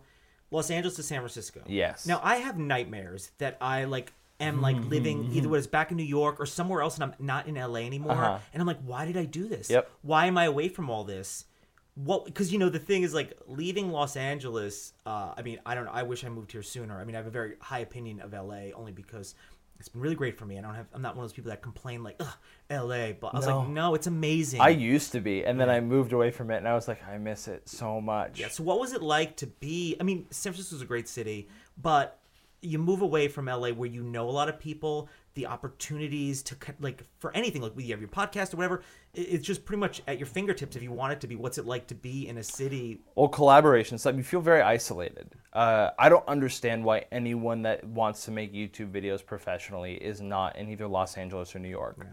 Los 0.51 0.69
Angeles 0.69 0.97
to 0.97 1.03
San 1.03 1.19
Francisco. 1.19 1.61
Yes. 1.65 2.05
Now 2.05 2.21
I 2.23 2.35
have 2.35 2.59
nightmares 2.59 3.31
that 3.39 3.57
I 3.59 3.85
like 3.85 4.13
am 4.39 4.61
like 4.61 4.77
living 4.85 5.31
either 5.33 5.49
when 5.49 5.57
it's 5.57 5.65
back 5.65 5.89
in 5.89 5.97
New 5.97 6.03
York 6.03 6.39
or 6.39 6.45
somewhere 6.45 6.81
else, 6.81 6.95
and 6.95 7.03
I'm 7.05 7.13
not 7.17 7.47
in 7.47 7.55
LA 7.55 7.79
anymore. 7.79 8.11
Uh-huh. 8.11 8.37
And 8.53 8.61
I'm 8.61 8.67
like, 8.67 8.81
why 8.85 9.05
did 9.05 9.17
I 9.17 9.25
do 9.25 9.47
this? 9.47 9.71
Yep. 9.71 9.89
Why 10.03 10.27
am 10.27 10.37
I 10.37 10.45
away 10.45 10.67
from 10.67 10.91
all 10.91 11.03
this? 11.03 11.45
What? 11.95 12.25
Because 12.25 12.51
you 12.51 12.57
know 12.57 12.69
the 12.69 12.79
thing 12.79 13.03
is 13.03 13.13
like 13.13 13.37
leaving 13.47 13.91
Los 13.91 14.15
Angeles. 14.15 14.93
Uh, 15.05 15.33
I 15.37 15.41
mean, 15.41 15.59
I 15.65 15.75
don't 15.75 15.85
know. 15.85 15.91
I 15.91 16.03
wish 16.03 16.23
I 16.23 16.29
moved 16.29 16.51
here 16.51 16.63
sooner. 16.63 16.99
I 16.99 17.05
mean, 17.05 17.15
I 17.15 17.19
have 17.19 17.27
a 17.27 17.31
very 17.31 17.55
high 17.59 17.79
opinion 17.79 18.21
of 18.21 18.33
LA 18.33 18.71
only 18.75 18.91
because. 18.91 19.35
It's 19.79 19.89
been 19.89 20.01
really 20.01 20.15
great 20.15 20.37
for 20.37 20.45
me. 20.45 20.57
I 20.57 20.61
don't 20.61 20.75
have. 20.75 20.85
I'm 20.93 21.01
not 21.01 21.15
one 21.15 21.25
of 21.25 21.29
those 21.29 21.35
people 21.35 21.49
that 21.49 21.61
complain 21.61 22.03
like, 22.03 22.15
"Ugh, 22.21 22.33
L.A." 22.69 23.17
But 23.19 23.33
I 23.33 23.37
was 23.37 23.47
like, 23.47 23.67
no, 23.67 23.95
it's 23.95 24.07
amazing. 24.07 24.61
I 24.61 24.69
used 24.69 25.11
to 25.11 25.19
be, 25.19 25.43
and 25.43 25.59
then 25.59 25.69
I 25.69 25.81
moved 25.81 26.13
away 26.13 26.31
from 26.31 26.51
it, 26.51 26.57
and 26.57 26.67
I 26.67 26.73
was 26.73 26.87
like, 26.87 27.05
I 27.05 27.17
miss 27.17 27.49
it 27.49 27.67
so 27.67 27.99
much. 27.99 28.39
Yeah. 28.39 28.47
So 28.47 28.63
what 28.63 28.79
was 28.79 28.93
it 28.93 29.01
like 29.01 29.35
to 29.37 29.47
be? 29.47 29.97
I 29.99 30.03
mean, 30.03 30.27
San 30.29 30.53
Francisco 30.53 30.77
is 30.77 30.81
a 30.83 30.85
great 30.85 31.09
city, 31.09 31.49
but 31.75 32.21
you 32.63 32.79
move 32.79 33.01
away 33.01 33.27
from 33.27 33.45
LA 33.47 33.69
where 33.69 33.89
you 33.89 34.03
know 34.03 34.29
a 34.29 34.31
lot 34.31 34.47
of 34.47 34.57
people, 34.57 35.09
the 35.35 35.47
opportunities 35.47 36.43
to 36.43 36.55
like 36.79 37.03
for 37.19 37.35
anything 37.35 37.61
like 37.61 37.73
you 37.75 37.91
have 37.91 37.99
your 37.99 38.09
podcast 38.09 38.53
or 38.53 38.57
whatever. 38.57 38.83
It's 39.13 39.45
just 39.45 39.65
pretty 39.65 39.79
much 39.79 40.01
at 40.07 40.19
your 40.19 40.27
fingertips 40.27 40.75
if 40.75 40.83
you 40.83 40.91
want 40.91 41.13
it 41.13 41.21
to 41.21 41.27
be. 41.27 41.35
What's 41.35 41.57
it 41.57 41.65
like 41.65 41.87
to 41.87 41.95
be 41.95 42.27
in 42.27 42.37
a 42.37 42.43
city? 42.43 43.01
Well, 43.15 43.29
collaborations, 43.29 44.05
like 44.05 44.15
you 44.15 44.23
feel 44.23 44.41
very 44.41 44.61
isolated. 44.61 45.35
Uh, 45.51 45.91
I 45.97 46.09
don't 46.09 46.27
understand 46.27 46.83
why 46.83 47.05
anyone 47.11 47.63
that 47.63 47.83
wants 47.83 48.25
to 48.25 48.31
make 48.31 48.53
YouTube 48.53 48.91
videos 48.91 49.25
professionally 49.25 49.95
is 49.95 50.21
not 50.21 50.55
in 50.55 50.69
either 50.69 50.87
Los 50.87 51.17
Angeles 51.17 51.55
or 51.55 51.59
New 51.59 51.69
York. 51.69 52.05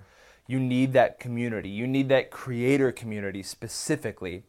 You 0.46 0.59
need 0.59 0.94
that 0.94 1.20
community. 1.20 1.68
You 1.68 1.87
need 1.87 2.09
that 2.09 2.30
creator 2.30 2.90
community 2.90 3.42
specifically. 3.42 4.44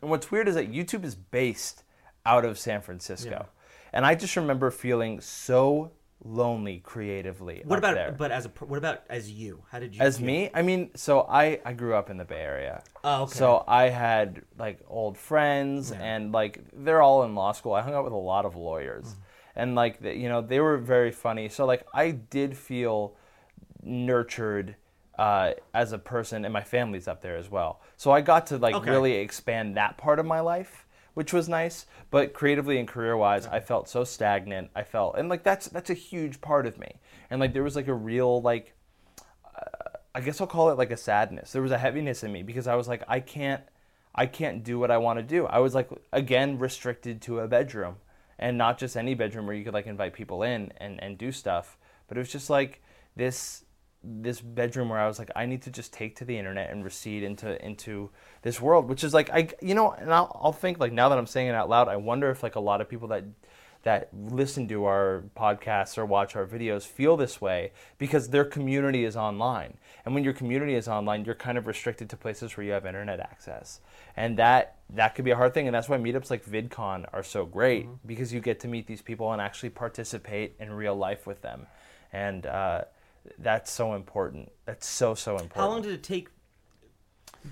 And 0.00 0.10
what's 0.10 0.30
weird 0.30 0.48
is 0.48 0.54
that 0.54 0.72
YouTube 0.72 1.04
is 1.04 1.14
based 1.14 1.84
out 2.24 2.44
of 2.44 2.58
San 2.58 2.80
Francisco. 2.80 3.46
And 3.92 4.04
I 4.04 4.14
just 4.14 4.36
remember 4.36 4.70
feeling 4.70 5.20
so 5.20 5.92
lonely 6.24 6.78
creatively. 6.78 7.62
What 7.64 7.78
about 7.78 7.94
there. 7.94 8.12
but 8.18 8.30
as 8.30 8.46
a 8.46 8.48
what 8.64 8.78
about 8.78 9.02
as 9.08 9.30
you? 9.30 9.64
How 9.70 9.78
did 9.78 9.94
you 9.94 10.02
As 10.02 10.18
feel? 10.18 10.26
me, 10.26 10.50
I 10.54 10.62
mean, 10.62 10.90
so 10.94 11.20
I 11.28 11.60
I 11.64 11.72
grew 11.72 11.94
up 11.94 12.10
in 12.10 12.16
the 12.16 12.24
Bay 12.24 12.40
Area. 12.40 12.82
Oh, 13.04 13.22
okay. 13.24 13.38
So 13.38 13.64
I 13.68 13.88
had 13.90 14.42
like 14.58 14.80
old 14.88 15.16
friends, 15.18 15.92
and 15.92 16.32
like 16.32 16.60
they're 16.72 17.02
all 17.02 17.22
in 17.24 17.34
law 17.34 17.52
school. 17.52 17.72
I 17.74 17.82
hung 17.82 17.94
out 17.94 18.04
with 18.04 18.12
a 18.12 18.16
lot 18.16 18.44
of 18.44 18.56
lawyers, 18.56 19.04
Mm. 19.06 19.16
and 19.56 19.74
like 19.74 20.00
the, 20.00 20.14
you 20.16 20.28
know 20.28 20.40
they 20.42 20.60
were 20.60 20.78
very 20.78 21.12
funny. 21.12 21.48
So 21.48 21.66
like 21.66 21.84
I 21.94 22.10
did 22.12 22.56
feel 22.56 23.14
nurtured 23.82 24.76
uh, 25.18 25.52
as 25.72 25.92
a 25.92 25.98
person, 25.98 26.44
and 26.44 26.52
my 26.52 26.62
family's 26.62 27.08
up 27.08 27.22
there 27.22 27.36
as 27.36 27.50
well. 27.50 27.80
So 27.96 28.10
I 28.10 28.20
got 28.20 28.46
to 28.48 28.58
like 28.58 28.74
Okay. 28.74 28.90
really 28.90 29.14
expand 29.14 29.76
that 29.76 29.96
part 29.96 30.18
of 30.18 30.26
my 30.26 30.40
life, 30.40 30.85
which 31.16 31.32
was 31.32 31.48
nice. 31.48 31.86
But 32.10 32.34
creatively 32.34 32.78
and 32.78 32.86
career 32.86 33.16
wise, 33.16 33.46
I 33.46 33.58
felt 33.58 33.88
so 33.88 34.04
stagnant. 34.04 34.68
I 34.76 34.82
felt, 34.82 35.16
and 35.16 35.30
like 35.30 35.42
that's 35.42 35.66
that's 35.68 35.88
a 35.88 35.94
huge 35.94 36.42
part 36.42 36.66
of 36.66 36.78
me. 36.78 37.00
And 37.30 37.40
like 37.40 37.54
there 37.54 37.62
was 37.62 37.74
like 37.74 37.88
a 37.88 37.94
real 37.94 38.42
like 38.42 38.74
uh, 39.44 39.96
I 40.14 40.20
guess 40.20 40.42
I'll 40.42 40.46
call 40.46 40.70
it 40.70 40.76
like 40.76 40.90
a 40.90 40.96
sadness. 40.96 41.52
There 41.52 41.62
was 41.62 41.72
a 41.72 41.78
heaviness 41.78 42.22
in 42.22 42.32
me 42.32 42.42
because 42.42 42.66
I 42.66 42.74
was 42.74 42.86
like, 42.86 43.02
I 43.08 43.20
can't, 43.20 43.62
I 44.14 44.26
can't 44.26 44.62
do 44.62 44.78
what 44.78 44.90
I 44.90 44.98
want 44.98 45.18
to 45.18 45.22
do. 45.22 45.46
I 45.46 45.58
was 45.60 45.74
like, 45.74 45.88
again, 46.12 46.58
restricted 46.58 47.22
to 47.22 47.40
a 47.40 47.48
bedroom, 47.48 47.96
and 48.38 48.58
not 48.58 48.76
just 48.76 48.94
any 48.94 49.14
bedroom 49.14 49.46
where 49.46 49.56
you 49.56 49.64
could 49.64 49.74
like 49.74 49.86
invite 49.86 50.12
people 50.12 50.42
in 50.42 50.70
and 50.76 51.02
and 51.02 51.16
do 51.16 51.32
stuff. 51.32 51.78
But 52.08 52.18
it 52.18 52.20
was 52.20 52.30
just 52.30 52.50
like 52.50 52.82
this 53.16 53.64
this 54.06 54.40
bedroom 54.40 54.88
where 54.88 55.00
I 55.00 55.06
was 55.06 55.18
like, 55.18 55.30
I 55.34 55.46
need 55.46 55.62
to 55.62 55.70
just 55.70 55.92
take 55.92 56.16
to 56.16 56.24
the 56.24 56.38
internet 56.38 56.70
and 56.70 56.84
recede 56.84 57.22
into 57.22 57.62
into 57.64 58.10
this 58.42 58.60
world, 58.60 58.88
which 58.88 59.02
is 59.02 59.12
like 59.12 59.30
I, 59.30 59.48
you 59.60 59.74
know, 59.74 59.92
and 59.92 60.12
I'll, 60.12 60.40
I'll 60.42 60.52
think 60.52 60.78
like 60.78 60.92
now 60.92 61.08
that 61.08 61.18
I'm 61.18 61.26
saying 61.26 61.48
it 61.48 61.54
out 61.54 61.68
loud, 61.68 61.88
I 61.88 61.96
wonder 61.96 62.30
if 62.30 62.42
like 62.42 62.54
a 62.54 62.60
lot 62.60 62.80
of 62.80 62.88
people 62.88 63.08
that 63.08 63.24
that 63.86 64.08
listen 64.12 64.66
to 64.66 64.84
our 64.84 65.22
podcasts 65.36 65.96
or 65.96 66.04
watch 66.04 66.34
our 66.34 66.44
videos 66.44 66.82
feel 66.82 67.16
this 67.16 67.40
way 67.40 67.70
because 67.98 68.30
their 68.30 68.44
community 68.44 69.04
is 69.04 69.16
online. 69.16 69.76
And 70.04 70.12
when 70.12 70.24
your 70.24 70.32
community 70.32 70.74
is 70.74 70.88
online, 70.88 71.24
you're 71.24 71.36
kind 71.36 71.56
of 71.56 71.68
restricted 71.68 72.10
to 72.10 72.16
places 72.16 72.56
where 72.56 72.66
you 72.66 72.72
have 72.72 72.84
internet 72.84 73.20
access. 73.20 73.80
And 74.16 74.36
that 74.38 74.78
that 74.90 75.14
could 75.14 75.24
be 75.24 75.30
a 75.30 75.36
hard 75.36 75.54
thing 75.54 75.66
and 75.68 75.74
that's 75.74 75.88
why 75.88 75.98
meetups 75.98 76.30
like 76.30 76.44
VidCon 76.44 77.06
are 77.12 77.22
so 77.22 77.44
great 77.44 77.86
because 78.04 78.32
you 78.32 78.40
get 78.40 78.58
to 78.60 78.68
meet 78.68 78.88
these 78.88 79.02
people 79.02 79.32
and 79.32 79.40
actually 79.40 79.70
participate 79.70 80.56
in 80.58 80.72
real 80.72 80.96
life 80.96 81.26
with 81.26 81.42
them. 81.42 81.66
And 82.12 82.46
uh, 82.46 82.84
that's 83.38 83.70
so 83.70 83.94
important. 83.94 84.50
That's 84.64 84.86
so 84.86 85.14
so 85.14 85.32
important. 85.32 85.56
How 85.56 85.68
long 85.68 85.82
did 85.82 85.92
it 85.92 86.02
take 86.02 86.28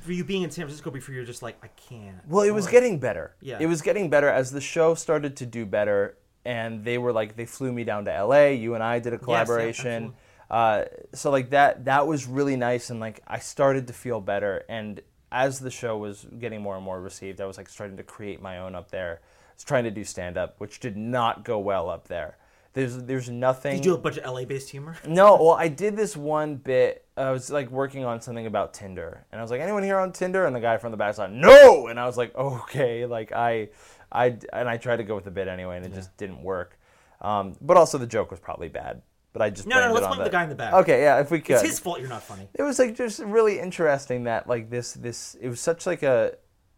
for 0.02 0.12
you 0.12 0.24
being 0.24 0.42
in 0.42 0.50
San 0.50 0.64
Francisco 0.64 0.90
before 0.90 1.14
you're 1.14 1.24
just 1.24 1.42
like, 1.42 1.56
I 1.62 1.68
can't? 1.68 2.16
Well, 2.28 2.44
it 2.44 2.50
was 2.50 2.66
getting 2.66 2.98
better. 2.98 3.34
Yeah. 3.40 3.58
It 3.60 3.66
was 3.66 3.80
getting 3.82 4.10
better 4.10 4.28
as 4.28 4.50
the 4.50 4.60
show 4.60 4.94
started 4.94 5.36
to 5.36 5.46
do 5.46 5.64
better. 5.66 6.16
and 6.44 6.84
they 6.84 6.98
were 6.98 7.12
like 7.12 7.36
they 7.36 7.46
flew 7.46 7.72
me 7.72 7.84
down 7.84 8.04
to 8.04 8.12
L.A. 8.12 8.54
You 8.54 8.74
and 8.74 8.82
I 8.82 8.98
did 8.98 9.12
a 9.14 9.18
collaboration. 9.18 10.02
Yes, 10.04 10.12
uh, 10.50 10.84
so 11.14 11.30
like 11.30 11.50
that 11.50 11.86
that 11.86 12.06
was 12.06 12.26
really 12.26 12.56
nice, 12.56 12.90
and 12.90 13.00
like 13.00 13.20
I 13.26 13.38
started 13.38 13.86
to 13.86 13.92
feel 13.94 14.20
better. 14.20 14.62
And 14.68 15.00
as 15.32 15.58
the 15.58 15.70
show 15.70 15.96
was 15.96 16.26
getting 16.38 16.60
more 16.60 16.76
and 16.76 16.84
more 16.84 17.00
received, 17.00 17.40
I 17.40 17.46
was 17.46 17.56
like 17.56 17.68
starting 17.68 17.96
to 17.96 18.02
create 18.02 18.42
my 18.42 18.58
own 18.58 18.74
up 18.74 18.90
there. 18.90 19.20
I 19.22 19.54
was 19.54 19.64
trying 19.64 19.84
to 19.84 19.90
do 19.90 20.04
stand 20.04 20.36
up, 20.36 20.56
which 20.58 20.80
did 20.80 20.96
not 20.96 21.44
go 21.44 21.58
well 21.58 21.88
up 21.88 22.08
there. 22.08 22.36
There's 22.74 22.98
there's 22.98 23.30
nothing. 23.30 23.76
Did 23.76 23.84
you 23.84 23.92
do 23.92 23.94
a 23.94 24.00
bunch 24.00 24.18
of 24.18 24.30
LA 24.32 24.44
based 24.44 24.68
humor? 24.68 24.96
No, 25.06 25.36
well, 25.36 25.52
I 25.52 25.68
did 25.68 25.96
this 25.96 26.16
one 26.16 26.56
bit. 26.56 27.06
I 27.16 27.30
was 27.30 27.48
like 27.48 27.70
working 27.70 28.04
on 28.04 28.20
something 28.20 28.46
about 28.46 28.74
Tinder, 28.74 29.24
and 29.30 29.40
I 29.40 29.42
was 29.42 29.50
like, 29.52 29.60
"Anyone 29.60 29.84
here 29.84 29.98
on 29.98 30.12
Tinder?" 30.12 30.44
And 30.44 30.54
the 30.54 30.60
guy 30.60 30.76
from 30.78 30.90
the 30.90 30.96
back 30.96 31.14
said, 31.14 31.32
"No," 31.32 31.86
and 31.86 32.00
I 32.00 32.06
was 32.06 32.16
like, 32.16 32.34
"Okay." 32.34 33.06
Like 33.06 33.30
I, 33.30 33.68
I, 34.10 34.36
and 34.52 34.68
I 34.68 34.76
tried 34.76 34.96
to 34.96 35.04
go 35.04 35.14
with 35.14 35.24
the 35.24 35.30
bit 35.30 35.46
anyway, 35.46 35.76
and 35.76 35.86
it 35.86 35.94
just 35.94 36.16
didn't 36.16 36.42
work. 36.42 36.78
Um, 37.20 37.56
but 37.60 37.76
also 37.76 37.96
the 37.96 38.08
joke 38.08 38.32
was 38.32 38.40
probably 38.40 38.68
bad. 38.68 39.02
But 39.32 39.42
I 39.42 39.50
just 39.50 39.68
No, 39.68 39.80
no, 39.80 39.92
let's 39.92 40.06
blame 40.06 40.24
the 40.24 40.30
guy 40.30 40.42
in 40.42 40.48
the 40.48 40.54
back. 40.56 40.74
Okay, 40.74 41.02
yeah, 41.02 41.20
if 41.20 41.30
we 41.30 41.40
could. 41.40 41.54
It's 41.54 41.62
his 41.62 41.78
fault 41.78 42.00
you're 42.00 42.08
not 42.08 42.22
funny. 42.22 42.48
It 42.54 42.62
was 42.62 42.78
like 42.80 42.96
just 42.96 43.20
really 43.20 43.60
interesting 43.60 44.24
that 44.24 44.48
like 44.48 44.70
this 44.70 44.94
this 44.94 45.36
it 45.40 45.48
was 45.48 45.60
such 45.60 45.86
like 45.86 46.02
a 46.02 46.36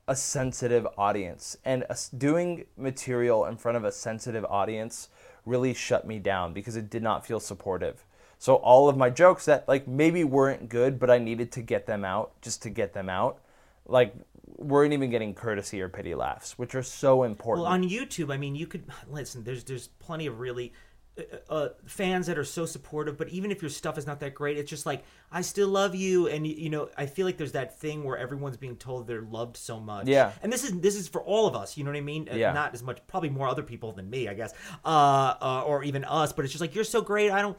a 0.08 0.16
sensitive 0.16 0.86
audience 0.96 1.56
and 1.64 1.84
us 1.90 2.08
doing 2.08 2.64
material 2.76 3.46
in 3.46 3.56
front 3.56 3.76
of 3.76 3.84
a 3.84 3.90
sensitive 3.90 4.44
audience 4.44 5.08
really 5.46 5.72
shut 5.72 6.06
me 6.06 6.18
down 6.18 6.52
because 6.52 6.76
it 6.76 6.90
did 6.90 7.02
not 7.02 7.24
feel 7.24 7.40
supportive. 7.40 8.04
So 8.38 8.56
all 8.56 8.88
of 8.88 8.98
my 8.98 9.08
jokes 9.08 9.46
that 9.46 9.66
like 9.66 9.88
maybe 9.88 10.22
weren't 10.22 10.68
good 10.68 10.98
but 10.98 11.10
I 11.10 11.18
needed 11.18 11.52
to 11.52 11.62
get 11.62 11.86
them 11.86 12.04
out 12.04 12.32
just 12.42 12.62
to 12.62 12.70
get 12.70 12.92
them 12.92 13.08
out 13.08 13.40
like 13.88 14.14
weren't 14.58 14.92
even 14.92 15.10
getting 15.10 15.34
courtesy 15.34 15.80
or 15.80 15.88
pity 15.88 16.14
laughs, 16.14 16.58
which 16.58 16.74
are 16.74 16.82
so 16.82 17.22
important. 17.22 17.64
Well, 17.64 17.72
on 17.72 17.82
YouTube, 17.82 18.32
I 18.32 18.36
mean, 18.36 18.54
you 18.54 18.66
could 18.66 18.84
listen. 19.10 19.44
There's 19.44 19.64
there's 19.64 19.88
plenty 19.98 20.26
of 20.26 20.40
really 20.40 20.72
uh, 21.18 21.22
uh, 21.52 21.68
fans 21.86 22.26
that 22.26 22.38
are 22.38 22.44
so 22.44 22.66
supportive. 22.66 23.16
But 23.16 23.28
even 23.30 23.50
if 23.50 23.62
your 23.62 23.70
stuff 23.70 23.96
is 23.98 24.06
not 24.06 24.20
that 24.20 24.34
great, 24.34 24.58
it's 24.58 24.68
just 24.70 24.86
like 24.86 25.02
I 25.32 25.40
still 25.42 25.68
love 25.68 25.94
you, 25.94 26.28
and 26.28 26.46
you 26.46 26.70
know, 26.70 26.88
I 26.96 27.06
feel 27.06 27.26
like 27.26 27.36
there's 27.36 27.52
that 27.52 27.78
thing 27.78 28.04
where 28.04 28.16
everyone's 28.16 28.56
being 28.56 28.76
told 28.76 29.06
they're 29.06 29.22
loved 29.22 29.56
so 29.56 29.80
much. 29.80 30.06
Yeah. 30.06 30.32
and 30.42 30.52
this 30.52 30.62
is 30.64 30.78
this 30.80 30.94
is 30.96 31.08
for 31.08 31.22
all 31.22 31.46
of 31.46 31.54
us. 31.56 31.76
You 31.76 31.84
know 31.84 31.90
what 31.90 31.96
I 31.96 32.00
mean? 32.02 32.28
Uh, 32.30 32.36
Yeah. 32.36 32.52
Not 32.52 32.74
as 32.74 32.82
much, 32.82 33.00
probably 33.06 33.30
more 33.30 33.48
other 33.48 33.62
people 33.62 33.92
than 33.92 34.08
me, 34.10 34.28
I 34.28 34.34
guess, 34.34 34.52
uh, 34.84 34.88
uh, 34.88 35.62
or 35.66 35.82
even 35.84 36.04
us. 36.04 36.32
But 36.32 36.44
it's 36.44 36.52
just 36.52 36.60
like 36.60 36.74
you're 36.74 36.84
so 36.84 37.00
great. 37.02 37.30
I 37.30 37.42
don't 37.42 37.56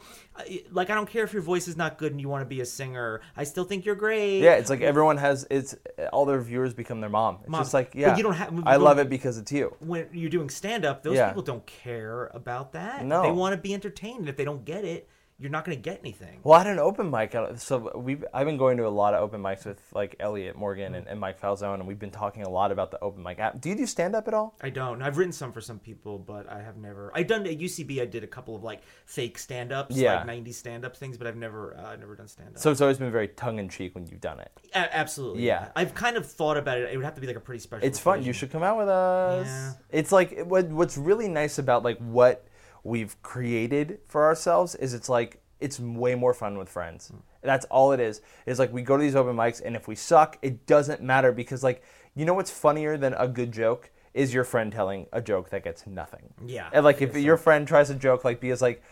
like. 0.72 0.90
I 0.90 0.96
don't 0.96 1.10
care 1.10 1.24
if 1.24 1.34
your 1.34 1.42
voice 1.42 1.68
is 1.68 1.76
not 1.78 1.98
good 1.98 2.12
and 2.12 2.22
you 2.22 2.30
want 2.30 2.42
to 2.42 2.46
be 2.46 2.62
a 2.62 2.66
singer. 2.66 3.22
I 3.36 3.44
still 3.44 3.64
think 3.64 3.86
you're 3.86 3.96
great. 3.96 4.42
yeah, 4.42 4.54
it's 4.54 4.70
like 4.70 4.82
everyone 4.82 5.18
has 5.18 5.46
it's 5.50 5.76
all 6.14 6.26
their 6.26 6.40
viewers 6.42 6.74
become 6.74 7.02
their 7.02 7.10
mom. 7.10 7.40
It's 7.42 7.50
Mom. 7.50 7.62
just 7.62 7.74
like 7.74 7.92
But 7.92 8.00
yeah, 8.00 8.18
you 8.18 8.24
don't 8.24 8.34
have- 8.34 8.54
I 8.68 8.76
love 8.78 9.00
it 9.00 9.10
because 9.10 9.38
it's 9.38 9.52
you. 9.52 9.76
when 9.80 10.08
you're 10.14 10.30
doing 10.30 10.50
stand 10.50 10.86
up, 10.86 11.04
those 11.04 11.16
Yeah. 11.16 11.28
people 11.30 11.42
don't 11.44 11.66
care 11.66 12.28
about 12.34 12.74
that. 12.74 13.04
No. 13.06 13.24
They 13.24 13.32
want 13.32 13.47
to 13.56 13.62
be 13.62 13.74
entertained. 13.74 14.28
If 14.30 14.36
they 14.38 14.46
don't 14.46 14.66
get 14.66 14.84
it, 14.86 15.10
you're 15.40 15.52
not 15.52 15.64
going 15.66 15.78
to 15.78 15.82
get 15.84 16.00
anything. 16.00 16.40
Well, 16.44 16.56
I 16.60 16.64
had 16.64 16.68
an 16.74 16.80
open 16.80 17.12
mic. 17.12 17.36
uh, 17.36 17.56
So 17.58 17.92
we 17.96 18.18
I've 18.34 18.48
been 18.48 18.58
going 18.58 18.76
to 18.78 18.88
a 18.88 18.90
lot 18.90 19.14
of 19.14 19.22
open 19.22 19.40
mics 19.40 19.66
with 19.68 19.80
like 19.94 20.16
Elliot 20.20 20.56
Morgan 20.56 20.96
and, 20.96 21.06
and 21.06 21.20
Mike 21.20 21.40
Falzone, 21.40 21.76
and 21.76 21.86
we've 21.88 22.00
been 22.00 22.10
talking 22.10 22.42
a 22.42 22.50
lot 22.50 22.72
about 22.72 22.90
the 22.90 23.00
open 23.02 23.22
mic 23.22 23.38
app. 23.38 23.62
Do 23.62 23.70
you 23.70 23.76
do 23.76 23.86
stand 23.86 24.16
up 24.16 24.28
at 24.28 24.34
all? 24.34 24.56
I 24.64 24.72
don't. 24.72 25.00
I've 25.04 25.20
written 25.20 25.32
some 25.32 25.52
for 25.52 25.62
some 25.62 25.78
people, 25.78 26.18
but 26.18 26.52
I 26.52 26.64
have 26.64 26.78
never. 26.78 27.12
I've 27.14 27.28
done 27.28 27.46
at 27.46 27.60
UCB. 27.60 28.02
I 28.02 28.06
did 28.06 28.24
a 28.24 28.28
couple 28.28 28.56
of 28.56 28.64
like 28.64 28.82
fake 29.06 29.38
stand 29.38 29.72
ups, 29.72 29.96
Yeah. 29.96 30.16
like 30.16 30.26
'90s 30.26 30.56
stand 30.56 30.84
up 30.84 30.98
things, 30.98 31.20
but 31.20 31.28
I've 31.28 31.38
never, 31.38 31.78
uh, 31.78 31.96
never 31.98 32.16
done 32.16 32.28
stand 32.28 32.56
up. 32.56 32.58
So 32.58 32.72
it's 32.72 32.82
always 32.82 32.98
been 32.98 33.12
very 33.12 33.28
tongue 33.28 33.60
in 33.60 33.70
cheek 33.70 33.94
when 33.94 34.08
you've 34.08 34.22
done 34.22 34.40
it. 34.40 34.52
A- 34.74 34.96
absolutely. 34.98 35.44
Yeah. 35.46 35.70
I've 35.76 35.94
kind 35.94 36.18
of 36.18 36.26
thought 36.26 36.58
about 36.58 36.80
it. 36.80 36.90
It 36.92 36.96
would 36.98 37.06
have 37.06 37.14
to 37.14 37.22
be 37.22 37.28
like 37.28 37.36
a 37.36 37.42
pretty 37.42 37.60
special. 37.60 37.86
It's 37.88 38.00
fun. 38.00 38.24
You 38.24 38.34
should 38.34 38.50
come 38.52 38.64
out 38.64 38.80
with 38.80 38.90
us. 38.90 39.46
Yeah. 39.46 39.74
It's 39.92 40.12
like 40.12 40.46
what 40.48 40.66
what's 40.70 40.98
really 40.98 41.28
nice 41.28 41.60
about 41.60 41.84
like 41.84 42.00
what 42.00 42.48
we've 42.84 43.22
created 43.22 44.00
for 44.08 44.26
ourselves 44.26 44.76
is 44.76 44.94
it's 44.94 45.10
like 45.10 45.42
it's 45.60 45.80
way 45.80 46.16
more 46.16 46.34
fun 46.34 46.58
with 46.58 46.70
friends. 46.70 47.08
Hmm. 47.08 47.18
That's 47.42 47.66
all 47.66 47.92
it 47.92 48.00
is. 48.00 48.22
Is 48.46 48.60
like 48.60 48.72
we 48.74 48.82
go 48.82 48.98
to 48.98 49.02
these 49.02 49.16
open 49.16 49.36
mics 49.36 49.62
and 49.64 49.76
if 49.76 49.88
we 49.88 49.96
suck, 49.96 50.38
it 50.42 50.66
doesn't 50.66 51.02
matter 51.02 51.32
because 51.32 51.64
like 51.64 51.84
you 52.16 52.26
know 52.26 52.34
what's 52.34 52.52
funnier 52.52 52.98
than 52.98 53.14
a 53.14 53.28
good 53.28 53.52
joke 53.52 53.92
is 54.14 54.34
your 54.34 54.44
friend 54.44 54.72
telling 54.72 55.06
a 55.14 55.22
joke 55.22 55.50
that 55.52 55.64
gets 55.64 55.86
nothing. 55.86 56.34
Yeah, 56.46 56.70
And 56.74 56.84
like 56.84 57.02
if 57.02 57.16
your 57.16 57.38
friend 57.38 57.68
tries 57.68 57.90
a 57.90 57.96
joke 57.96 58.24
like 58.24 58.40
because 58.40 58.62
like 58.62 58.84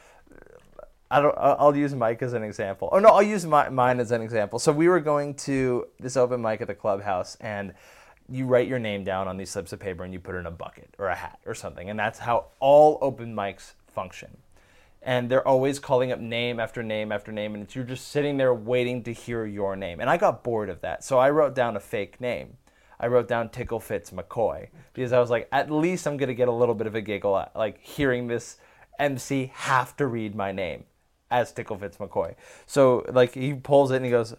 I 1.10 1.22
don't. 1.22 1.36
I'll 1.38 1.56
I'll 1.60 1.76
use 1.76 1.94
Mike 1.94 2.22
as 2.22 2.34
an 2.34 2.44
example. 2.44 2.90
Oh 2.92 3.00
no, 3.00 3.10
I'll 3.10 3.24
use 3.24 3.46
my, 3.46 3.70
mine 3.70 4.00
as 4.00 4.12
an 4.12 4.22
example. 4.22 4.60
So 4.60 4.72
we 4.72 4.88
were 4.88 5.00
going 5.00 5.36
to 5.36 5.88
this 6.00 6.18
open 6.18 6.42
mic 6.42 6.62
at 6.62 6.68
the 6.68 6.76
clubhouse, 6.76 7.38
and 7.40 7.74
you 8.30 8.46
write 8.46 8.68
your 8.68 8.80
name 8.80 9.04
down 9.04 9.28
on 9.28 9.38
these 9.38 9.50
slips 9.50 9.74
of 9.74 9.80
paper, 9.80 10.04
and 10.04 10.14
you 10.14 10.20
put 10.20 10.36
it 10.36 10.40
in 10.40 10.46
a 10.46 10.52
bucket 10.52 10.94
or 10.98 11.08
a 11.08 11.16
hat 11.16 11.40
or 11.46 11.54
something, 11.54 11.90
and 11.90 12.00
that's 12.00 12.20
how 12.20 12.48
all 12.60 12.98
open 13.02 13.36
mics 13.36 13.74
function. 13.88 14.38
And 15.02 15.30
they're 15.30 15.48
always 15.48 15.78
calling 15.78 16.12
up 16.12 16.20
name 16.20 16.60
after 16.60 16.82
name 16.82 17.12
after 17.12 17.32
name, 17.32 17.54
and 17.54 17.76
you're 17.76 17.84
just 17.84 18.08
sitting 18.08 18.38
there 18.38 18.54
waiting 18.54 19.04
to 19.04 19.14
hear 19.14 19.46
your 19.46 19.76
name. 19.76 20.00
And 20.00 20.10
I 20.10 20.18
got 20.18 20.44
bored 20.44 20.70
of 20.70 20.82
that, 20.82 21.04
so 21.04 21.20
I 21.20 21.30
wrote 21.30 21.54
down 21.54 21.76
a 21.76 21.80
fake 21.80 22.20
name. 22.20 22.58
I 23.00 23.08
wrote 23.08 23.28
down 23.28 23.50
Tickle 23.50 23.80
Fits 23.80 24.12
McCoy 24.12 24.70
because 24.94 25.12
I 25.12 25.20
was 25.20 25.30
like, 25.30 25.48
at 25.52 25.70
least 25.70 26.08
I'm 26.08 26.18
gonna 26.18 26.34
get 26.34 26.48
a 26.48 26.54
little 26.54 26.76
bit 26.76 26.88
of 26.88 26.96
a 26.96 27.02
giggle 27.02 27.38
at, 27.38 27.56
like 27.56 27.80
hearing 27.82 28.28
this 28.28 28.58
MC 29.00 29.52
have 29.54 29.96
to 29.98 30.08
read 30.08 30.34
my 30.34 30.52
name 30.52 30.86
as 31.30 31.52
Tickle 31.52 31.78
Fits 31.78 31.98
McCoy. 31.98 32.36
So 32.66 33.06
like 33.12 33.34
he 33.34 33.54
pulls 33.54 33.92
it 33.92 33.98
and 33.98 34.06
he 34.06 34.12
goes, 34.12 34.34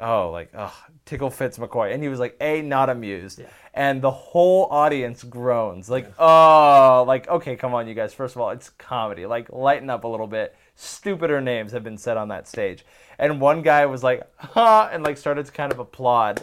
oh 0.00 0.30
like 0.30 0.50
oh 0.56 0.74
Tickle 1.04 1.30
Fits 1.30 1.58
McCoy, 1.58 1.92
and 1.92 2.02
he 2.02 2.08
was 2.08 2.18
like 2.18 2.36
a 2.40 2.62
not 2.62 2.90
amused, 2.90 3.40
and 3.74 4.00
the 4.02 4.10
whole 4.10 4.66
audience 4.70 5.22
groans 5.24 5.88
like 5.88 6.12
oh 6.18 7.04
like 7.06 7.28
okay 7.28 7.56
come 7.56 7.74
on 7.74 7.86
you 7.88 7.94
guys 7.94 8.12
first 8.14 8.34
of 8.34 8.40
all 8.40 8.50
it's 8.50 8.70
comedy 8.70 9.26
like 9.26 9.50
lighten 9.50 9.90
up 9.90 10.04
a 10.04 10.08
little 10.08 10.26
bit. 10.26 10.54
Stupider 10.74 11.40
names 11.40 11.72
have 11.72 11.82
been 11.84 11.96
said 11.98 12.16
on 12.16 12.28
that 12.28 12.46
stage, 12.46 12.84
and 13.18 13.40
one 13.40 13.62
guy 13.62 13.86
was 13.86 14.02
like 14.02 14.22
huh 14.38 14.88
and 14.92 15.02
like 15.02 15.16
started 15.16 15.46
to 15.46 15.52
kind 15.52 15.72
of 15.72 15.78
applaud. 15.78 16.42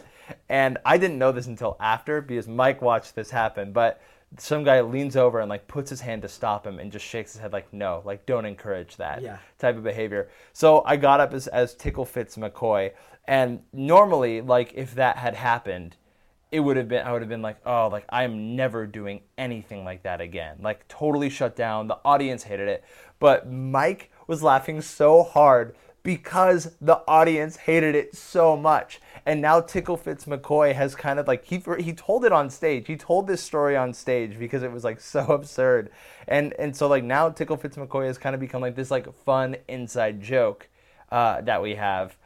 And 0.50 0.78
I 0.86 0.98
didn't 0.98 1.18
know 1.20 1.32
this 1.34 1.48
until 1.48 1.76
after 1.80 2.22
because 2.22 2.48
Mike 2.48 2.82
watched 2.82 3.14
this 3.14 3.30
happen. 3.30 3.74
But 3.74 4.02
some 4.40 4.64
guy 4.64 4.80
leans 4.82 5.16
over 5.16 5.42
and 5.42 5.50
like 5.50 5.68
puts 5.68 5.90
his 5.90 6.00
hand 6.02 6.22
to 6.24 6.28
stop 6.30 6.66
him 6.66 6.80
and 6.80 6.92
just 6.92 7.06
shakes 7.06 7.34
his 7.34 7.42
head 7.42 7.52
like, 7.54 7.72
no, 7.74 8.02
like 8.06 8.26
don't 8.26 8.46
encourage 8.46 8.96
that 8.96 9.22
Yeah. 9.22 9.38
type 9.60 9.76
of 9.76 9.84
behavior. 9.84 10.30
So 10.54 10.82
I 10.86 10.96
got 10.96 11.20
up 11.20 11.34
as, 11.34 11.48
as 11.48 11.76
Tickle 11.76 12.06
Fits 12.06 12.38
McCoy. 12.38 12.92
And 13.26 13.62
normally, 13.72 14.42
like 14.42 14.74
if 14.76 14.96
that 14.96 15.18
had 15.18 15.36
happened, 15.36 15.96
it 16.52 16.60
would 16.60 16.78
have 16.78 16.88
been 16.88 17.06
I 17.06 17.12
would 17.12 17.22
have 17.22 17.30
been 17.30 17.42
like, 17.42 17.58
oh, 17.66 17.88
like 17.88 18.06
I'm 18.10 18.56
never 18.56 18.86
doing 18.86 19.22
anything 19.38 19.84
like 19.84 20.04
that 20.04 20.22
again. 20.22 20.58
Like 20.62 20.88
totally 20.88 21.30
shut 21.30 21.56
down. 21.56 21.88
The 21.88 22.00
audience 22.06 22.44
hated 22.44 22.68
it. 22.68 22.84
But 23.20 23.50
Mike 23.50 24.12
was 24.28 24.44
laughing 24.44 24.82
so 24.82 25.24
hard 25.24 25.76
because 26.04 26.76
the 26.82 27.02
audience 27.08 27.56
hated 27.56 27.96
it 27.96 28.16
so 28.16 28.58
much. 28.58 29.00
And 29.26 29.42
now 29.42 29.62
Tickle 29.62 29.96
Fits 29.96 30.26
McCoy 30.26 30.76
has 30.76 30.96
kind 30.96 31.18
of 31.18 31.28
like 31.28 31.46
he 31.46 31.64
he 31.80 31.94
told 31.94 32.26
it 32.26 32.34
on 32.34 32.50
stage. 32.50 32.88
He 32.88 32.98
told 32.98 33.26
this 33.26 33.42
story 33.42 33.76
on 33.78 33.94
stage 33.94 34.38
because 34.38 34.64
it 34.64 34.72
was 34.72 34.84
like 34.84 35.00
so 35.16 35.26
absurd. 35.28 35.90
And 36.28 36.54
and 36.60 36.76
so 36.76 36.88
like 36.88 37.04
now 37.04 37.30
Tickle 37.30 37.58
Fits 37.58 37.78
McCoy 37.78 38.06
has 38.06 38.18
kind 38.18 38.36
of 38.36 38.42
become 38.42 38.62
like 38.62 38.76
this 38.76 38.92
like 38.92 39.12
fun 39.24 39.56
inside 39.68 40.22
joke 40.22 40.70
uh, 41.12 41.42
that 41.42 41.62
we 41.62 41.76
have 41.76 42.18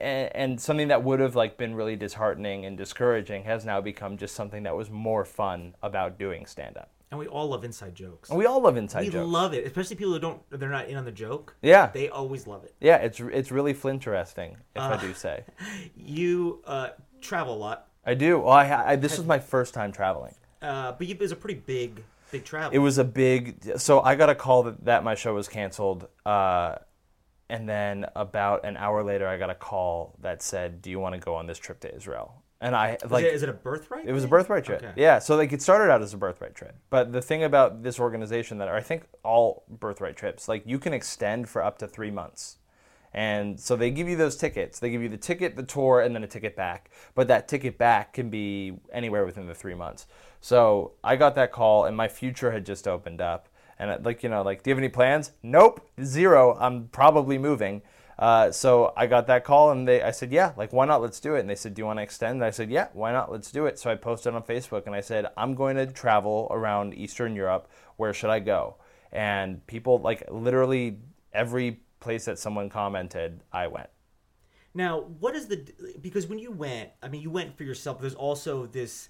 and, 0.00 0.34
and 0.34 0.60
something 0.60 0.88
that 0.88 1.02
would 1.02 1.20
have 1.20 1.34
like 1.36 1.56
been 1.56 1.74
really 1.74 1.96
disheartening 1.96 2.64
and 2.66 2.76
discouraging 2.76 3.44
has 3.44 3.64
now 3.64 3.80
become 3.80 4.16
just 4.16 4.34
something 4.34 4.62
that 4.64 4.76
was 4.76 4.90
more 4.90 5.24
fun 5.24 5.74
about 5.82 6.18
doing 6.18 6.46
stand 6.46 6.76
up. 6.76 6.90
And 7.10 7.18
we 7.20 7.26
all 7.28 7.48
love 7.48 7.64
inside 7.64 7.94
jokes. 7.94 8.28
And 8.30 8.38
we 8.38 8.44
all 8.46 8.60
love 8.60 8.76
inside 8.76 9.00
we 9.02 9.06
jokes. 9.06 9.24
We 9.26 9.30
love 9.30 9.54
it, 9.54 9.64
especially 9.66 9.94
people 9.96 10.12
who 10.14 10.18
don't. 10.18 10.42
They're 10.50 10.68
not 10.68 10.88
in 10.88 10.96
on 10.96 11.04
the 11.04 11.12
joke. 11.12 11.54
Yeah. 11.62 11.86
They 11.92 12.08
always 12.08 12.46
love 12.48 12.64
it. 12.64 12.74
yeah, 12.80 12.96
it's 12.96 13.20
it's 13.20 13.52
really 13.52 13.72
flinteresting 13.72 14.56
if 14.74 14.82
I 14.82 14.94
Uh, 14.94 14.96
do 14.96 15.14
say. 15.14 15.44
You 15.96 16.60
uh, 16.66 16.88
travel 17.20 17.54
a 17.54 17.56
lot, 17.58 17.86
I 18.04 18.14
do. 18.14 18.40
Well, 18.40 18.50
I, 18.52 18.92
I 18.92 18.96
this 18.96 19.16
was 19.18 19.26
my 19.26 19.38
first 19.38 19.74
time 19.74 19.92
traveling. 19.92 20.34
uh, 20.60 20.92
but 20.92 21.06
you, 21.06 21.14
it 21.14 21.20
was 21.20 21.30
a 21.32 21.36
pretty 21.36 21.60
big, 21.60 22.02
big 22.32 22.44
travel. 22.44 22.72
It 22.74 22.78
was 22.78 22.98
a 22.98 23.04
big. 23.04 23.78
So 23.78 24.00
I 24.00 24.16
got 24.16 24.28
a 24.28 24.34
call 24.34 24.64
that, 24.64 24.84
that 24.84 25.04
my 25.04 25.14
show 25.14 25.34
was 25.34 25.46
canceled, 25.48 26.08
uh, 26.26 26.76
and 27.48 27.68
then 27.68 28.06
about 28.16 28.64
an 28.64 28.76
hour 28.76 29.02
later, 29.02 29.26
I 29.26 29.36
got 29.36 29.50
a 29.50 29.54
call 29.54 30.16
that 30.20 30.42
said, 30.42 30.82
"Do 30.82 30.90
you 30.90 30.98
want 30.98 31.14
to 31.14 31.20
go 31.20 31.34
on 31.34 31.46
this 31.46 31.58
trip 31.58 31.80
to 31.80 31.94
Israel?" 31.94 32.42
And 32.60 32.74
I 32.74 32.94
Is 32.94 33.10
like. 33.10 33.24
it, 33.24 33.34
is 33.34 33.42
it 33.42 33.48
a 33.50 33.52
birthright? 33.52 34.06
It 34.06 34.12
was 34.12 34.24
a 34.24 34.28
birthright 34.28 34.64
trip. 34.64 34.82
Okay. 34.82 34.92
Yeah, 34.96 35.18
so 35.18 35.36
like 35.36 35.52
it 35.52 35.60
started 35.60 35.92
out 35.92 36.00
as 36.00 36.14
a 36.14 36.16
birthright 36.16 36.54
trip. 36.54 36.74
But 36.88 37.12
the 37.12 37.20
thing 37.20 37.44
about 37.44 37.82
this 37.82 38.00
organization 38.00 38.58
that 38.58 38.68
or 38.68 38.74
I 38.74 38.80
think 38.80 39.04
all 39.22 39.64
birthright 39.68 40.16
trips, 40.16 40.48
like 40.48 40.62
you 40.64 40.78
can 40.78 40.94
extend 40.94 41.48
for 41.48 41.62
up 41.62 41.78
to 41.78 41.86
3 41.86 42.10
months. 42.10 42.56
And 43.12 43.60
so 43.60 43.76
they 43.76 43.90
give 43.90 44.08
you 44.08 44.16
those 44.16 44.36
tickets. 44.36 44.80
They 44.80 44.90
give 44.90 45.02
you 45.02 45.08
the 45.08 45.16
ticket, 45.16 45.54
the 45.54 45.62
tour, 45.62 46.00
and 46.00 46.14
then 46.14 46.24
a 46.24 46.26
ticket 46.26 46.56
back. 46.56 46.90
But 47.14 47.28
that 47.28 47.46
ticket 47.46 47.78
back 47.78 48.14
can 48.14 48.28
be 48.28 48.78
anywhere 48.92 49.24
within 49.24 49.46
the 49.46 49.54
3 49.54 49.74
months. 49.74 50.06
So 50.40 50.92
I 51.04 51.16
got 51.16 51.34
that 51.36 51.52
call 51.52 51.84
and 51.84 51.96
my 51.96 52.08
future 52.08 52.50
had 52.50 52.66
just 52.66 52.88
opened 52.88 53.20
up. 53.20 53.48
And 53.84 53.92
I- 53.92 53.96
like, 53.96 54.22
you 54.22 54.28
know, 54.28 54.42
like, 54.42 54.62
do 54.62 54.70
you 54.70 54.74
have 54.74 54.78
any 54.78 54.88
plans? 54.88 55.32
Nope, 55.42 55.86
zero. 56.02 56.56
I'm 56.58 56.88
probably 56.88 57.38
moving. 57.38 57.82
Uh, 58.18 58.50
so 58.50 58.92
I 58.96 59.06
got 59.06 59.26
that 59.26 59.44
call 59.44 59.72
and 59.72 59.86
they, 59.86 60.00
I 60.00 60.12
said, 60.12 60.32
yeah, 60.32 60.52
like, 60.56 60.72
why 60.72 60.86
not? 60.86 61.02
Let's 61.02 61.20
do 61.20 61.34
it. 61.34 61.40
And 61.40 61.50
they 61.50 61.56
said, 61.56 61.74
do 61.74 61.82
you 61.82 61.86
want 61.86 61.98
to 61.98 62.02
extend? 62.02 62.36
And 62.36 62.44
I 62.44 62.50
said, 62.50 62.70
yeah, 62.70 62.88
why 62.92 63.12
not? 63.12 63.30
Let's 63.30 63.50
do 63.50 63.66
it. 63.66 63.78
So 63.78 63.90
I 63.90 63.96
posted 63.96 64.34
on 64.34 64.42
Facebook 64.42 64.86
and 64.86 64.94
I 64.94 65.00
said, 65.00 65.26
I'm 65.36 65.54
going 65.54 65.76
to 65.76 65.86
travel 65.86 66.48
around 66.50 66.94
Eastern 66.94 67.34
Europe. 67.34 67.68
Where 67.96 68.14
should 68.14 68.30
I 68.30 68.40
go? 68.40 68.76
and 69.14 69.64
people 69.66 69.98
like 70.00 70.24
literally 70.30 70.98
every 71.32 71.80
place 72.00 72.26
that 72.26 72.38
someone 72.38 72.68
commented, 72.68 73.40
I 73.52 73.68
went. 73.68 73.88
Now, 74.74 75.02
what 75.20 75.36
is 75.36 75.46
the 75.46 75.64
because 76.02 76.26
when 76.26 76.40
you 76.40 76.50
went, 76.50 76.90
I 77.02 77.08
mean, 77.08 77.22
you 77.22 77.30
went 77.30 77.56
for 77.56 77.62
yourself. 77.62 78.00
There's 78.00 78.14
also 78.14 78.66
this 78.66 79.08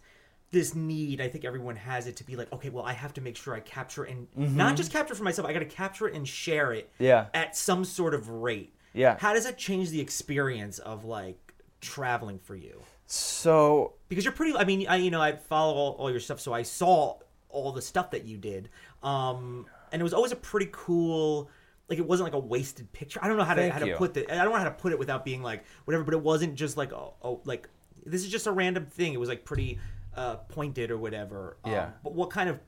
this 0.55 0.75
need. 0.75 1.21
I 1.21 1.29
think 1.29 1.45
everyone 1.45 1.77
has 1.77 2.07
it 2.07 2.17
to 2.17 2.25
be 2.25 2.37
like, 2.37 2.51
okay, 2.53 2.71
well, 2.71 2.85
I 2.85 2.95
have 2.95 3.13
to 3.15 3.21
make 3.21 3.37
sure 3.37 3.55
I 3.55 3.61
capture 3.61 4.05
and 4.05 4.27
not 4.35 4.77
just 4.77 4.91
capture 4.91 5.15
for 5.15 5.25
myself. 5.25 5.47
I 5.47 5.53
got 5.53 5.59
to 5.59 5.67
capture 5.67 6.09
it 6.09 6.15
and 6.15 6.27
share 6.27 6.73
it. 6.73 6.91
Mm-hmm. 6.95 7.05
Yeah. 7.05 7.27
At 7.35 7.57
some 7.57 7.85
sort 7.85 8.15
of 8.15 8.31
rate. 8.31 8.73
Yeah. 8.95 9.17
How 9.19 9.35
does 9.35 9.45
that 9.45 9.59
change 9.59 9.91
the 9.91 10.01
experience 10.01 10.79
of 10.79 11.05
like 11.05 11.55
traveling 11.81 12.39
for 12.39 12.55
you? 12.55 12.81
So 13.07 13.95
Because 14.09 14.25
you're 14.25 14.33
pretty. 14.33 14.57
I 14.57 14.65
mean, 14.65 14.87
I 14.89 14.97
you 14.97 15.11
know 15.11 15.21
I 15.21 15.37
follow 15.37 15.75
all, 15.75 15.93
all 15.93 16.11
your 16.11 16.21
stuff, 16.21 16.41
so 16.41 16.55
I 16.55 16.63
saw 16.63 17.19
all 17.51 17.73
the 17.73 17.83
stuff 17.83 18.13
that 18.13 18.25
you 18.25 18.39
did. 18.39 18.71
Um, 19.03 19.67
and 19.93 20.01
it 20.01 20.05
was 20.05 20.15
always 20.15 20.33
a 20.33 20.37
pretty 20.37 20.69
cool. 20.73 21.51
Like 21.89 21.99
it 21.99 22.07
wasn't 22.07 22.33
like 22.33 22.35
a 22.35 22.39
wasted 22.39 22.91
picture. 22.93 23.21
I 23.23 23.29
don't 23.29 23.37
know 23.37 23.45
how 23.45 23.55
to 23.55 23.71
how 23.71 23.81
to 23.81 23.89
you. 23.89 23.95
put 23.97 24.15
the. 24.15 24.33
I 24.33 24.45
don't 24.45 24.53
know 24.53 24.59
how 24.59 24.65
to 24.65 24.71
put 24.71 24.93
it 24.93 24.99
without 24.99 25.25
being 25.25 25.43
like 25.43 25.65
whatever. 25.85 26.05
But 26.05 26.15
it 26.15 26.23
wasn't 26.23 26.55
just 26.55 26.77
like 26.77 26.93
oh, 26.93 27.15
oh 27.21 27.41
like 27.45 27.69
this 28.07 28.23
is 28.23 28.31
just 28.31 28.47
a 28.47 28.53
random 28.53 28.87
thing. 28.87 29.13
It 29.13 29.21
was 29.21 29.29
like 29.29 29.45
pretty 29.45 29.79
uh, 30.17 30.37
pointed 30.37 30.91
or 30.91 30.99
whatever. 30.99 31.57
Um, 31.65 31.73
Yeah. 31.73 31.91
But 32.03 32.15
what 32.15 32.31
kind 32.31 32.49
of 32.49 32.59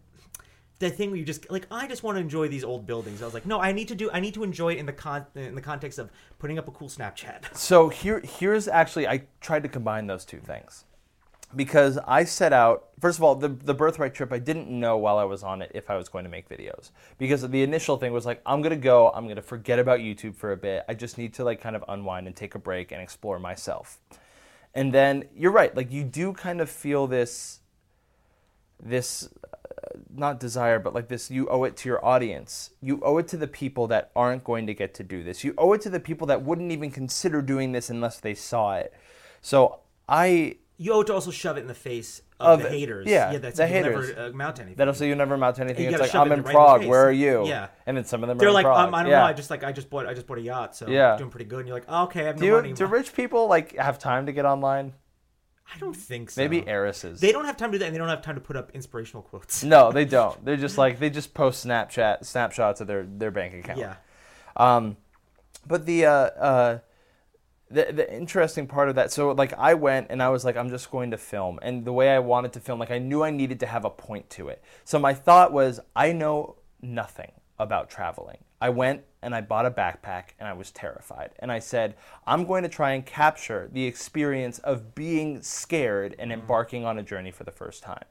the 0.78 0.90
thing 0.90 1.10
where 1.10 1.18
you 1.18 1.24
just 1.24 1.50
like 1.50 1.66
I 1.70 1.86
just 1.86 2.02
want 2.02 2.16
to 2.16 2.20
enjoy 2.20 2.48
these 2.48 2.64
old 2.64 2.86
buildings. 2.86 3.22
I 3.22 3.24
was 3.24 3.34
like, 3.34 3.46
no, 3.46 3.60
I 3.60 3.72
need 3.72 3.88
to 3.88 3.94
do. 3.94 4.10
I 4.12 4.20
need 4.20 4.34
to 4.34 4.44
enjoy 4.44 4.74
it 4.74 4.78
in 4.78 4.86
the 4.86 4.92
con 4.92 5.26
in 5.34 5.54
the 5.54 5.60
context 5.60 5.98
of 5.98 6.10
putting 6.38 6.58
up 6.58 6.68
a 6.68 6.70
cool 6.70 6.88
Snapchat. 6.88 7.44
So 7.56 7.88
here, 7.88 8.20
here's 8.20 8.68
actually 8.68 9.08
I 9.08 9.22
tried 9.40 9.62
to 9.62 9.68
combine 9.68 10.06
those 10.06 10.24
two 10.24 10.38
things 10.38 10.84
because 11.54 11.98
I 12.06 12.24
set 12.24 12.52
out. 12.52 12.88
First 13.00 13.18
of 13.18 13.24
all, 13.24 13.34
the 13.34 13.48
the 13.48 13.74
birthright 13.74 14.14
trip 14.14 14.32
I 14.32 14.38
didn't 14.38 14.68
know 14.68 14.98
while 14.98 15.16
I 15.16 15.24
was 15.24 15.42
on 15.42 15.62
it 15.62 15.72
if 15.74 15.88
I 15.88 15.96
was 15.96 16.08
going 16.08 16.24
to 16.24 16.30
make 16.30 16.48
videos 16.48 16.90
because 17.18 17.48
the 17.48 17.62
initial 17.62 17.96
thing 17.96 18.12
was 18.12 18.26
like 18.26 18.42
I'm 18.44 18.60
gonna 18.60 18.76
go, 18.76 19.10
I'm 19.10 19.26
gonna 19.26 19.42
forget 19.42 19.78
about 19.78 20.00
YouTube 20.00 20.34
for 20.36 20.52
a 20.52 20.56
bit. 20.56 20.84
I 20.88 20.94
just 20.94 21.16
need 21.16 21.32
to 21.34 21.44
like 21.44 21.60
kind 21.60 21.74
of 21.74 21.84
unwind 21.88 22.26
and 22.26 22.36
take 22.36 22.54
a 22.54 22.58
break 22.58 22.92
and 22.92 23.00
explore 23.00 23.38
myself. 23.38 23.98
And 24.76 24.92
then 24.92 25.24
you're 25.34 25.52
right, 25.52 25.74
like 25.74 25.90
you 25.90 26.04
do 26.04 26.34
kind 26.34 26.60
of 26.60 26.68
feel 26.68 27.06
this 27.06 27.60
this 28.82 29.26
uh, 29.42 29.98
not 30.14 30.38
desire 30.38 30.78
but 30.78 30.92
like 30.92 31.08
this 31.08 31.30
you 31.30 31.48
owe 31.48 31.64
it 31.64 31.78
to 31.78 31.88
your 31.88 32.04
audience. 32.04 32.72
You 32.82 33.00
owe 33.02 33.16
it 33.16 33.26
to 33.28 33.38
the 33.38 33.46
people 33.48 33.86
that 33.86 34.10
aren't 34.14 34.44
going 34.44 34.66
to 34.66 34.74
get 34.74 34.92
to 34.94 35.02
do 35.02 35.24
this. 35.24 35.42
You 35.42 35.54
owe 35.56 35.72
it 35.72 35.80
to 35.80 35.90
the 35.90 35.98
people 35.98 36.26
that 36.26 36.42
wouldn't 36.42 36.70
even 36.72 36.90
consider 36.90 37.40
doing 37.40 37.72
this 37.72 37.88
unless 37.88 38.20
they 38.20 38.34
saw 38.34 38.74
it. 38.74 38.92
So 39.40 39.80
i 40.10 40.56
You 40.76 40.92
owe 40.92 41.02
to 41.04 41.14
also 41.14 41.30
shove 41.30 41.56
it 41.56 41.62
in 41.62 41.68
the 41.68 41.74
face 41.74 42.20
of, 42.38 42.60
Of- 42.60 42.62
the 42.64 42.68
haters. 42.70 43.06
yeah, 43.06 43.32
yeah, 43.32 43.38
that's 43.38 43.56
the 43.56 43.66
haters. 43.66 44.08
Never 44.10 44.28
uh, 44.28 44.32
mount 44.32 44.58
anything. 44.60 44.76
that'll 44.76 44.92
say 44.94 45.08
you 45.08 45.14
never 45.14 45.34
amount 45.36 45.56
to 45.56 45.62
anything 45.62 45.86
It's 45.90 45.98
like 45.98 46.14
i'm 46.14 46.30
in 46.32 46.42
right 46.42 46.46
in 46.48 46.52
prague 46.52 46.80
face. 46.80 46.88
where 46.88 47.06
are 47.08 47.12
you 47.12 47.46
Yeah. 47.46 47.68
and 47.86 47.96
then 47.96 48.04
some 48.04 48.22
of 48.22 48.28
them 48.28 48.36
are. 48.36 48.40
They're 48.40 48.50
like, 48.52 48.66
um, 48.66 48.94
I 48.94 49.02
don't 49.02 49.10
yeah. 49.10 49.20
know. 49.20 49.24
I 49.24 49.32
just 49.32 49.48
like 49.50 49.64
I 49.64 49.72
just 49.72 49.88
bought 49.88 50.06
I 50.06 50.12
just 50.14 50.26
bought 50.26 50.38
a 50.38 50.42
yacht, 50.42 50.76
so 50.76 50.86
Yeah. 50.88 51.12
I'm 51.12 51.18
doing 51.18 51.30
pretty 51.30 51.46
good. 51.46 51.60
And 51.60 51.68
you're 51.68 51.76
like, 51.76 51.86
oh, 51.88 52.04
okay, 52.04 52.22
I 52.22 52.26
have 52.26 52.36
no 52.38 52.46
do, 52.46 52.52
money. 52.52 52.72
do 52.74 52.84
rich 52.86 53.14
people 53.14 53.48
like 53.48 53.76
have 53.76 53.98
time 53.98 54.26
to 54.26 54.32
get 54.32 54.44
online 54.44 54.92
I 55.74 55.78
don't 55.78 55.96
think 55.96 56.30
so. 56.30 56.40
maybe 56.42 56.66
heiresses 56.68 57.20
They 57.20 57.32
don't 57.32 57.44
have 57.46 57.56
time 57.56 57.72
to 57.72 57.78
do 57.78 57.80
that, 57.80 57.86
and 57.86 57.94
they 57.94 57.98
don't 57.98 58.08
have 58.08 58.22
time 58.22 58.34
to 58.36 58.40
put 58.40 58.56
up 58.56 58.70
inspirational 58.74 59.22
quotes. 59.22 59.64
no 59.64 59.90
they 59.90 60.04
don't 60.16 60.44
they're 60.44 60.56
just 60.58 60.76
like 60.78 60.98
they 60.98 61.08
just 61.10 61.32
post 61.32 61.66
snapchat 61.66 62.24
snapshots 62.26 62.80
of 62.82 62.86
their 62.86 63.04
their 63.04 63.30
bank 63.30 63.54
account 63.54 63.78
Yeah. 63.78 63.94
Um, 64.56 64.96
but 65.66 65.84
the 65.86 66.06
uh, 66.06 66.10
uh, 66.10 66.78
the 67.70 67.92
the 67.92 68.12
interesting 68.12 68.66
part 68.66 68.88
of 68.88 68.94
that, 68.94 69.12
so 69.12 69.32
like 69.32 69.52
I 69.54 69.74
went 69.74 70.08
and 70.10 70.22
I 70.22 70.28
was 70.28 70.44
like, 70.44 70.56
I'm 70.56 70.70
just 70.70 70.90
going 70.90 71.10
to 71.10 71.18
film, 71.18 71.58
and 71.62 71.84
the 71.84 71.92
way 71.92 72.10
I 72.14 72.18
wanted 72.18 72.52
to 72.54 72.60
film, 72.60 72.78
like 72.78 72.90
I 72.90 72.98
knew 72.98 73.22
I 73.22 73.30
needed 73.30 73.60
to 73.60 73.66
have 73.66 73.84
a 73.84 73.90
point 73.90 74.30
to 74.30 74.48
it. 74.48 74.62
So 74.84 74.98
my 74.98 75.14
thought 75.14 75.52
was, 75.52 75.80
I 75.94 76.12
know 76.12 76.56
nothing 76.80 77.32
about 77.58 77.90
traveling. 77.90 78.38
I 78.60 78.70
went 78.70 79.02
and 79.22 79.34
I 79.34 79.40
bought 79.40 79.66
a 79.66 79.70
backpack 79.70 80.30
and 80.38 80.48
I 80.48 80.52
was 80.52 80.70
terrified. 80.70 81.30
And 81.38 81.50
I 81.50 81.58
said, 81.58 81.96
I'm 82.26 82.46
going 82.46 82.62
to 82.62 82.68
try 82.68 82.92
and 82.92 83.04
capture 83.04 83.68
the 83.72 83.84
experience 83.84 84.58
of 84.60 84.94
being 84.94 85.42
scared 85.42 86.14
and 86.18 86.30
mm-hmm. 86.30 86.40
embarking 86.40 86.84
on 86.84 86.98
a 86.98 87.02
journey 87.02 87.30
for 87.30 87.44
the 87.44 87.50
first 87.50 87.82
time. 87.82 88.04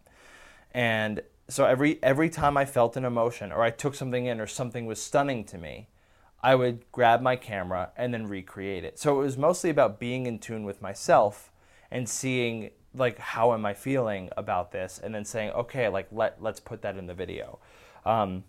And 0.73 1.21
so 1.47 1.65
every 1.65 2.03
every 2.03 2.29
time 2.29 2.57
I 2.57 2.65
felt 2.65 2.97
an 2.97 3.05
emotion 3.05 3.51
or 3.51 3.61
I 3.61 3.69
took 3.69 3.95
something 3.95 4.25
in 4.25 4.41
or 4.41 4.47
something 4.47 4.85
was 4.85 5.01
stunning 5.01 5.45
to 5.45 5.57
me, 5.57 5.87
I 6.45 6.53
would 6.53 6.85
grab 6.91 7.23
my 7.23 7.37
camera 7.37 7.89
and 7.97 8.13
then 8.13 8.27
recreate 8.27 8.83
it. 8.83 8.99
So 8.99 9.19
it 9.19 9.23
was 9.23 9.35
mostly 9.35 9.71
about 9.71 9.99
being 9.99 10.27
in 10.27 10.37
tune 10.37 10.63
with 10.63 10.79
myself 10.79 11.51
and 11.89 12.07
seeing 12.07 12.69
like 12.93 13.17
how 13.17 13.51
am 13.55 13.65
I 13.65 13.73
feeling 13.73 14.29
about 14.37 14.71
this 14.71 14.99
and 15.03 15.13
then 15.13 15.25
saying, 15.25 15.49
okay, 15.53 15.89
like 15.89 16.07
let 16.11 16.39
let's 16.39 16.59
put 16.59 16.83
that 16.83 16.97
in 16.97 17.07
the 17.07 17.15
video. 17.15 17.57
Um, 18.05 18.43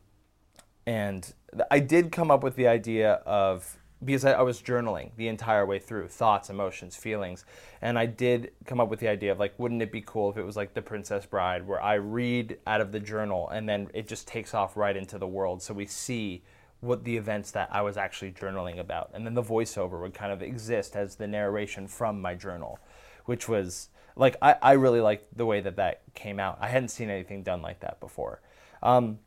and 0.86 1.32
I 1.70 1.78
did 1.78 2.12
come 2.12 2.30
up 2.30 2.42
with 2.42 2.54
the 2.56 2.68
idea 2.68 3.14
of 3.24 3.78
because 4.04 4.26
I, 4.26 4.32
I 4.32 4.42
was 4.42 4.60
journaling 4.60 5.12
the 5.16 5.28
entire 5.28 5.64
way 5.64 5.78
through 5.78 6.08
thoughts, 6.08 6.50
emotions, 6.50 6.96
feelings, 6.96 7.46
and 7.80 7.98
I 7.98 8.04
did 8.04 8.50
come 8.66 8.78
up 8.78 8.90
with 8.90 9.00
the 9.00 9.08
idea 9.08 9.32
of 9.32 9.38
like, 9.38 9.54
wouldn't 9.58 9.80
it 9.80 9.90
be 9.90 10.02
cool 10.02 10.30
if 10.30 10.36
it 10.36 10.44
was 10.44 10.54
like 10.54 10.74
The 10.74 10.82
Princess 10.82 11.24
Bride, 11.24 11.66
where 11.66 11.82
I 11.82 11.94
read 11.94 12.58
out 12.66 12.82
of 12.82 12.92
the 12.92 13.00
journal 13.00 13.48
and 13.48 13.66
then 13.66 13.88
it 13.94 14.06
just 14.06 14.28
takes 14.28 14.52
off 14.52 14.76
right 14.76 14.94
into 14.94 15.16
the 15.16 15.26
world, 15.26 15.62
so 15.62 15.72
we 15.72 15.86
see 15.86 16.42
what 16.86 17.04
the 17.04 17.16
events 17.16 17.50
that 17.52 17.68
I 17.72 17.82
was 17.82 17.96
actually 17.96 18.32
journaling 18.32 18.78
about, 18.78 19.10
and 19.14 19.26
then 19.26 19.34
the 19.34 19.42
voiceover 19.42 20.00
would 20.00 20.14
kind 20.14 20.32
of 20.32 20.42
exist 20.42 20.96
as 20.96 21.16
the 21.16 21.26
narration 21.26 21.86
from 21.86 22.20
my 22.20 22.34
journal, 22.34 22.78
which 23.24 23.48
was 23.48 23.88
like 24.16 24.36
I, 24.40 24.56
I 24.62 24.72
really 24.72 25.00
liked 25.00 25.36
the 25.36 25.46
way 25.46 25.60
that 25.60 25.76
that 25.76 26.02
came 26.14 26.40
out. 26.40 26.58
I 26.60 26.68
hadn't 26.68 26.88
seen 26.88 27.10
anything 27.10 27.42
done 27.42 27.62
like 27.62 27.80
that 27.80 28.00
before. 28.00 28.40
Um, 28.82 29.18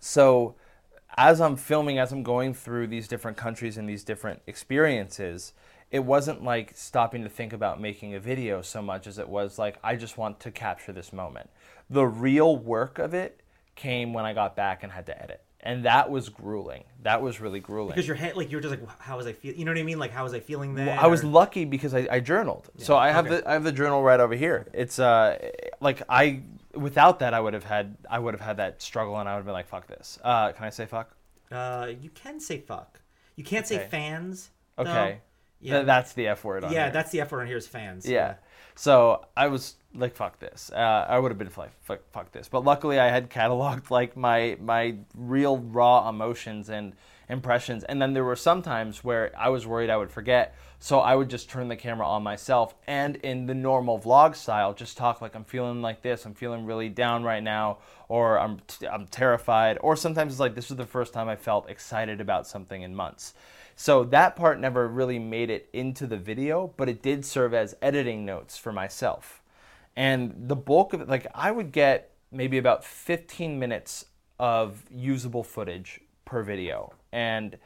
so 0.00 0.56
as 1.16 1.40
I'm 1.40 1.56
filming, 1.56 1.98
as 1.98 2.12
I'm 2.12 2.22
going 2.22 2.54
through 2.54 2.88
these 2.88 3.08
different 3.08 3.36
countries 3.36 3.78
and 3.78 3.88
these 3.88 4.04
different 4.04 4.42
experiences, 4.46 5.52
it 5.90 6.00
wasn't 6.00 6.44
like 6.44 6.76
stopping 6.76 7.22
to 7.22 7.28
think 7.28 7.52
about 7.52 7.80
making 7.80 8.14
a 8.14 8.20
video 8.20 8.60
so 8.60 8.82
much 8.82 9.06
as 9.06 9.18
it 9.18 9.28
was 9.28 9.58
like, 9.58 9.78
I 9.82 9.96
just 9.96 10.18
want 10.18 10.38
to 10.40 10.50
capture 10.50 10.92
this 10.92 11.12
moment. 11.12 11.48
The 11.88 12.06
real 12.06 12.56
work 12.56 12.98
of 12.98 13.14
it 13.14 13.40
came 13.74 14.12
when 14.12 14.24
I 14.24 14.34
got 14.34 14.54
back 14.54 14.82
and 14.82 14.92
had 14.92 15.06
to 15.06 15.22
edit. 15.22 15.42
And 15.60 15.84
that 15.86 16.08
was 16.08 16.28
grueling. 16.28 16.84
That 17.02 17.20
was 17.20 17.40
really 17.40 17.58
grueling. 17.58 17.90
Because 17.90 18.06
your 18.06 18.16
head, 18.16 18.36
like 18.36 18.50
you're 18.52 18.60
just 18.60 18.70
like, 18.70 19.00
how 19.00 19.16
was 19.16 19.26
I 19.26 19.32
feel? 19.32 19.54
You 19.54 19.64
know 19.64 19.72
what 19.72 19.78
I 19.78 19.82
mean? 19.82 19.98
Like, 19.98 20.12
how 20.12 20.22
was 20.22 20.32
I 20.32 20.40
feeling 20.40 20.74
then? 20.74 20.86
Well, 20.86 20.98
I 21.00 21.08
was 21.08 21.24
or- 21.24 21.28
lucky 21.28 21.64
because 21.64 21.94
I, 21.94 22.06
I 22.10 22.20
journaled. 22.20 22.70
so 22.76 22.96
I 22.96 23.10
have 23.10 23.26
okay. 23.26 23.40
the 23.40 23.48
I 23.48 23.54
have 23.54 23.64
the 23.64 23.72
journal 23.72 24.02
right 24.02 24.20
over 24.20 24.34
here. 24.34 24.68
It's 24.72 24.98
uh 24.98 25.50
like 25.80 26.02
I 26.08 26.42
without 26.74 27.18
that 27.20 27.34
I 27.34 27.40
would 27.40 27.54
have 27.54 27.64
had 27.64 27.96
I 28.08 28.18
would 28.20 28.34
have 28.34 28.40
had 28.40 28.58
that 28.58 28.80
struggle 28.82 29.18
and 29.18 29.28
I 29.28 29.32
would 29.32 29.38
have 29.38 29.46
been 29.46 29.52
like 29.54 29.68
fuck 29.68 29.88
this. 29.88 30.18
Uh, 30.22 30.52
can 30.52 30.64
I 30.64 30.70
say 30.70 30.86
fuck? 30.86 31.10
Uh, 31.50 31.90
you 32.00 32.10
can 32.10 32.38
say 32.38 32.58
fuck. 32.60 33.00
You 33.34 33.42
can't 33.44 33.66
say 33.66 33.80
Okay. 33.80 33.88
fans. 33.88 34.50
though. 34.76 34.84
Okay. 34.84 35.20
Yeah. 35.60 35.74
Th- 35.74 35.86
that's 35.86 36.12
the 36.12 36.28
F 36.28 36.44
word 36.44 36.62
on 36.62 36.72
yeah, 36.72 36.84
here. 36.84 36.92
that's 36.92 37.10
the 37.10 37.20
F 37.20 37.32
word 37.32 37.40
on 37.40 37.46
here 37.48 37.56
is 37.56 37.66
fans. 37.66 38.06
Yeah. 38.08 38.34
So 38.76 39.24
I 39.36 39.48
was 39.48 39.74
like, 39.94 40.14
"Fuck 40.14 40.38
this." 40.38 40.70
Uh, 40.74 41.06
I 41.08 41.18
would 41.18 41.30
have 41.30 41.38
been 41.38 41.50
like, 41.56 41.72
fuck, 41.82 42.00
"Fuck 42.12 42.32
this," 42.32 42.48
but 42.48 42.64
luckily 42.64 42.98
I 42.98 43.08
had 43.08 43.30
cataloged 43.30 43.90
like 43.90 44.16
my 44.16 44.56
my 44.60 44.96
real 45.14 45.58
raw 45.58 46.08
emotions 46.08 46.68
and 46.68 46.94
impressions, 47.28 47.84
and 47.84 48.00
then 48.00 48.14
there 48.14 48.24
were 48.24 48.36
some 48.36 48.62
times 48.62 49.04
where 49.04 49.32
I 49.36 49.48
was 49.50 49.66
worried 49.66 49.90
I 49.90 49.96
would 49.96 50.10
forget, 50.10 50.54
so 50.78 51.00
I 51.00 51.14
would 51.14 51.28
just 51.28 51.50
turn 51.50 51.68
the 51.68 51.76
camera 51.76 52.06
on 52.06 52.22
myself 52.22 52.74
and 52.86 53.16
in 53.16 53.46
the 53.46 53.54
normal 53.54 53.98
vlog 53.98 54.34
style, 54.34 54.72
just 54.72 54.96
talk 54.96 55.20
like 55.20 55.34
I'm 55.34 55.44
feeling 55.44 55.82
like 55.82 56.02
this, 56.02 56.24
I'm 56.24 56.34
feeling 56.34 56.64
really 56.64 56.88
down 56.88 57.24
right 57.24 57.42
now, 57.42 57.78
or 58.08 58.38
I'm 58.38 58.60
t- 58.66 58.88
I'm 58.88 59.06
terrified, 59.06 59.78
or 59.82 59.96
sometimes 59.96 60.32
it's 60.32 60.40
like 60.40 60.54
this 60.54 60.70
is 60.70 60.76
the 60.76 60.86
first 60.86 61.12
time 61.12 61.28
I 61.28 61.36
felt 61.36 61.68
excited 61.68 62.20
about 62.20 62.46
something 62.46 62.82
in 62.82 62.94
months. 62.94 63.34
So 63.76 64.04
that 64.04 64.34
part 64.34 64.58
never 64.58 64.88
really 64.88 65.18
made 65.18 65.50
it 65.50 65.68
into 65.72 66.06
the 66.06 66.16
video, 66.16 66.72
but 66.76 66.88
it 66.88 67.02
did 67.02 67.24
serve 67.24 67.54
as 67.54 67.76
editing 67.80 68.24
notes 68.24 68.56
for 68.56 68.72
myself. 68.72 69.37
And 69.98 70.48
the 70.48 70.54
bulk 70.54 70.92
of 70.92 71.00
it, 71.00 71.08
like 71.08 71.26
I 71.34 71.50
would 71.50 71.72
get 71.72 72.12
maybe 72.30 72.56
about 72.56 72.84
15 72.84 73.58
minutes 73.58 74.04
of 74.38 74.84
usable 74.92 75.42
footage 75.42 76.00
per 76.24 76.44
video. 76.44 76.92
And 77.10 77.58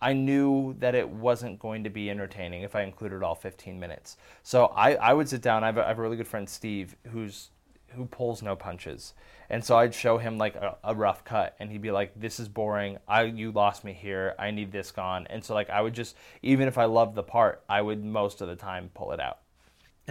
I 0.00 0.12
knew 0.12 0.76
that 0.78 0.94
it 0.94 1.08
wasn't 1.08 1.58
going 1.58 1.82
to 1.82 1.90
be 1.90 2.08
entertaining 2.08 2.62
if 2.62 2.76
I 2.76 2.82
included 2.82 3.24
all 3.24 3.34
15 3.34 3.80
minutes. 3.80 4.16
So 4.44 4.66
I, 4.66 4.94
I 4.94 5.12
would 5.12 5.28
sit 5.28 5.42
down. 5.42 5.64
I 5.64 5.66
have, 5.66 5.76
a, 5.76 5.84
I 5.84 5.88
have 5.88 5.98
a 5.98 6.02
really 6.02 6.16
good 6.16 6.28
friend, 6.28 6.48
Steve, 6.48 6.94
who's 7.10 7.50
who 7.96 8.06
pulls 8.06 8.42
no 8.42 8.54
punches. 8.54 9.12
And 9.50 9.64
so 9.64 9.76
I'd 9.76 9.92
show 9.92 10.18
him 10.18 10.38
like 10.38 10.54
a, 10.54 10.76
a 10.84 10.94
rough 10.94 11.24
cut 11.24 11.56
and 11.58 11.70
he'd 11.70 11.82
be 11.82 11.90
like, 11.90 12.12
This 12.14 12.38
is 12.38 12.48
boring. 12.48 12.98
I 13.08 13.24
you 13.24 13.50
lost 13.50 13.82
me 13.82 13.92
here. 13.92 14.36
I 14.38 14.52
need 14.52 14.70
this 14.70 14.92
gone. 14.92 15.26
And 15.28 15.44
so 15.44 15.52
like 15.52 15.68
I 15.68 15.80
would 15.80 15.94
just 15.94 16.14
even 16.42 16.68
if 16.68 16.78
I 16.78 16.84
loved 16.84 17.16
the 17.16 17.24
part, 17.24 17.64
I 17.68 17.82
would 17.82 18.04
most 18.04 18.40
of 18.40 18.46
the 18.46 18.56
time 18.56 18.90
pull 18.94 19.10
it 19.10 19.18
out. 19.18 19.41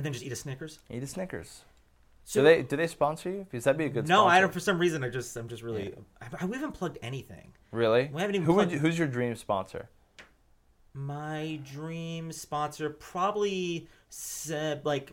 And 0.02 0.06
then 0.08 0.14
just 0.14 0.26
eat 0.26 0.32
a 0.32 0.36
Snickers. 0.36 0.80
Eat 0.89 1.04
a 1.04 1.06
Snickers. 1.06 1.62
So- 2.24 2.39
do 2.39 2.43
they 2.43 2.64
do 2.64 2.76
they 2.76 2.88
sponsor 2.88 3.30
you? 3.30 3.45
Because 3.47 3.66
that'd 3.66 3.78
be 3.78 3.86
a 3.86 3.89
good 3.89 4.08
No, 4.08 4.26
I 4.26 4.39
don't. 4.39 4.52
For 4.52 4.60
some 4.60 4.80
reason, 4.80 5.04
I 5.04 5.10
just 5.10 5.38
I'm 5.38 5.47
just 5.47 5.62
really. 5.62 5.93
I, 6.39 6.43
we 6.47 6.56
haven't 6.56 6.72
plugged 6.72 6.97
anything. 7.04 7.54
Really? 7.72 8.10
We 8.12 8.20
haven't 8.20 8.34
even 8.36 8.47
Who 8.47 8.60
you, 8.68 8.80
who's 8.80 8.97
your 8.97 9.08
dream 9.08 9.36
sponsor? 9.36 9.89
My 10.95 11.60
dream 11.72 12.32
sponsor 12.32 12.89
probably 12.89 13.89
said 14.10 14.88
like 14.88 15.12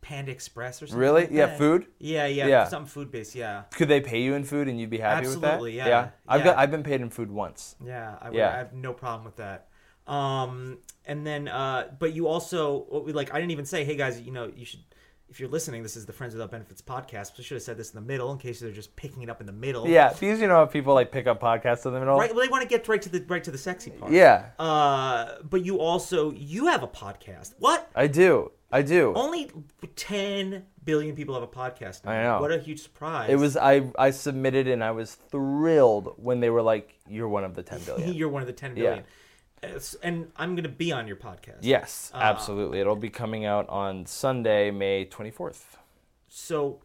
Panda 0.00 0.32
Express 0.32 0.80
or 0.82 0.86
something. 0.86 0.98
Really? 0.98 1.22
like 1.24 1.30
Yeah, 1.30 1.54
food? 1.58 1.88
Yeah, 1.98 2.24
yeah, 2.24 2.46
Yeah. 2.46 2.64
something 2.68 2.88
food 2.88 3.10
based. 3.10 3.34
Yeah, 3.34 3.64
Could 3.74 3.88
they 3.88 4.00
pay 4.00 4.22
you 4.22 4.32
in 4.32 4.44
food 4.44 4.66
and 4.66 4.80
you'd 4.80 4.88
be 4.88 4.96
happy 4.96 5.26
with 5.26 5.42
that? 5.42 5.46
Absolutely, 5.46 5.76
yeah, 5.76 6.08
I've 6.26 6.40
yeah. 6.40 6.44
got 6.46 6.56
I've 6.56 6.70
been 6.70 6.82
paid 6.82 7.02
in 7.02 7.10
food 7.10 7.30
once. 7.30 7.76
yeah. 7.84 8.16
I, 8.18 8.30
would, 8.30 8.38
Yeah. 8.38 8.48
I 8.48 8.56
have 8.56 8.72
no 8.72 8.94
problem 8.94 9.26
with 9.26 9.36
that. 9.36 9.68
Um, 10.06 10.78
and 11.06 11.26
then, 11.26 11.48
uh, 11.48 11.88
but 11.98 12.12
you 12.14 12.26
also 12.28 12.86
like. 13.06 13.32
I 13.32 13.38
didn't 13.38 13.52
even 13.52 13.64
say, 13.66 13.84
hey 13.84 13.96
guys, 13.96 14.20
you 14.20 14.32
know, 14.32 14.50
you 14.54 14.64
should. 14.64 14.80
If 15.28 15.40
you're 15.40 15.48
listening, 15.48 15.82
this 15.82 15.96
is 15.96 16.04
the 16.04 16.12
Friends 16.12 16.34
Without 16.34 16.50
Benefits 16.50 16.82
podcast. 16.82 17.32
I 17.38 17.42
should 17.42 17.54
have 17.54 17.62
said 17.62 17.78
this 17.78 17.90
in 17.90 17.94
the 17.94 18.06
middle 18.06 18.30
in 18.32 18.38
case 18.38 18.60
they're 18.60 18.70
just 18.70 18.94
picking 18.96 19.22
it 19.22 19.30
up 19.30 19.40
in 19.40 19.46
the 19.46 19.52
middle. 19.52 19.88
Yeah, 19.88 20.12
because 20.12 20.42
you 20.42 20.46
know 20.46 20.56
how 20.56 20.66
people 20.66 20.92
like 20.92 21.10
pick 21.10 21.26
up 21.26 21.40
podcasts 21.40 21.86
in 21.86 21.94
the 21.94 22.00
middle. 22.00 22.18
Right. 22.18 22.34
Well, 22.34 22.44
they 22.44 22.50
want 22.50 22.62
to 22.62 22.68
get 22.68 22.86
right 22.86 23.00
to 23.00 23.08
the 23.08 23.24
right 23.26 23.42
to 23.42 23.50
the 23.50 23.56
sexy 23.56 23.90
part. 23.92 24.12
Yeah, 24.12 24.50
Uh, 24.58 25.36
but 25.42 25.64
you 25.64 25.80
also 25.80 26.32
you 26.32 26.66
have 26.66 26.82
a 26.82 26.88
podcast. 26.88 27.54
What? 27.58 27.90
I 27.94 28.08
do. 28.08 28.52
I 28.70 28.82
do. 28.82 29.12
Only 29.14 29.50
10 29.96 30.64
billion 30.84 31.14
people 31.14 31.34
have 31.34 31.42
a 31.42 31.46
podcast. 31.46 32.04
Now. 32.04 32.10
I 32.10 32.22
know. 32.22 32.40
What 32.40 32.52
a 32.52 32.58
huge 32.58 32.82
surprise. 32.82 33.30
It 33.30 33.36
was 33.36 33.56
I 33.56 33.90
I 33.98 34.10
submitted 34.10 34.68
and 34.68 34.82
I 34.84 34.90
was 34.90 35.14
thrilled 35.14 36.14
when 36.16 36.40
they 36.40 36.50
were 36.50 36.62
like, 36.62 36.94
"You're 37.08 37.28
one 37.28 37.44
of 37.44 37.54
the 37.54 37.62
ten 37.62 37.80
billion. 37.86 38.12
You're 38.12 38.28
one 38.28 38.42
of 38.42 38.46
the 38.46 38.52
ten 38.52 38.74
billion. 38.74 38.98
Yeah. 38.98 39.02
And 40.02 40.30
I'm 40.36 40.54
going 40.54 40.64
to 40.64 40.68
be 40.68 40.92
on 40.92 41.06
your 41.06 41.16
podcast. 41.16 41.58
yes, 41.62 42.10
Uh, 42.14 42.18
absolutely. 42.18 42.80
It'll 42.80 42.96
be 42.96 43.10
coming 43.10 43.44
out 43.44 43.68
on 43.68 44.06
Sunday, 44.06 44.70
May 44.70 45.04
24th. 45.06 45.76
So, 46.28 46.80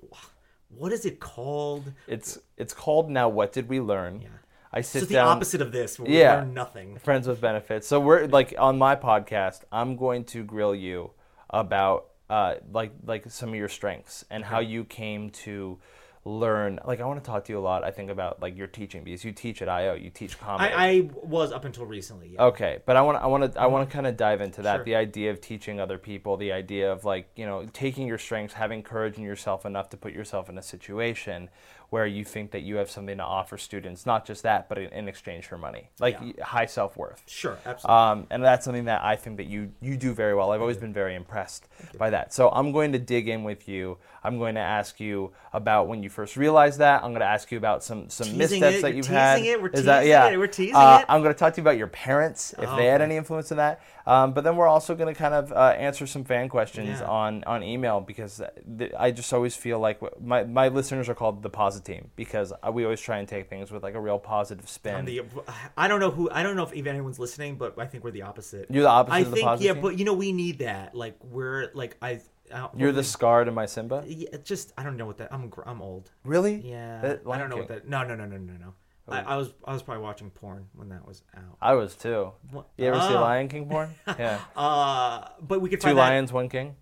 what 0.69 0.91
is 0.91 1.05
it 1.05 1.19
called? 1.19 1.91
It's 2.07 2.37
it's 2.57 2.73
called 2.73 3.09
Now 3.09 3.29
What 3.29 3.53
Did 3.53 3.67
We 3.69 3.79
Learn? 3.79 4.21
Yeah. 4.21 4.27
I 4.73 4.81
So 4.81 4.99
sit 4.99 5.03
it's 5.03 5.07
the 5.09 5.13
down. 5.15 5.27
opposite 5.37 5.61
of 5.61 5.71
this. 5.71 5.97
Where 5.97 6.07
we 6.09 6.19
Yeah. 6.19 6.35
learn 6.35 6.53
nothing. 6.53 6.97
Friends 6.99 7.27
with 7.27 7.39
benefits. 7.41 7.87
So 7.87 7.99
we're 7.99 8.27
like 8.27 8.53
on 8.59 8.77
my 8.77 8.95
podcast, 8.95 9.61
I'm 9.71 9.95
going 9.95 10.25
to 10.25 10.43
grill 10.43 10.75
you 10.75 11.11
about 11.49 12.07
uh, 12.29 12.55
like 12.73 12.91
like 13.05 13.31
some 13.31 13.49
of 13.49 13.55
your 13.55 13.69
strengths 13.69 14.25
and 14.29 14.43
how 14.43 14.59
you 14.59 14.83
came 14.83 15.29
to 15.29 15.79
learn. 16.27 16.79
Like 16.85 16.99
I 16.99 17.05
want 17.05 17.23
to 17.23 17.25
talk 17.27 17.45
to 17.45 17.53
you 17.53 17.59
a 17.59 17.61
lot. 17.61 17.83
I 17.83 17.91
think 17.91 18.09
about 18.09 18.41
like 18.41 18.57
your 18.57 18.67
teaching 18.67 19.03
because 19.03 19.23
you 19.23 19.31
teach 19.31 19.61
at 19.61 19.69
IO, 19.69 19.95
you 19.95 20.09
teach 20.09 20.39
comedy. 20.39 20.73
I, 20.73 20.87
I 20.87 21.09
was 21.23 21.51
up 21.51 21.65
until 21.65 21.85
recently. 21.85 22.29
Yeah. 22.33 22.43
Okay, 22.43 22.79
but 22.85 22.97
I 22.97 23.01
want 23.01 23.17
to 23.17 23.23
I 23.23 23.27
want 23.27 23.53
to 23.53 23.61
I 23.61 23.65
want 23.67 23.89
to 23.89 23.93
kind 23.93 24.05
of 24.05 24.17
dive 24.17 24.41
into 24.41 24.61
that. 24.63 24.77
Sure. 24.77 24.85
The 24.85 24.95
idea 24.95 25.31
of 25.31 25.41
teaching 25.41 25.79
other 25.79 25.97
people, 25.97 26.37
the 26.37 26.51
idea 26.51 26.91
of 26.91 27.05
like 27.05 27.29
you 27.35 27.45
know 27.45 27.65
taking 27.73 28.07
your 28.07 28.17
strengths, 28.17 28.53
having 28.53 28.83
courage 28.83 29.17
in 29.17 29.23
yourself 29.23 29.65
enough 29.65 29.89
to 29.89 29.97
put 29.97 30.13
yourself 30.13 30.49
in 30.49 30.57
a 30.57 30.63
situation 30.63 31.49
where 31.89 32.05
you 32.05 32.25
think 32.25 32.51
that 32.51 32.63
you 32.63 32.75
have 32.75 32.89
something 32.91 33.17
to 33.17 33.23
offer 33.23 33.57
students. 33.57 34.05
Not 34.05 34.25
just 34.25 34.43
that, 34.43 34.67
but 34.67 34.77
in, 34.77 34.89
in 34.91 35.07
exchange 35.07 35.45
for 35.45 35.57
money, 35.57 35.89
like 35.99 36.17
Yeah. 36.21 36.43
high 36.43 36.65
self 36.65 36.97
worth. 36.97 37.23
Sure, 37.27 37.57
absolutely. 37.65 37.95
Um, 37.95 38.27
and 38.29 38.43
that's 38.43 38.65
something 38.65 38.85
that 38.85 39.03
I 39.03 39.15
think 39.15 39.37
that 39.37 39.47
you 39.47 39.71
you 39.81 39.95
do 39.97 40.13
very 40.13 40.35
well. 40.35 40.51
I've 40.51 40.61
always 40.61 40.77
been 40.77 40.93
very 40.93 41.15
impressed 41.15 41.67
by 41.97 42.09
that. 42.09 42.33
So 42.33 42.49
I'm 42.49 42.71
going 42.73 42.91
to 42.91 42.99
dig 42.99 43.29
in 43.29 43.43
with 43.43 43.67
you. 43.69 43.97
I'm 44.23 44.37
going 44.39 44.55
to 44.55 44.61
ask 44.61 44.99
you 44.99 45.31
about 45.53 45.87
when 45.87 46.03
you 46.03 46.09
first 46.09 46.35
realized 46.35 46.79
that. 46.79 47.03
I'm 47.03 47.11
going 47.11 47.21
to 47.21 47.25
ask 47.25 47.51
you 47.51 47.57
about 47.57 47.83
some 47.83 48.09
some 48.09 48.25
Teasing 48.27 48.37
missteps 48.59 48.75
it, 48.77 48.81
that 48.81 48.95
you've 48.95 49.05
teasing 49.05 49.15
had. 49.17 49.41
it, 49.43 49.61
we're 49.61 49.69
Is 49.69 49.85
that 49.85 49.99
teasing 49.99 50.11
yeah? 50.11 50.27
it, 50.29 50.37
we're 50.37 50.47
teasing 50.47 50.75
Uh, 50.75 50.99
it. 51.01 51.05
I'm 51.07 51.21
going 51.21 51.33
to 51.33 51.39
talk 51.39 51.53
to 51.53 51.61
you 51.61 51.63
about 51.63 51.77
your 51.77 51.87
parents 51.87 52.53
if 52.59 52.67
Oh, 52.67 52.75
they 52.75 52.85
had 52.87 52.95
okay. 53.01 53.05
any 53.05 53.15
influence 53.15 53.51
in 53.51 53.57
that. 53.57 53.79
Um, 54.05 54.31
but 54.33 54.43
then 54.43 54.55
we're 54.55 54.67
also 54.67 54.95
going 54.95 55.13
to 55.13 55.17
kind 55.17 55.33
of 55.33 55.51
uh, 55.51 55.75
answer 55.77 56.07
some 56.07 56.23
fan 56.25 56.49
questions 56.49 56.99
Yeah. 56.99 57.07
on 57.07 57.43
on 57.45 57.63
email 57.63 58.01
because 58.01 58.41
th- 58.77 58.91
I 58.97 59.11
just 59.11 59.31
always 59.33 59.55
feel 59.55 59.79
like 59.79 59.99
my 60.21 60.43
my 60.43 60.67
listeners 60.69 61.07
are 61.09 61.15
called 61.15 61.41
the 61.43 61.49
Team 61.81 62.09
because 62.15 62.53
we 62.71 62.83
always 62.83 63.01
try 63.01 63.17
and 63.19 63.27
take 63.27 63.49
things 63.49 63.71
with 63.71 63.83
like 63.83 63.95
a 63.95 63.99
real 63.99 64.19
positive 64.19 64.69
spin. 64.69 65.05
The, 65.05 65.21
I 65.77 65.87
don't 65.87 65.99
know 65.99 66.11
who. 66.11 66.29
I 66.31 66.43
don't 66.43 66.55
know 66.55 66.63
if 66.63 66.73
even 66.73 66.95
anyone's 66.95 67.19
listening, 67.19 67.55
but 67.57 67.77
I 67.79 67.85
think 67.85 68.03
we're 68.03 68.11
the 68.11 68.23
opposite. 68.23 68.67
You're 68.69 68.83
the 68.83 68.89
opposite 68.89 69.15
I 69.15 69.19
of 69.19 69.29
the 69.29 69.35
think, 69.35 69.45
positive 69.45 69.65
yeah, 69.65 69.73
team? 69.73 69.81
but 69.81 69.97
you 69.99 70.05
know, 70.05 70.13
we 70.13 70.31
need 70.31 70.59
that. 70.59 70.95
Like 70.95 71.15
we're 71.23 71.71
like 71.73 71.97
I. 72.01 72.21
I 72.53 72.69
You're 72.77 72.93
the 72.93 73.03
scar 73.03 73.43
to 73.43 73.51
my 73.51 73.65
Simba. 73.65 74.05
Yeah, 74.07 74.29
just 74.43 74.71
I 74.77 74.83
don't 74.83 74.95
know 74.95 75.05
what 75.05 75.17
that. 75.17 75.33
I'm 75.33 75.51
I'm 75.65 75.81
old. 75.81 76.09
Really? 76.23 76.55
Yeah, 76.63 77.01
That 77.01 77.21
I 77.29 77.37
don't 77.37 77.49
know 77.49 77.57
what 77.57 77.67
that. 77.67 77.89
No, 77.89 78.03
no, 78.03 78.15
no, 78.15 78.25
no, 78.25 78.37
no, 78.37 78.53
no. 78.53 78.73
I, 79.09 79.21
I 79.21 79.35
was 79.37 79.53
I 79.65 79.73
was 79.73 79.83
probably 79.83 80.03
watching 80.03 80.29
porn 80.29 80.67
when 80.73 80.89
that 80.89 81.05
was 81.05 81.23
out. 81.35 81.57
I 81.61 81.73
was 81.73 81.95
too. 81.95 82.31
What? 82.51 82.67
You 82.77 82.85
ever 82.87 82.99
see 83.01 83.15
Oh. 83.15 83.21
Lion 83.21 83.47
King 83.49 83.67
porn? 83.67 83.89
Yeah. 84.19 84.39
Uh, 84.55 85.27
but 85.41 85.59
we 85.61 85.69
could 85.69 85.81
Two 85.81 85.87
find 85.87 85.97
that- 85.97 86.09
lions, 86.09 86.31
one 86.31 86.47
king. 86.49 86.75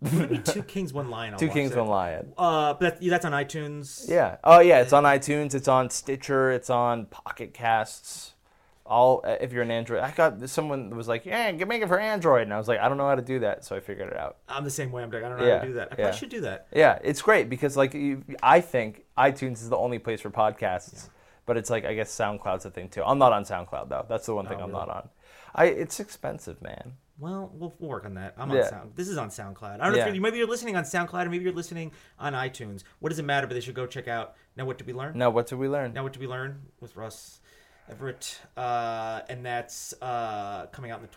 Maybe 0.00 0.38
two 0.38 0.62
kings, 0.62 0.92
one 0.92 1.08
lion. 1.10 1.32
I'll 1.34 1.38
Two 1.38 1.46
watch 1.46 1.54
kings, 1.54 1.70
that. 1.70 1.78
one 1.78 1.88
lion. 1.88 2.32
Uh, 2.36 2.74
but 2.74 3.00
that, 3.00 3.08
that's 3.08 3.24
on 3.24 3.32
iTunes. 3.32 4.08
Yeah. 4.08 4.36
Oh 4.44 4.60
yeah, 4.60 4.80
it's 4.80 4.92
on 4.92 5.04
iTunes. 5.04 5.54
It's 5.54 5.68
on 5.68 5.88
Stitcher. 5.90 6.50
It's 6.50 6.68
on 6.70 7.06
Pocket 7.06 7.54
Casts. 7.54 8.32
All 8.86 9.22
uh, 9.24 9.36
if 9.40 9.50
you're 9.50 9.62
an 9.62 9.70
Android. 9.70 10.00
I 10.00 10.10
got 10.10 10.46
someone 10.50 10.94
was 10.94 11.08
like, 11.08 11.24
"Yeah, 11.24 11.50
get 11.52 11.66
make 11.68 11.80
it 11.80 11.88
for 11.88 11.98
Android," 11.98 12.42
and 12.42 12.52
I 12.52 12.58
was 12.58 12.68
like, 12.68 12.80
"I 12.80 12.88
don't 12.90 12.98
know 12.98 13.08
how 13.08 13.14
to 13.14 13.22
do 13.22 13.38
that," 13.38 13.64
so 13.64 13.74
I 13.74 13.80
figured 13.80 14.10
it 14.12 14.16
out. 14.18 14.36
I'm 14.46 14.62
the 14.62 14.70
same 14.70 14.92
way. 14.92 15.02
I'm 15.02 15.10
like, 15.10 15.24
I 15.24 15.28
don't 15.30 15.38
know 15.38 15.46
Yeah, 15.46 15.54
how 15.54 15.62
to 15.62 15.68
do 15.68 15.74
that. 15.74 15.88
I 15.90 15.90
yeah. 15.92 15.96
probably 16.04 16.18
should 16.18 16.28
do 16.28 16.40
that. 16.42 16.66
Yeah, 16.70 16.98
it's 17.02 17.22
great 17.22 17.48
because 17.48 17.78
like 17.78 17.94
you, 17.94 18.22
I 18.42 18.60
think 18.60 19.04
iTunes 19.16 19.54
is 19.62 19.70
the 19.70 19.78
only 19.78 19.98
place 19.98 20.20
for 20.20 20.28
podcasts, 20.28 21.08
but 21.46 21.56
it's 21.56 21.70
like 21.70 21.84
I 21.84 21.94
guess 21.94 22.14
SoundCloud's 22.14 22.64
a 22.64 22.70
thing 22.70 22.88
too. 22.88 23.02
I'm 23.04 23.18
not 23.18 23.32
on 23.32 23.44
SoundCloud 23.44 23.88
though. 23.88 24.06
That's 24.08 24.26
the 24.26 24.34
one 24.34 24.46
thing 24.46 24.58
Oh, 24.60 24.64
I'm 24.64 24.70
really? 24.70 24.86
not 24.86 24.88
on. 24.96 25.08
I 25.54 25.64
it's 25.66 26.00
expensive, 26.00 26.60
man. 26.62 26.94
Well, 27.18 27.52
we'll, 27.54 27.72
work 27.78 28.04
on 28.06 28.14
that. 28.14 28.34
I'm 28.36 28.50
Yeah. 28.50 28.62
on 28.62 28.68
Sound. 28.68 28.92
This 28.96 29.08
is 29.08 29.18
on 29.18 29.28
SoundCloud. 29.28 29.74
I 29.74 29.84
don't 29.84 29.92
know 29.92 29.98
Yeah. 29.98 30.06
if 30.08 30.14
you're, 30.14 30.22
maybe 30.22 30.38
you're 30.38 30.48
listening 30.48 30.74
on 30.74 30.82
SoundCloud 30.82 31.26
or 31.26 31.30
maybe 31.30 31.44
you're 31.44 31.52
listening 31.52 31.92
on 32.18 32.32
iTunes. 32.32 32.82
What 32.98 33.10
does 33.10 33.20
it 33.20 33.24
matter? 33.24 33.46
But 33.46 33.54
they 33.54 33.60
should 33.60 33.76
go 33.76 33.86
check 33.86 34.08
out. 34.08 34.34
Now, 34.56 34.64
what 34.64 34.78
did 34.78 34.86
we 34.88 34.92
learn? 34.92 35.16
Now, 35.16 35.30
what 35.30 35.46
did 35.46 35.58
we 35.60 35.68
learn? 35.68 35.92
Now, 35.92 36.02
what 36.02 36.12
did 36.12 36.20
we 36.20 36.26
learn 36.26 36.62
with 36.80 36.96
Ross 36.96 37.38
Everett? 37.88 38.40
Uh, 38.56 39.20
and 39.28 39.46
that's 39.46 39.94
uh, 40.02 40.66
coming 40.72 40.90
out 40.90 40.98
in 40.98 41.02
the 41.02 41.08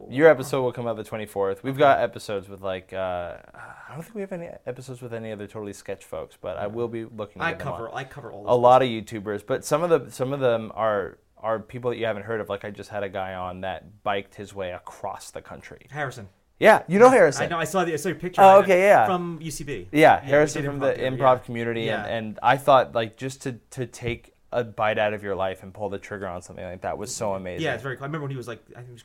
24th. 0.00 0.14
Your 0.14 0.28
episode 0.28 0.62
will 0.62 0.72
come 0.72 0.86
out 0.86 0.96
the 0.96 1.04
24th. 1.04 1.62
We've 1.62 1.76
got 1.76 2.00
episodes 2.00 2.48
with 2.48 2.60
like 2.60 2.92
uh, 2.92 3.36
I 3.54 3.92
don't 3.94 4.02
think 4.02 4.14
we 4.14 4.20
have 4.20 4.32
any 4.32 4.48
episodes 4.66 5.02
with 5.02 5.12
any 5.12 5.32
other 5.32 5.46
totally 5.46 5.72
sketch 5.72 6.04
folks, 6.04 6.36
but 6.40 6.56
I 6.56 6.66
will 6.66 6.88
be 6.88 7.04
looking. 7.04 7.42
I 7.42 7.52
at 7.52 7.58
them 7.58 7.68
on. 7.68 7.74
cover. 7.74 7.94
I 7.94 8.04
cover 8.04 8.32
all. 8.32 8.44
a 8.46 8.56
lot 8.56 8.82
of 8.82 8.88
YouTubers, 8.88 9.44
but 9.46 9.64
some 9.64 9.82
of 9.82 9.90
the 9.90 10.10
some 10.10 10.32
of 10.32 10.40
them 10.40 10.72
are 10.74 11.18
are 11.38 11.58
people 11.60 11.90
that 11.90 11.96
you 11.98 12.06
haven't 12.06 12.24
heard 12.24 12.40
of. 12.40 12.48
Like 12.48 12.64
I 12.64 12.70
just 12.70 12.90
had 12.90 13.02
a 13.02 13.08
guy 13.08 13.34
on 13.34 13.62
that 13.62 14.02
biked 14.02 14.34
his 14.34 14.54
way 14.54 14.72
across 14.72 15.30
the 15.30 15.42
country. 15.42 15.86
Harrison. 15.90 16.28
Yeah, 16.60 16.82
you 16.88 16.98
know 16.98 17.08
Harrison. 17.08 17.44
I 17.44 17.48
know. 17.48 17.58
I 17.58 17.64
saw 17.64 17.84
the. 17.84 17.92
I 17.92 17.96
saw 17.96 18.08
your 18.08 18.18
picture. 18.18 18.42
Oh, 18.42 18.58
okay, 18.62 18.80
yeah. 18.82 19.06
From 19.06 19.38
UCB. 19.38 19.86
Yeah, 19.92 20.20
we 20.24 20.30
Harrison 20.30 20.64
from 20.64 20.80
the 20.80 20.92
improv 20.92 21.36
yeah. 21.36 21.38
community, 21.38 21.82
Yeah. 21.82 22.04
and, 22.04 22.10
and 22.10 22.38
I 22.42 22.56
thought 22.56 22.94
like 22.94 23.16
just 23.16 23.42
to 23.42 23.60
to 23.70 23.86
take 23.86 24.34
a 24.50 24.64
bite 24.64 24.98
out 24.98 25.12
of 25.12 25.22
your 25.22 25.36
life 25.36 25.62
and 25.62 25.72
pull 25.74 25.88
the 25.88 25.98
trigger 25.98 26.26
on 26.26 26.42
something 26.42 26.64
like 26.64 26.80
that 26.80 26.96
was 26.98 27.14
so 27.14 27.34
amazing. 27.34 27.64
Yeah, 27.64 27.74
it's 27.74 27.82
very 27.82 27.96
cool. 27.96 28.04
I 28.04 28.06
remember 28.06 28.24
when 28.24 28.30
he 28.30 28.36
was 28.36 28.48
like, 28.48 28.62
I 28.72 28.76
think 28.76 28.86
he 28.86 28.92
was 28.92 29.02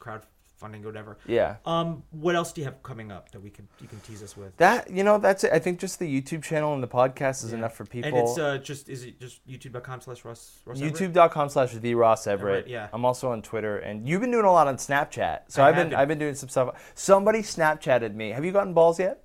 crowdfunding 0.64 0.84
or 0.84 0.88
whatever. 0.88 1.18
Yeah. 1.28 1.58
Um, 1.66 2.04
what 2.12 2.36
else 2.36 2.52
do 2.52 2.62
you 2.62 2.66
have 2.66 2.82
coming 2.84 3.12
up 3.12 3.32
that 3.32 3.42
we 3.42 3.50
can 3.50 3.68
you 3.82 3.88
can 3.88 4.00
tease 4.02 4.24
us 4.24 4.36
with? 4.38 4.56
That 4.58 4.90
you 4.90 5.04
know, 5.04 5.18
that's 5.18 5.44
it. 5.44 5.52
I 5.54 5.60
think 5.60 5.80
just 5.80 6.00
the 6.00 6.22
YouTube 6.22 6.44
channel 6.44 6.74
and 6.74 6.82
the 6.82 6.88
podcast 6.88 7.44
is 7.44 7.52
Yeah. 7.52 7.60
enough 7.60 7.76
for 7.76 7.86
people. 7.86 8.10
And 8.10 8.18
it's 8.18 8.38
uh, 8.38 8.58
just 8.58 8.90
is 8.90 9.04
it 9.04 9.20
just 9.20 9.46
youtube.com 9.48 10.02
slash 10.02 10.20
Everett? 10.20 10.40
youtube.com 10.68 11.50
slash 11.50 11.74
the 11.74 11.96
ross 11.96 12.28
everett 12.28 12.68
yeah. 12.68 12.88
i'm 12.94 13.06
also 13.06 13.32
on 13.32 13.42
twitter 13.42 13.78
and 13.78 14.08
you've 14.08 14.22
been 14.22 14.32
doing 14.32 14.46
a 14.46 14.52
lot 14.52 14.68
on 14.68 14.78
snapchat 14.78 15.42
so 15.48 15.64
I 15.64 15.70
i've 15.70 15.76
have 15.76 15.84
been, 15.84 15.90
been. 15.92 16.00
i've 16.00 16.08
been 16.08 16.20
doing 16.20 16.36
some 16.36 16.50
stuff 16.50 16.92
somebody 16.96 17.40
snapchatted 17.40 18.14
me 18.16 18.30
have 18.30 18.46
you 18.46 18.52
gotten 18.52 18.74
balls 18.74 19.00
yet 19.00 19.24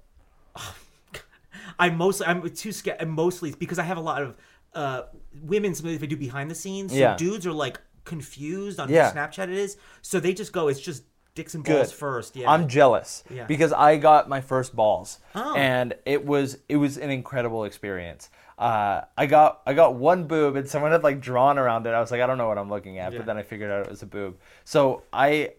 I 1.78 1.90
mostly 1.90 2.26
I'm 2.26 2.48
too 2.50 2.72
scared. 2.72 3.06
Mostly 3.06 3.52
because 3.52 3.78
I 3.78 3.84
have 3.84 3.96
a 3.98 4.00
lot 4.00 4.22
of 4.22 4.36
uh 4.74 5.02
women. 5.42 5.74
Sometimes 5.74 5.96
if 5.96 6.02
I 6.02 6.06
do 6.06 6.16
behind 6.16 6.50
the 6.50 6.54
scenes, 6.54 6.92
so 6.92 6.98
Yeah. 6.98 7.16
dudes 7.16 7.46
are 7.46 7.52
like 7.52 7.80
confused 8.04 8.80
on 8.80 8.88
Yeah. 8.88 9.10
who 9.10 9.18
Snapchat 9.18 9.44
it 9.44 9.50
is, 9.50 9.76
so 10.02 10.18
they 10.20 10.32
just 10.34 10.52
go, 10.52 10.68
it's 10.68 10.80
just 10.80 11.04
dicks 11.38 11.54
and 11.54 11.64
Good. 11.64 11.76
balls 11.76 11.92
first. 11.92 12.36
Yeah, 12.36 12.50
i'm 12.50 12.68
jealous 12.68 13.24
Yeah. 13.30 13.46
because 13.46 13.72
i 13.72 13.96
got 13.96 14.28
my 14.28 14.40
first 14.40 14.74
balls 14.76 15.18
Oh. 15.34 15.54
and 15.56 15.94
it 16.04 16.26
was 16.26 16.58
it 16.68 16.76
was 16.76 16.98
an 16.98 17.10
incredible 17.10 17.64
experience 17.64 18.28
uh, 18.58 19.02
I 19.16 19.26
got 19.26 19.62
I 19.66 19.72
got 19.72 19.94
one 19.94 20.24
boob 20.24 20.56
and 20.56 20.68
someone 20.68 20.90
had 20.90 21.04
like 21.04 21.20
drawn 21.20 21.58
around 21.58 21.86
it. 21.86 21.90
I 21.90 22.00
was 22.00 22.10
like, 22.10 22.20
I 22.20 22.26
don't 22.26 22.38
know 22.38 22.48
what 22.48 22.58
I'm 22.58 22.68
looking 22.68 22.98
at, 22.98 23.12
Yeah. 23.12 23.18
but 23.18 23.26
then 23.26 23.36
I 23.38 23.44
figured 23.44 23.70
out 23.70 23.82
it 23.86 23.88
was 23.88 24.02
a 24.02 24.06
boob. 24.06 24.36
So 24.64 25.04
I 25.12 25.52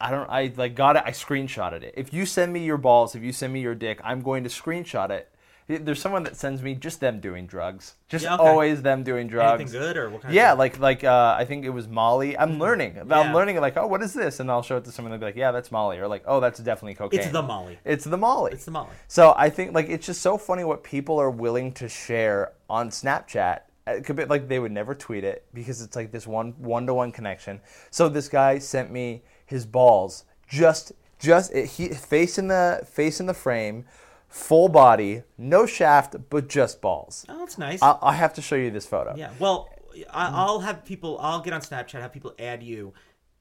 I 0.00 0.10
don't 0.10 0.30
I 0.30 0.50
like 0.56 0.74
got 0.74 0.96
it. 0.96 1.02
I 1.04 1.10
screenshotted 1.10 1.82
it. 1.82 1.92
If 1.98 2.14
you 2.14 2.24
send 2.24 2.50
me 2.54 2.64
your 2.64 2.78
balls, 2.78 3.14
if 3.14 3.22
you 3.22 3.30
send 3.32 3.52
me 3.52 3.60
your 3.60 3.74
dick, 3.74 4.00
I'm 4.02 4.22
going 4.22 4.42
to 4.44 4.48
screenshot 4.48 5.10
it. 5.10 5.30
There's 5.68 6.00
someone 6.00 6.22
that 6.22 6.34
sends 6.34 6.62
me 6.62 6.74
just 6.74 6.98
them 6.98 7.20
doing 7.20 7.46
drugs, 7.46 7.96
just 8.08 8.24
Yeah, 8.24 8.36
okay. 8.36 8.42
always 8.42 8.80
them 8.80 9.02
doing 9.02 9.28
drugs. 9.28 9.60
Anything 9.60 9.80
good 9.80 9.96
or 9.98 10.08
what 10.08 10.22
kind 10.22 10.32
of 10.32 10.34
Yeah, 10.34 10.54
like 10.54 10.78
like 10.78 11.04
uh, 11.04 11.36
I 11.38 11.44
think 11.44 11.66
it 11.66 11.70
was 11.70 11.86
Molly. 11.86 12.38
I'm 12.38 12.58
learning. 12.58 12.98
I'm 13.10 13.34
learning 13.34 13.60
like, 13.60 13.76
oh, 13.76 13.86
what 13.86 14.02
is 14.02 14.14
this? 14.14 14.40
And 14.40 14.50
I'll 14.50 14.62
show 14.62 14.78
it 14.78 14.84
to 14.84 14.92
someone. 14.92 15.12
They'll 15.12 15.20
be 15.20 15.26
like, 15.26 15.36
yeah, 15.36 15.52
that's 15.52 15.70
Molly, 15.70 15.98
or 15.98 16.08
like, 16.08 16.24
oh, 16.26 16.40
that's 16.40 16.58
definitely 16.58 16.94
cocaine. 16.94 17.20
It's 17.20 17.30
the 17.30 17.42
Molly. 17.42 17.78
It's 17.84 18.04
the 18.04 18.16
Molly. 18.16 18.52
It's 18.52 18.64
the 18.64 18.70
Molly. 18.70 18.88
So 19.08 19.34
I 19.36 19.50
think 19.50 19.74
like 19.74 19.90
it's 19.90 20.06
just 20.06 20.22
so 20.22 20.38
funny 20.38 20.64
what 20.64 20.82
people 20.82 21.18
are 21.20 21.30
willing 21.30 21.72
to 21.74 21.88
share 21.88 22.52
on 22.70 22.88
Snapchat. 22.88 23.60
It 23.86 24.04
could 24.04 24.16
be 24.16 24.24
like 24.24 24.48
they 24.48 24.58
would 24.58 24.72
never 24.72 24.94
tweet 24.94 25.24
it 25.24 25.44
because 25.52 25.82
it's 25.82 25.96
like 25.96 26.12
this 26.12 26.26
one 26.26 26.54
one 26.58 26.86
to 26.86 26.94
one 26.94 27.12
connection. 27.12 27.60
So 27.90 28.08
this 28.08 28.28
guy 28.28 28.58
sent 28.58 28.90
me 28.90 29.22
his 29.44 29.66
balls, 29.66 30.24
just 30.48 30.92
just 31.18 31.52
it, 31.52 31.66
he 31.66 31.88
face 31.88 32.38
in 32.38 32.48
the 32.48 32.86
face 32.86 33.20
in 33.20 33.26
the 33.26 33.34
frame, 33.34 33.84
full 34.28 34.68
body, 34.68 35.22
no 35.36 35.66
shaft, 35.66 36.16
but 36.30 36.48
just 36.48 36.80
balls. 36.80 37.24
Oh, 37.28 37.38
that's 37.38 37.58
nice. 37.58 37.82
I, 37.82 37.96
I 38.02 38.12
have 38.14 38.34
to 38.34 38.42
show 38.42 38.56
you 38.56 38.70
this 38.70 38.86
photo. 38.86 39.14
yeah. 39.16 39.30
Well, 39.38 39.68
I, 40.12 40.28
I'll 40.32 40.60
have 40.60 40.84
people. 40.84 41.18
I'll 41.20 41.40
get 41.40 41.52
on 41.52 41.60
Snapchat. 41.60 42.00
Have 42.00 42.12
people 42.12 42.34
add 42.38 42.62
you. 42.62 42.92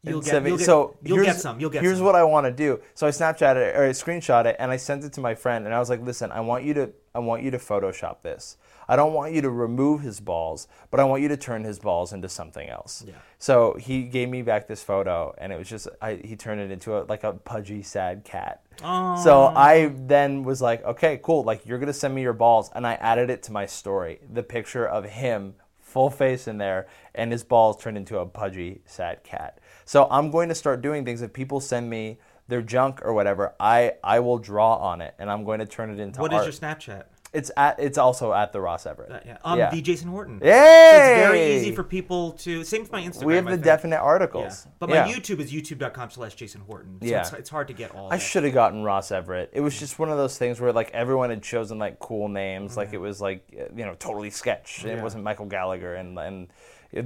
You'll 0.04 0.22
get- 0.22 0.46
you'll 0.46 0.58
get- 0.58 0.66
so 0.66 0.96
you'll 1.04 1.24
get 1.26 1.36
some, 1.38 1.60
you'll 1.60 1.70
get 1.70 1.84
here's 1.84 1.98
some. 1.98 2.06
what 2.06 2.16
I 2.16 2.24
want 2.24 2.46
to 2.46 2.52
do. 2.52 2.80
So 2.94 3.06
I 3.08 3.10
Snapchat 3.10 3.56
it 3.58 3.76
or 3.76 3.84
I 3.84 3.90
screenshot 3.90 4.46
it 4.46 4.56
and 4.60 4.72
I 4.72 4.78
sent 4.78 5.04
it 5.04 5.12
to 5.14 5.22
my 5.22 5.36
friend 5.36 5.66
and 5.66 5.74
I 5.74 5.80
was 5.80 5.90
like, 5.90 6.02
listen, 6.02 6.32
I 6.32 6.40
want 6.40 6.64
you 6.64 6.74
to 6.76 6.92
I 7.14 7.20
want 7.20 7.44
you 7.44 7.52
to 7.52 7.58
Photoshop 7.58 8.22
this. 8.22 8.58
I 8.88 8.96
don't 8.96 9.14
want 9.14 9.34
you 9.34 9.42
to 9.42 9.50
remove 9.50 10.02
his 10.02 10.20
balls, 10.20 10.68
but 10.92 11.00
I 11.00 11.04
want 11.04 11.22
you 11.22 11.28
to 11.30 11.38
turn 11.38 11.64
his 11.64 11.80
balls 11.80 12.14
into 12.14 12.30
something 12.30 12.68
else. 12.70 13.04
Yeah. 13.08 13.16
So 13.38 13.76
he 13.80 14.04
gave 14.04 14.30
me 14.30 14.42
back 14.42 14.68
this 14.68 14.84
photo 14.84 15.36
and 15.38 15.52
it 15.52 15.58
was 15.58 15.68
just 15.68 15.88
I, 16.02 16.16
he 16.24 16.36
turned 16.36 16.62
it 16.62 16.72
into 16.72 16.98
a, 16.98 17.00
like 17.04 17.24
a 17.24 17.34
pudgy 17.34 17.84
sad 17.84 18.24
cat. 18.24 18.64
So 18.80 19.52
I 19.56 19.92
then 19.96 20.44
was 20.44 20.62
like, 20.62 20.84
okay, 20.86 21.20
cool. 21.24 21.44
Like 21.44 21.66
you're 21.66 21.80
gonna 21.80 21.94
send 21.94 22.14
me 22.14 22.22
your 22.22 22.34
balls, 22.34 22.70
and 22.76 22.86
I 22.86 22.94
added 22.96 23.30
it 23.30 23.44
to 23.44 23.52
my 23.52 23.66
story. 23.66 24.20
The 24.32 24.44
picture 24.44 24.86
of 24.88 25.06
him, 25.06 25.56
full 25.82 26.10
face 26.10 26.48
in 26.48 26.58
there, 26.58 26.88
and 27.16 27.32
his 27.32 27.44
balls 27.44 27.82
turned 27.82 27.98
into 27.98 28.20
a 28.20 28.26
pudgy, 28.26 28.82
sad 28.86 29.24
cat. 29.24 29.60
So 29.86 30.08
I'm 30.12 30.30
going 30.32 30.50
to 30.50 30.56
start 30.56 30.82
doing 30.82 31.06
things. 31.06 31.22
If 31.22 31.34
people 31.34 31.60
send 31.60 31.90
me 31.90 32.20
their 32.50 32.62
junk 32.62 33.02
or 33.04 33.14
whatever, 33.14 33.56
I 33.60 33.94
I 34.04 34.20
will 34.20 34.38
draw 34.38 34.76
on 34.76 35.02
it, 35.02 35.16
and 35.18 35.30
I'm 35.32 35.44
going 35.44 35.60
to 35.60 35.66
turn 35.66 35.90
it 35.90 36.00
into 36.00 36.22
What 36.22 36.32
is 36.34 36.38
art. 36.38 36.46
your 36.46 36.54
Snapchat? 36.54 37.04
It's 37.34 37.52
at 37.58 37.78
it's 37.80 37.98
also 37.98 38.32
at 38.34 38.54
the 38.54 38.62
Ross 38.62 38.86
Everett. 38.86 39.12
Uh, 39.12 39.20
yeah. 39.26 39.38
Um, 39.44 39.60
Yeah. 39.60 39.70
the 39.70 39.82
Jason 39.82 40.08
Horton. 40.10 40.40
Yay! 40.42 40.48
So 40.50 40.98
it's 40.98 41.28
very 41.28 41.56
easy 41.56 41.76
for 41.76 41.84
people 41.84 42.32
to. 42.34 42.64
Same 42.64 42.82
with 42.84 42.92
my 42.92 43.02
Instagram. 43.02 43.24
We 43.26 43.36
have 43.36 43.46
the 43.46 43.58
definite 43.58 43.98
Yeah. 43.98 44.02
articles. 44.02 44.66
But 44.80 44.90
my 44.90 44.96
Yeah. 44.96 45.08
YouTube 45.08 45.40
is 45.40 45.52
youtube.com 45.52 46.10
slash 46.10 46.36
Jason 46.36 46.62
Horton. 46.62 47.00
So 47.02 47.08
Yeah. 47.08 47.22
it's, 47.22 47.34
it's 47.34 47.50
hard 47.50 47.68
to 47.68 47.74
get 47.74 47.94
all. 47.94 48.12
I 48.12 48.18
should 48.18 48.44
have 48.46 48.54
gotten 48.54 48.84
Ross 48.84 49.12
Everett. 49.12 49.50
It 49.54 49.62
was 49.62 49.78
just 49.78 50.00
one 50.00 50.10
of 50.10 50.18
those 50.18 50.38
things 50.38 50.62
where 50.62 50.72
like 50.72 50.90
everyone 50.92 51.30
had 51.30 51.44
chosen 51.44 51.78
like 51.78 52.00
cool 52.00 52.30
names, 52.30 52.78
like 52.78 52.94
it 52.94 52.98
was 53.00 53.20
like 53.22 53.44
you 53.52 53.86
know 53.86 53.96
totally 54.00 54.30
sketch. 54.30 54.86
It 54.86 55.02
wasn't 55.04 55.24
Michael 55.24 55.48
Gallagher 55.48 55.96
and 55.96 56.18
and 56.18 56.48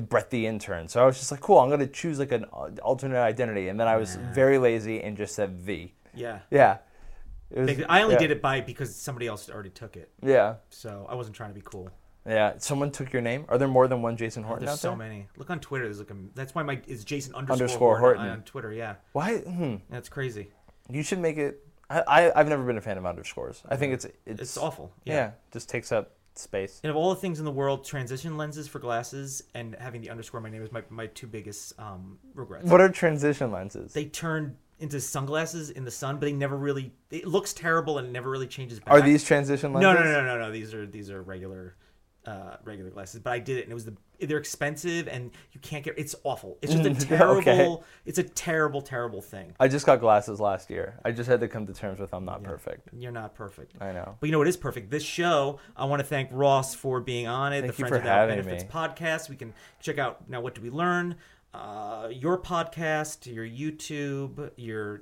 Brett 0.08 0.30
the 0.30 0.46
intern. 0.46 0.88
So 0.88 1.02
I 1.02 1.06
was 1.08 1.18
just 1.18 1.32
like, 1.32 1.42
cool. 1.42 1.58
I'm 1.58 1.70
gonna 1.72 1.88
choose 1.88 2.20
like 2.20 2.32
an 2.32 2.46
uh, 2.54 2.70
alternate 2.84 3.20
identity, 3.20 3.70
and 3.70 3.80
then 3.80 3.88
I 3.88 3.98
was 3.98 4.16
very 4.16 4.60
lazy 4.60 5.02
and 5.02 5.18
just 5.18 5.34
said 5.34 5.54
V. 5.58 5.94
Yeah. 6.14 6.40
Yeah. 6.52 6.78
Was- 7.56 7.68
Big- 7.68 7.86
I 7.89 8.02
only 8.02 8.16
yeah. 8.16 8.20
did 8.20 8.32
it 8.32 8.41
by 8.41 8.62
because 8.62 8.95
somebody 8.95 9.28
else 9.28 9.49
already 9.49 9.70
took 9.70 9.97
it. 9.97 10.10
Yeah. 10.22 10.56
So 10.70 11.06
I 11.10 11.16
wasn't 11.16 11.36
trying 11.36 11.49
to 11.49 11.56
be 11.56 11.62
cool. 11.64 11.89
Yeah. 12.28 12.54
Someone 12.58 12.91
took 12.91 13.12
your 13.12 13.22
name. 13.22 13.45
Are 13.49 13.58
there 13.58 13.68
more 13.68 13.88
than 13.88 14.02
one 14.02 14.16
Jason 14.16 14.43
Horton 14.43 14.66
There's 14.66 14.78
out 14.78 14.80
so 14.80 14.89
there? 14.89 14.97
many. 14.97 15.28
Look 15.38 15.49
on 15.49 15.60
Twitter. 15.60 15.86
There's 15.86 15.99
like 15.99 16.12
a. 16.12 16.16
That's 16.36 16.54
why 16.54 16.64
my 16.64 16.80
is 16.88 17.04
Jason 17.04 17.34
underscore, 17.36 17.54
Underscore 17.64 17.99
Horton, 17.99 18.22
Horton. 18.22 18.39
on 18.39 18.43
Twitter. 18.43 18.72
Yeah. 18.74 18.95
Why? 19.14 19.38
Hmm. 19.39 19.76
That's 19.89 20.10
crazy. 20.10 20.49
You 20.89 21.04
should 21.04 21.20
make 21.20 21.38
it. 21.38 21.66
I, 21.89 22.02
I 22.08 22.39
I've 22.39 22.47
never 22.47 22.64
been 22.64 22.78
a 22.78 22.82
fan 22.82 22.97
of 22.97 23.06
underscores. 23.06 23.64
I 23.68 23.76
think 23.76 23.93
it's 23.93 24.06
it's, 24.26 24.41
It's 24.41 24.58
awful. 24.58 24.91
Yeah. 25.04 25.14
Yeah. 25.14 25.32
Just 25.52 25.68
takes 25.68 25.91
up 25.91 26.12
space. 26.36 26.80
And 26.84 26.89
of 26.91 26.95
all 26.95 27.10
the 27.10 27.18
things 27.18 27.39
in 27.39 27.45
the 27.45 27.52
world, 27.52 27.84
transition 27.86 28.38
lenses 28.38 28.68
for 28.68 28.80
glasses 28.80 29.43
and 29.54 29.76
having 29.80 30.02
the 30.02 30.10
underscore 30.10 30.38
in 30.39 30.43
my 30.43 30.49
name 30.49 30.64
is 30.64 30.72
my, 30.72 30.82
my 30.89 31.08
two 31.08 31.28
biggest 31.28 31.78
um, 31.80 32.20
regrets. 32.34 32.66
What 32.66 32.80
are 32.80 32.88
transition 32.88 33.52
lenses? 33.52 33.91
they 33.93 34.06
turn 34.06 34.56
into 34.82 35.00
sunglasses 35.00 35.70
in 35.70 35.86
the 35.86 35.92
sun, 35.92 36.16
but 36.16 36.26
they 36.26 36.34
never 36.34 36.58
really. 36.58 36.92
It 37.10 37.26
looks 37.28 37.54
terrible 37.54 37.98
and 37.98 38.08
it 38.08 38.12
never 38.12 38.30
really 38.30 38.48
changes 38.48 38.80
back. 38.80 38.94
Are 38.94 39.02
these 39.02 39.24
transition 39.24 39.74
lenses? 39.74 39.94
No, 39.94 40.04
no, 40.04 40.12
no, 40.12 40.26
no, 40.26 40.40
no. 40.48 40.52
These 40.52 40.74
are 40.74 40.86
these 40.86 41.10
are 41.10 41.22
regular, 41.22 41.76
uh, 42.26 42.58
regular 42.64 42.90
glasses. 42.92 43.20
But 43.22 43.34
I 43.34 43.40
did 43.40 43.58
it, 43.58 43.64
and 43.64 43.72
it 43.72 43.76
was 43.76 43.86
the 43.86 43.96
they're 44.20 44.38
expensive, 44.38 45.08
and 45.08 45.32
you 45.52 45.60
can't 45.62 45.84
get. 45.84 45.98
It's 45.98 46.14
awful. 46.24 46.58
It's 46.62 46.72
just 46.74 46.86
a 46.86 47.16
Okay. 47.16 47.18
terrible. 47.56 47.84
It's 48.06 48.20
a 48.20 48.24
terrible, 48.24 48.82
terrible 48.82 49.22
thing. 49.22 49.56
I 49.60 49.68
just 49.68 49.86
got 49.86 50.00
glasses 50.00 50.40
last 50.40 50.70
year. 50.70 51.00
I 51.04 51.12
just 51.12 51.28
had 51.28 51.40
to 51.40 51.48
come 51.48 51.66
to 51.68 51.74
terms 51.74 52.00
with 52.00 52.14
I'm 52.14 52.26
not 52.26 52.44
perfect. 52.44 52.90
You're 52.94 53.12
not 53.12 53.34
perfect. 53.34 53.74
I 53.82 53.92
know. 53.94 54.18
But 54.20 54.28
you 54.28 54.32
know 54.32 54.38
what 54.38 54.48
is 54.48 54.58
perfect? 54.58 54.92
This 54.92 55.04
show, 55.04 55.60
I 55.76 55.86
want 55.86 56.02
to 56.02 56.06
thank 56.06 56.30
Ross 56.32 56.76
for 56.76 57.00
being 57.00 57.28
on 57.28 57.52
it. 57.54 57.62
Thank 57.62 57.76
the 57.76 57.84
you 57.84 57.88
Friends 57.88 58.02
for 58.04 58.04
Without 58.04 58.30
having 58.30 58.44
Benefits 58.44 58.64
me. 58.64 58.70
podcast. 58.70 59.30
We 59.30 59.36
can 59.38 59.54
check 59.82 59.98
out 59.98 60.30
now. 60.30 60.42
What 60.42 60.54
do 60.54 60.62
we 60.62 60.70
learn? 60.70 61.16
Uh, 61.54 62.08
your 62.12 62.38
podcast, 62.38 63.32
your 63.34 63.45
YouTube, 63.45 64.52
your 64.56 65.02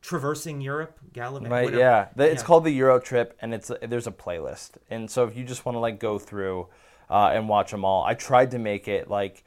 traversing 0.00 0.60
Europe, 0.60 0.98
Gallivan. 1.12 1.48
Right. 1.50 1.64
whatever. 1.64 1.78
yeah, 1.80 2.08
the, 2.16 2.30
it's 2.30 2.42
Yeah. 2.42 2.46
called 2.46 2.64
the 2.64 2.70
Euro 2.72 2.98
Trip, 3.00 3.36
and 3.40 3.54
it's 3.54 3.70
there's 3.82 4.06
a 4.06 4.12
playlist, 4.12 4.72
and 4.90 5.10
so 5.10 5.24
if 5.24 5.36
you 5.36 5.44
just 5.44 5.64
want 5.64 5.74
to 5.76 5.80
like 5.80 5.98
go 5.98 6.18
through 6.18 6.68
uh, 7.10 7.30
and 7.34 7.48
watch 7.48 7.70
them 7.70 7.84
all, 7.84 8.04
I 8.04 8.14
tried 8.14 8.50
to 8.52 8.58
make 8.58 8.88
it 8.88 9.08
like 9.10 9.44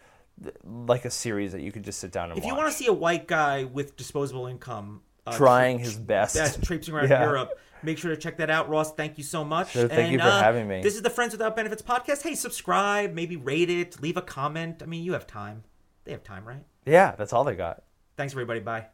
like 0.66 1.06
a 1.06 1.10
series 1.10 1.54
that 1.54 1.62
you 1.62 1.72
could 1.72 1.84
just 1.84 2.00
sit 2.00 2.12
down 2.12 2.30
and 2.30 2.38
If 2.38 2.44
watch. 2.44 2.52
you 2.52 2.58
want 2.58 2.70
to 2.70 2.78
see 2.78 2.88
a 2.88 2.94
white 2.94 3.26
guy 3.26 3.64
with 3.64 3.96
disposable 3.96 4.48
income 4.48 5.02
uh, 5.26 5.36
Trying 5.38 5.80
his 5.80 5.96
best. 5.98 6.36
that's 6.36 6.58
traipsing 6.58 6.94
around 6.94 7.10
Yeah. 7.10 7.24
Europe, 7.24 7.60
make 7.84 7.98
sure 7.98 8.12
to 8.12 8.18
check 8.18 8.38
that 8.38 8.50
out. 8.50 8.70
Ross, 8.70 8.94
thank 8.94 9.18
you 9.18 9.24
so 9.24 9.44
much. 9.44 9.72
Sure, 9.72 9.88
thank 9.88 10.12
you 10.12 10.20
for 10.20 10.26
uh, 10.26 10.42
having 10.42 10.68
me. 10.68 10.82
This 10.82 10.96
is 10.96 11.02
the 11.02 11.10
Friends 11.10 11.32
Without 11.34 11.56
Benefits 11.56 11.82
podcast. 11.82 12.22
Hey, 12.24 12.36
subscribe, 12.36 13.14
maybe 13.14 13.36
rate 13.36 13.70
it, 13.70 14.02
leave 14.02 14.18
a 14.18 14.22
comment. 14.22 14.82
I 14.84 14.86
mean, 14.86 15.04
you 15.04 15.14
have 15.14 15.26
time. 15.28 15.64
They 16.04 16.12
have 16.12 16.24
time, 16.24 16.48
right? 16.48 16.64
yeah, 16.86 17.16
that's 17.18 17.34
all 17.34 17.44
they 17.44 17.56
got. 17.56 17.84
Thanks, 18.16 18.34
everybody. 18.34 18.60
Bye. 18.60 18.88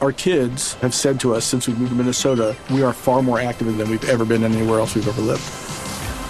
Our 0.00 0.12
kids 0.12 0.74
have 0.74 0.94
said 0.94 1.18
to 1.20 1.34
us 1.34 1.44
since 1.44 1.66
we 1.66 1.74
moved 1.74 1.90
to 1.90 1.96
Minnesota, 1.96 2.56
we 2.70 2.84
are 2.84 2.92
far 2.92 3.20
more 3.20 3.40
active 3.40 3.76
than 3.76 3.90
we've 3.90 4.08
ever 4.08 4.24
been 4.24 4.44
anywhere 4.44 4.78
else 4.78 4.94
we've 4.94 5.08
ever 5.08 5.20
lived. 5.20 5.42